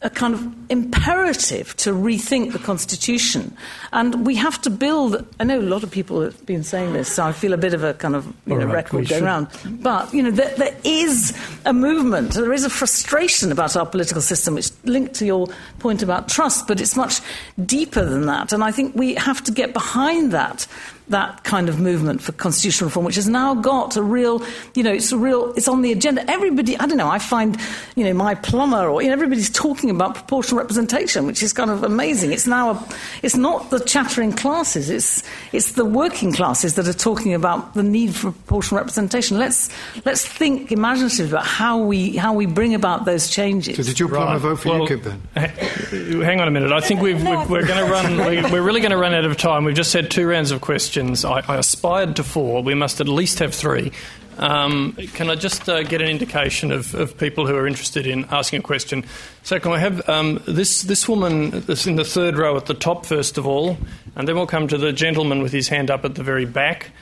[0.02, 3.56] a kind of imperative to rethink the constitution.
[3.92, 5.26] And we have to build.
[5.40, 7.72] I know a lot of people have been saying this, so I feel a bit
[7.72, 9.48] of a kind of you know, right, record going around.
[9.64, 12.32] But you know, there, there is a movement.
[12.32, 14.58] There is a frustration about our political system.
[14.58, 15.48] It's linked to your
[15.78, 17.20] point about trust, but it's much
[17.64, 18.52] deeper than that.
[18.52, 20.66] And I think we have to get behind that
[21.08, 24.42] that kind of movement for constitutional reform, which has now got a real,
[24.74, 26.28] you know, it's a real, it's on the agenda.
[26.28, 27.56] Everybody, I don't know, I find,
[27.94, 31.70] you know, my plumber or, you know, everybody's talking about proportional representation, which is kind
[31.70, 32.32] of amazing.
[32.32, 32.88] It's now, a,
[33.22, 35.22] it's not the chattering classes, it's,
[35.52, 39.38] it's the working classes that are talking about the need for proportional representation.
[39.38, 39.70] Let's,
[40.04, 43.76] let's think imaginatively about how we, how we bring about those changes.
[43.76, 44.40] So did your plumber right.
[44.40, 46.22] vote for well, UKIP then?
[46.22, 46.72] Hang on a minute.
[46.72, 49.36] I think we've, we are going to run, we're really going to run out of
[49.36, 49.64] time.
[49.64, 51.26] We've just had two rounds of questions questions.
[51.26, 52.62] I, I, aspired to four.
[52.62, 53.92] We must at least have three.
[54.38, 58.24] Um, can I just uh, get an indication of, of, people who are interested in
[58.30, 59.04] asking a question?
[59.42, 62.72] So, can I have um, this, this woman that's in the third row at the
[62.72, 63.76] top, first of all,
[64.14, 66.92] and then we'll come to the gentleman with his hand up at the very back,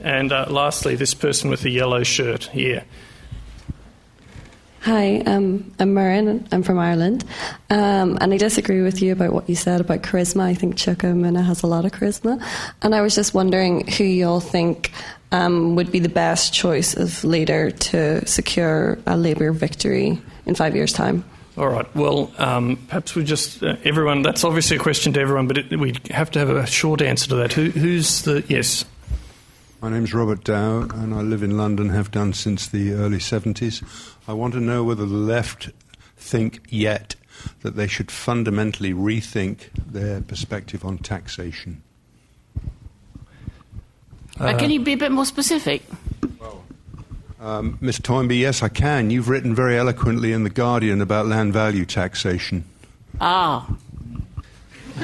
[0.00, 2.84] and uh, lastly, this person with the yellow shirt here.
[4.84, 6.46] Hi, um, I'm Marin.
[6.52, 7.24] I'm from Ireland.
[7.70, 10.42] Um, and I disagree with you about what you said about charisma.
[10.42, 12.38] I think Chuka Umunna has a lot of charisma.
[12.82, 14.92] And I was just wondering who you all think
[15.32, 20.76] um, would be the best choice of leader to secure a Labour victory in five
[20.76, 21.24] years' time.
[21.56, 21.96] All right.
[21.96, 24.20] Well, um, perhaps we just uh, everyone.
[24.20, 27.28] That's obviously a question to everyone, but it, we have to have a short answer
[27.30, 27.54] to that.
[27.54, 28.84] Who, who's the yes?
[29.84, 33.84] My name's Robert Dow, and I live in London, have done since the early 70s.
[34.26, 35.68] I want to know whether the left
[36.16, 37.16] think yet
[37.60, 41.82] that they should fundamentally rethink their perspective on taxation.
[44.40, 45.82] Uh, can you be a bit more specific?
[47.38, 48.00] um, Mr.
[48.00, 49.10] Toynbee, yes, I can.
[49.10, 52.64] You've written very eloquently in The Guardian about land value taxation.
[53.20, 53.68] Ah.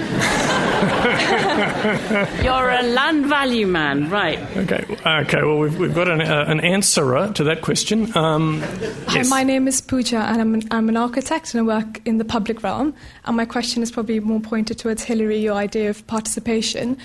[2.44, 4.38] You're a land value man, right?
[4.56, 4.86] Okay.
[5.04, 5.42] Okay.
[5.42, 8.16] Well, we've, we've got an, uh, an answerer to that question.
[8.16, 9.28] Um, Hi, yes.
[9.28, 12.24] my name is Pooja, and I'm an, I'm an architect and I work in the
[12.24, 12.94] public realm.
[13.24, 16.96] And my question is probably more pointed towards Hilary, your idea of participation.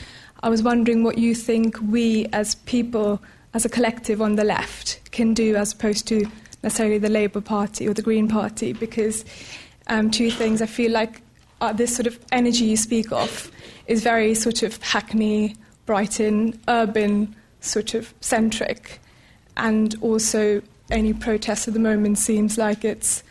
[0.43, 3.19] I was wondering what you think we, as people,
[3.55, 6.27] as a collective on the left, can do as opposed to
[6.61, 9.25] necessarily the Labour Party or the Green Party, because
[9.87, 10.61] um, two things.
[10.61, 11.21] I feel like
[11.61, 13.51] uh, this sort of energy you speak of
[13.87, 15.55] is very sort of Hackney,
[15.85, 18.99] Brighton, urban sort of centric,
[19.57, 20.61] and also
[20.91, 23.23] any protest at the moment seems like it's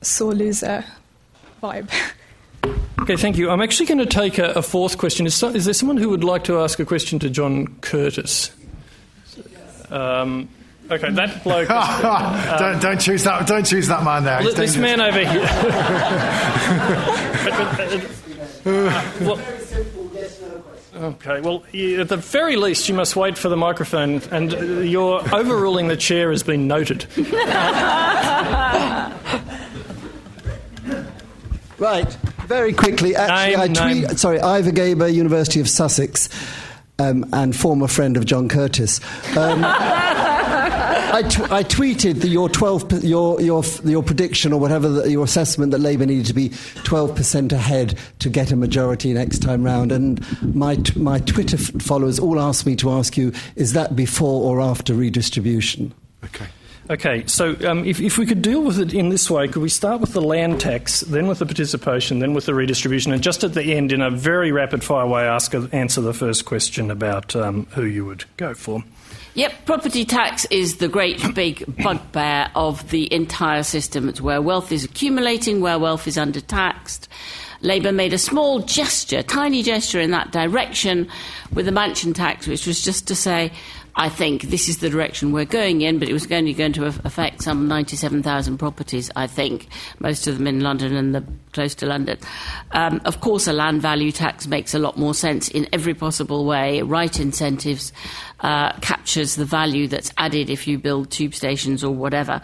[0.00, 0.84] sore loser
[1.62, 1.90] vibe.
[3.00, 3.50] Okay, thank you.
[3.50, 5.26] I'm actually going to take a, a fourth question.
[5.26, 8.52] Is, so, is, there someone who would like to ask a question to John Curtice?
[9.90, 10.48] Um,
[10.90, 11.66] Okay, that bloke.
[11.70, 13.46] uh, don't, don't choose that.
[13.46, 14.42] Don't choose that man there.
[14.42, 15.26] Well, this man over here.
[17.44, 17.76] but,
[18.64, 19.40] but, well,
[20.94, 24.52] okay, well, you, at the very least, you must wait for the microphone, and
[24.88, 27.06] your overruling the chair has been noted.
[31.78, 32.12] right,
[32.46, 33.16] very quickly.
[33.16, 34.08] Actually, name, I tweet.
[34.08, 34.16] Name.
[34.16, 36.28] Sorry, Ivor Gaber, University of Sussex,
[36.98, 39.00] um, and former friend of John Curtice.
[39.36, 39.62] Um,
[41.12, 45.24] I, t- I tweeted the, your 12 your, your, your prediction or whatever the, your
[45.24, 49.92] assessment that Labour needed to be 12% ahead to get a majority next time round.
[49.92, 50.24] And
[50.54, 54.42] my, t- my Twitter f- followers all asked me to ask you is that before
[54.42, 55.92] or after redistribution?
[56.24, 56.46] Okay.
[56.88, 59.68] Okay, so um, if, if we could deal with it in this way, could we
[59.68, 63.44] start with the land tax, then with the participation, then with the redistribution, and just
[63.44, 67.36] at the end, in a very rapid fire way, ask answer the first question about
[67.36, 68.82] um, who you would go for?
[69.34, 74.08] Yep, property tax is the great big bugbear of the entire system.
[74.08, 77.08] It's where wealth is accumulating, where wealth is undertaxed.
[77.62, 81.08] Labour made a small gesture, tiny gesture in that direction
[81.54, 83.52] with the mansion tax, which was just to say,
[83.94, 86.86] I think this is the direction we're going in, but it was only going to
[86.86, 91.86] affect some 97,000 properties, I think, most of them in London and the, close to
[91.86, 92.18] London.
[92.70, 96.46] Um, of course, a land value tax makes a lot more sense in every possible
[96.46, 96.80] way.
[96.80, 97.92] Right incentives
[98.40, 102.40] uh, captures the value that's added if you build tube stations or whatever.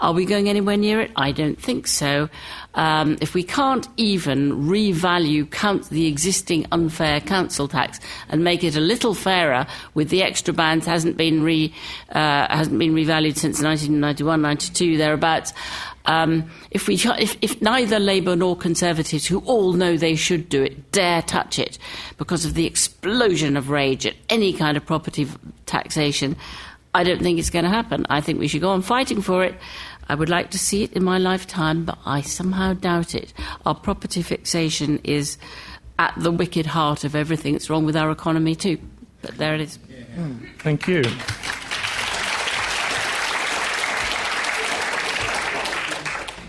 [0.00, 1.12] Are we going anywhere near it?
[1.16, 2.28] I don't think so.
[2.74, 5.48] Um, if we can't even revalue
[5.88, 7.98] the existing unfair council tax
[8.28, 11.74] and make it a little fairer with the extra bands hasn't been re,
[12.10, 15.52] uh, hasn't been revalued since 1991, 92 thereabouts.
[16.06, 20.62] Um, if, we, if, if neither Labour nor Conservatives, who all know they should do
[20.62, 21.78] it, dare touch it
[22.18, 25.28] because of the explosion of rage at any kind of property
[25.66, 26.36] taxation,
[26.94, 28.06] I don't think it's going to happen.
[28.10, 29.54] I think we should go on fighting for it.
[30.10, 33.32] I would like to see it in my lifetime, but I somehow doubt it.
[33.64, 35.38] Our property fixation is
[36.00, 38.78] at the wicked heart of everything that's wrong with our economy, too.
[39.22, 39.78] But there it is.
[40.58, 41.04] Thank you.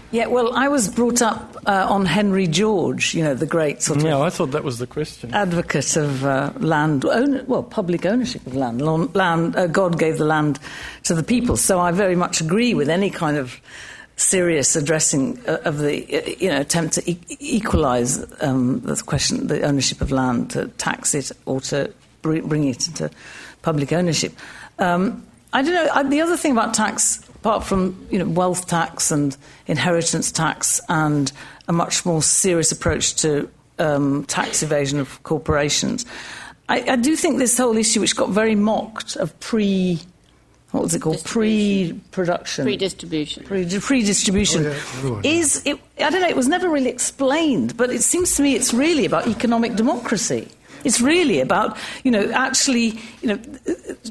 [0.10, 4.00] Yeah, well, I was brought up uh, on Henry George, you know, the great sort
[4.00, 4.04] of.
[4.06, 4.20] yeah.
[4.20, 5.34] I thought that was the question.
[5.34, 8.82] Advocate of uh, land, own, well, public ownership of land.
[9.16, 10.60] land uh, God gave the land
[11.04, 11.58] to the people.
[11.58, 13.60] So I very much agree with any kind of
[14.16, 19.48] serious addressing uh, of the, uh, you know, attempt to e- equalise um, the question,
[19.48, 21.92] the ownership of land, to tax it or to
[22.22, 23.10] bring it into
[23.64, 24.34] public ownership.
[24.78, 25.90] Um, I don't know.
[25.94, 30.80] I, the other thing about tax apart from you know, wealth tax and inheritance tax
[30.90, 31.32] and
[31.68, 33.50] a much more serious approach to
[33.80, 36.06] um, tax evasion of corporations,
[36.70, 40.00] I, I, do think this whole issue, which got very mocked, of pre.
[40.72, 41.24] What was it called?
[41.26, 45.32] Pre-production, pre-distribution, pre-distribution, oh, yeah.
[45.32, 46.30] is it, I don't know.
[46.30, 50.48] It was never really explained, but it seems to me it's really about economic democracy.
[50.84, 53.40] It's really about, you know, actually, you know,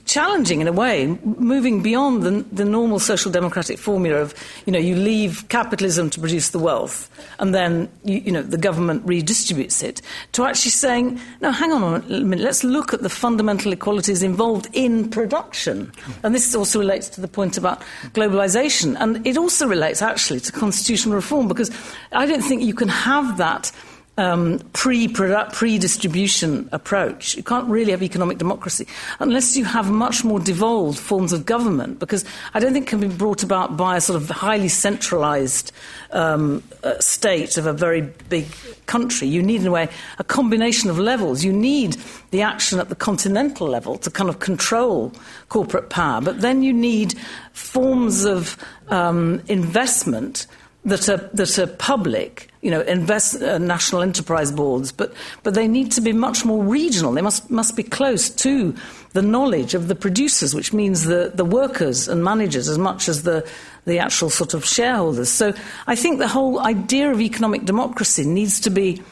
[0.05, 4.34] challenging in a way, moving beyond the, the normal social democratic formula of,
[4.66, 8.59] you know, you leave capitalism to produce the wealth and then, you, you know, the
[8.59, 10.02] government redistributes it,
[10.32, 14.68] to actually saying, no, hang on a minute, let's look at the fundamental equalities involved
[14.72, 15.92] in production.
[16.22, 17.82] And this also relates to the point about
[18.12, 18.97] globalization.
[19.01, 21.70] And it also relates actually to constitutional reform because
[22.12, 23.72] I don't think you can have that
[24.19, 27.37] um, pre-distribution approach.
[27.37, 28.87] You can't really have economic democracy
[29.19, 33.01] unless you have much more devolved forms of government, because I don't think it can
[33.01, 35.73] be brought about by a sort of highly centralised
[36.11, 38.47] um, uh, state of a very big
[38.87, 39.27] country.
[39.27, 39.89] You need, in a way,
[40.19, 41.43] a combination of levels.
[41.43, 41.97] You need
[42.31, 45.12] the action at the continental level to kind of control
[45.49, 47.15] corporate power, but then you need
[47.53, 48.59] forms of
[48.89, 50.47] um, investment
[50.85, 55.66] that are, that are public, you know, invest, uh, national enterprise boards, but, but they
[55.66, 57.12] need to be much more regional.
[57.12, 58.74] They must, must be close to
[59.12, 63.23] the knowledge of the producers, which means the, the workers and managers as much as
[63.23, 63.49] the,
[63.87, 65.31] the actual sort of shareholders.
[65.31, 65.55] So
[65.87, 69.03] I think the whole idea of economic democracy needs to be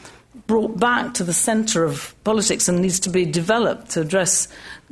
[0.45, 4.47] brought back to the centre of politics and needs to be developed to address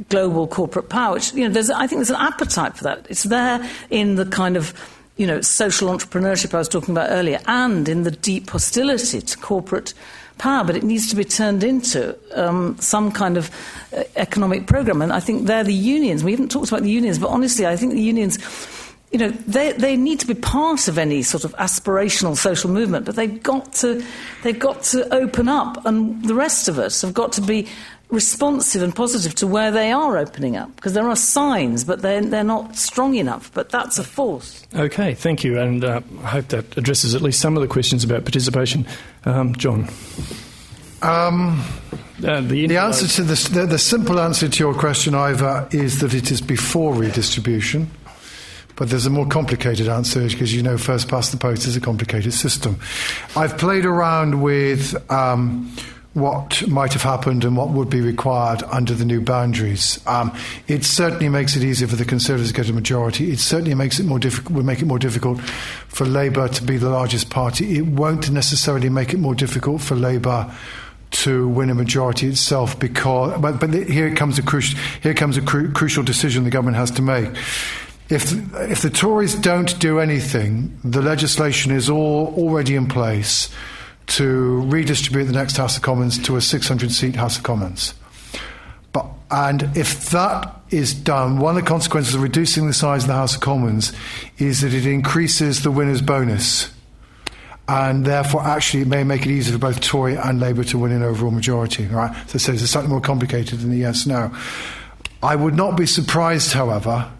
[0.09, 1.15] global corporate power.
[1.15, 3.07] Which, you know, I think there's an appetite for that.
[3.09, 4.73] It's there in the kind of
[5.17, 9.37] you know, social entrepreneurship I was talking about earlier, and in the deep hostility to
[9.37, 9.93] corporate
[10.37, 13.49] power, but it needs to be turned into um, some kind of
[13.95, 15.01] uh, economic program.
[15.01, 16.23] And I think they're the unions.
[16.23, 18.39] We haven't talked about the unions, but honestly, I think the unions.
[19.09, 23.05] You know, they, they need to be part of any sort of aspirational social movement,
[23.05, 24.03] but they've got to
[24.43, 27.67] they've got to open up, and the rest of us have got to be
[28.09, 32.21] responsive and positive to where they are opening up because there are signs, but they're,
[32.21, 33.51] they're not strong enough.
[33.53, 34.65] But that's a force.
[34.75, 35.59] Okay, thank you.
[35.59, 38.85] And uh, I hope that addresses at least some of the questions about participation.
[39.25, 39.89] Um, John.
[41.01, 41.63] Um,
[42.25, 45.99] uh, the, the, answer to this, the, the simple answer to your question, Ivor, is
[45.99, 47.91] that it is before redistribution.
[48.75, 51.81] But there's a more complicated answer because you know, first past the post is a
[51.81, 52.79] complicated system.
[53.35, 55.75] I've played around with um,
[56.17, 59.99] what might have happened and what would be required under the new boundaries.
[60.07, 60.35] Um,
[60.67, 63.31] it certainly makes it easier for the Conservatives to get a majority.
[63.31, 64.55] It certainly makes it more difficult.
[64.55, 65.39] Will make it more difficult
[65.87, 67.77] for Labour to be the largest party.
[67.77, 70.51] It won't necessarily make it more difficult for Labour
[71.09, 75.41] to win a majority itself because but, but here comes a crucial here comes a
[75.41, 77.29] cru- crucial decision the government has to make
[78.09, 78.33] if
[78.69, 83.49] if the Tories don't do anything the legislation is all already in place
[84.07, 87.93] to redistribute the next House of Commons to a 600 seat House of Commons.
[88.93, 93.07] But, and if that is done, one of the consequences of reducing the size of
[93.07, 93.93] the House of Commons
[94.37, 96.71] is that it increases the winner's bonus.
[97.67, 100.91] and therefore actually it may make it easier for both Tory and Labour to win
[100.91, 101.85] an overall majority.
[101.85, 102.15] Right?
[102.29, 104.31] So, so it's slightly more complicated than the yes/no.
[105.21, 107.11] I would not be surprised, however,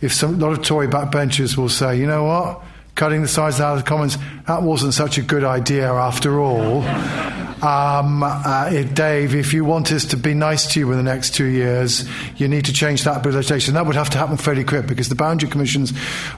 [0.00, 2.62] if some, a lot of Tory backbenchers will say, you know what,
[2.94, 6.82] cutting the size out of the Commons, that wasn't such a good idea after all.
[7.62, 11.34] Um, uh, Dave, if you want us to be nice to you in the next
[11.34, 13.74] two years, you need to change that legislation.
[13.74, 15.92] That would have to happen fairly quick because the boundary commissions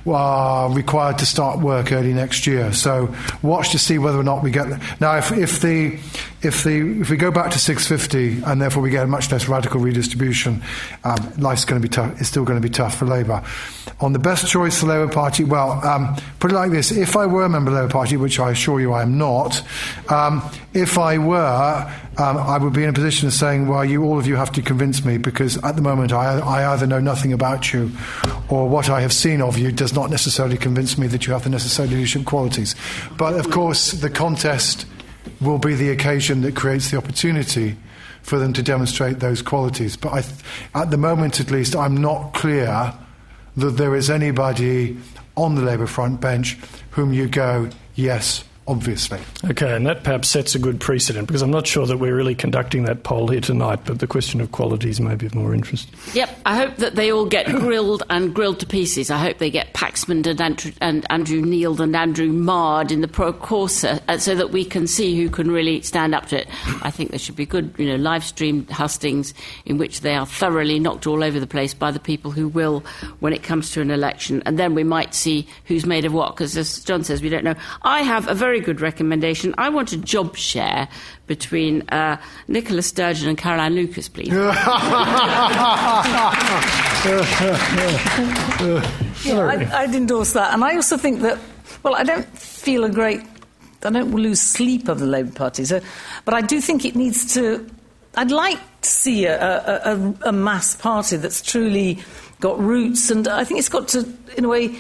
[0.07, 2.73] are required to start work early next year.
[2.75, 4.69] So watch to see whether or not we get.
[5.01, 5.99] Now, if, if the
[6.45, 9.49] if the if we go back to 650 and therefore we get a much less
[9.49, 10.63] radical redistribution,
[11.05, 12.21] um, life's going to be tough.
[12.21, 13.43] It's still going to be tough for Labour.
[14.01, 17.27] On the best choice for Labour Party, well, um, put it like this: if I
[17.27, 19.63] were a member of the Labour Party, which I assure you I am not,
[20.11, 20.43] um,
[20.73, 24.19] if I were, um, I would be in a position of saying, well, you all
[24.19, 27.33] of you have to convince me because at the moment I, I either know nothing
[27.33, 27.91] about you
[28.49, 31.45] or what I have seen of you does not necessarily convince me that you have
[31.45, 32.75] the necessary leadership qualities.
[33.17, 34.87] But of course, the contest
[35.41, 37.77] will be the occasion that creates the opportunity
[38.23, 39.97] for them to demonstrate those qualities.
[39.97, 40.27] But
[40.75, 42.95] at the moment, at least, I'm not clear
[43.57, 44.97] that there is anybody
[45.37, 46.59] on the Labour front bench
[46.91, 49.21] whom you go, yes, obviously.
[49.45, 52.35] Okay, and that perhaps sets a good precedent because I'm not sure that we're really
[52.35, 55.89] conducting that poll here tonight, but the question of qualities may be of more interest.
[56.15, 59.11] Yep, I hope that they all get grilled and grilled to pieces.
[59.11, 63.09] I hope they get Paxman and Andrew, and Andrew Neil and Andrew Marr in the
[63.09, 66.49] pro Corsa uh, so that we can see who can really stand up to it.
[66.83, 69.35] I think there should be good, you know, live streamed hustings
[69.65, 72.81] in which they are thoroughly knocked all over the place by the people who will
[73.21, 76.35] when it comes to an election, and then we might see who's made of what.
[76.35, 77.55] Because as John says, we don't know.
[77.83, 79.53] I have a very very good recommendation.
[79.59, 80.87] I want a job share
[81.27, 84.29] between uh, Nicola Sturgeon and Caroline Lucas, please.
[84.33, 84.45] yeah,
[89.49, 90.55] I'd, I'd endorse that.
[90.55, 91.37] And I also think that,
[91.83, 93.23] well, I don't feel a great,
[93.83, 95.81] I don't lose sleep of the Labour Party, so,
[96.25, 97.69] but I do think it needs to,
[98.15, 101.99] I'd like to see a, a, a, a mass party that's truly
[102.39, 104.07] got roots, and I think it's got to,
[104.37, 104.79] in a way,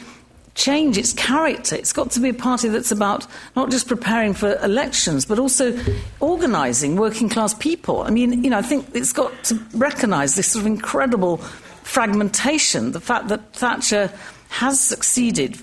[0.54, 1.74] change its character.
[1.74, 3.26] It's got to be a party that's about
[3.56, 5.76] not just preparing for elections, but also
[6.20, 8.02] organising working class people.
[8.02, 11.38] I mean, you know, I think it's got to recognise this sort of incredible
[11.82, 14.12] fragmentation, the fact that Thatcher
[14.48, 15.58] has succeeded.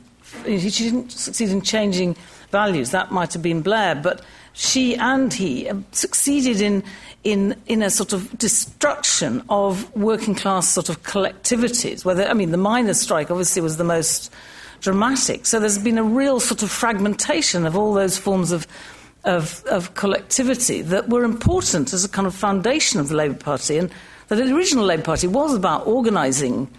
[0.45, 2.15] She didn't succeed in changing
[2.51, 2.91] values.
[2.91, 4.21] That might have been Blair, but
[4.53, 6.83] she and he succeeded in,
[7.23, 12.03] in, in a sort of destruction of working class sort of collectivities.
[12.03, 14.33] Whether, I mean, the miners' strike obviously was the most
[14.81, 15.45] dramatic.
[15.45, 18.67] So there's been a real sort of fragmentation of all those forms of,
[19.23, 23.77] of, of collectivity that were important as a kind of foundation of the Labour Party.
[23.77, 23.89] And
[24.27, 26.69] that the original Labour Party was about organising,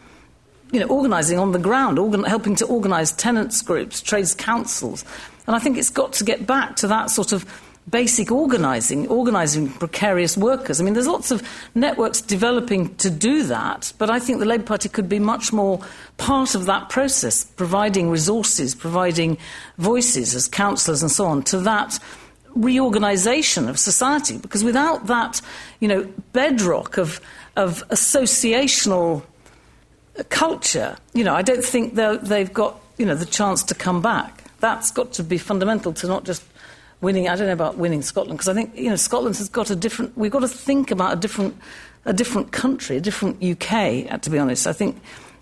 [0.72, 5.04] you know, organising on the ground, organ- helping to organise tenants groups, trades councils.
[5.46, 7.44] And I think it's got to get back to that sort of
[7.90, 10.80] basic organising, organising precarious workers.
[10.80, 11.42] I mean, there's lots of
[11.74, 15.80] networks developing to do that, but I think the Labour Party could be much more
[16.16, 19.36] part of that process, providing resources, providing
[19.78, 21.98] voices as councillors and so on to that
[22.54, 24.38] reorganisation of society.
[24.38, 25.40] Because without that,
[25.80, 27.20] you know, bedrock of,
[27.56, 29.22] of associational
[30.28, 34.44] culture, you know, I don't think they've got, you know, the chance to come back.
[34.60, 36.44] That's got to be fundamental to not just
[37.02, 37.28] winning.
[37.28, 39.76] I don't know about winning Scotland because I think you know Scotland has got a
[39.76, 40.16] different.
[40.16, 41.54] We've got to think about a different,
[42.06, 44.10] a different country, a different UK.
[44.10, 44.98] Uh, to be honest, I think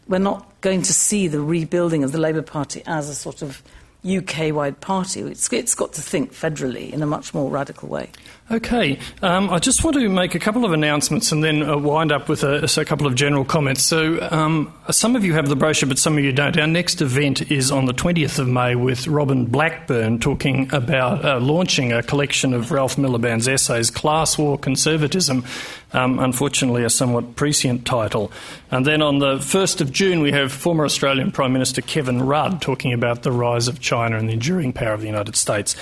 [0.09, 3.63] we're not going to see the rebuilding of the Labour Party as a sort of
[4.05, 5.21] UK wide party.
[5.21, 8.11] It's, it's got to think federally in a much more radical way.
[8.53, 12.11] Okay, um, I just want to make a couple of announcements and then uh, wind
[12.11, 13.81] up with a, a, couple of general comments.
[13.81, 16.59] So, um, some of you have the brochure, but some of you don't.
[16.59, 21.39] Our next event is on the 20th of May with Robin Blackburn talking about uh,
[21.39, 25.45] launching a collection of Ralph Miliband's essays, Class War Conservatism.
[25.93, 28.33] Um, unfortunately, a somewhat prescient title.
[28.71, 32.63] And then on the 1st of June, we have former Australian Prime Minister Kevin Rudd
[32.63, 35.77] talking about the rise of China and the enduring power of the United States.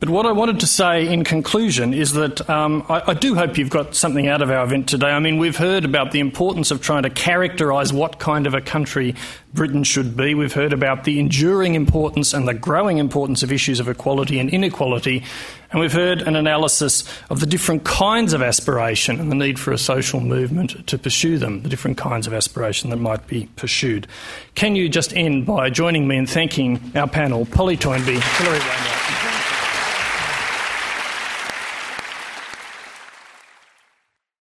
[0.00, 3.58] But what I wanted to say in conclusion is that um, I, I, do hope
[3.58, 5.08] you've got something out of our event today.
[5.08, 8.62] I mean, we've heard about the importance of trying to characterise what kind of a
[8.62, 9.14] country
[9.52, 10.34] Britain should be.
[10.34, 14.48] We've heard about the enduring importance and the growing importance of issues of equality and
[14.48, 15.22] inequality.
[15.70, 19.70] And we've heard an analysis of the different kinds of aspiration and the need for
[19.70, 24.06] a social movement to pursue them, the different kinds of aspiration that might be pursued.
[24.54, 29.29] Can you just end by joining me in thanking our panel, Polly Toynbee, Hilary Wainwright,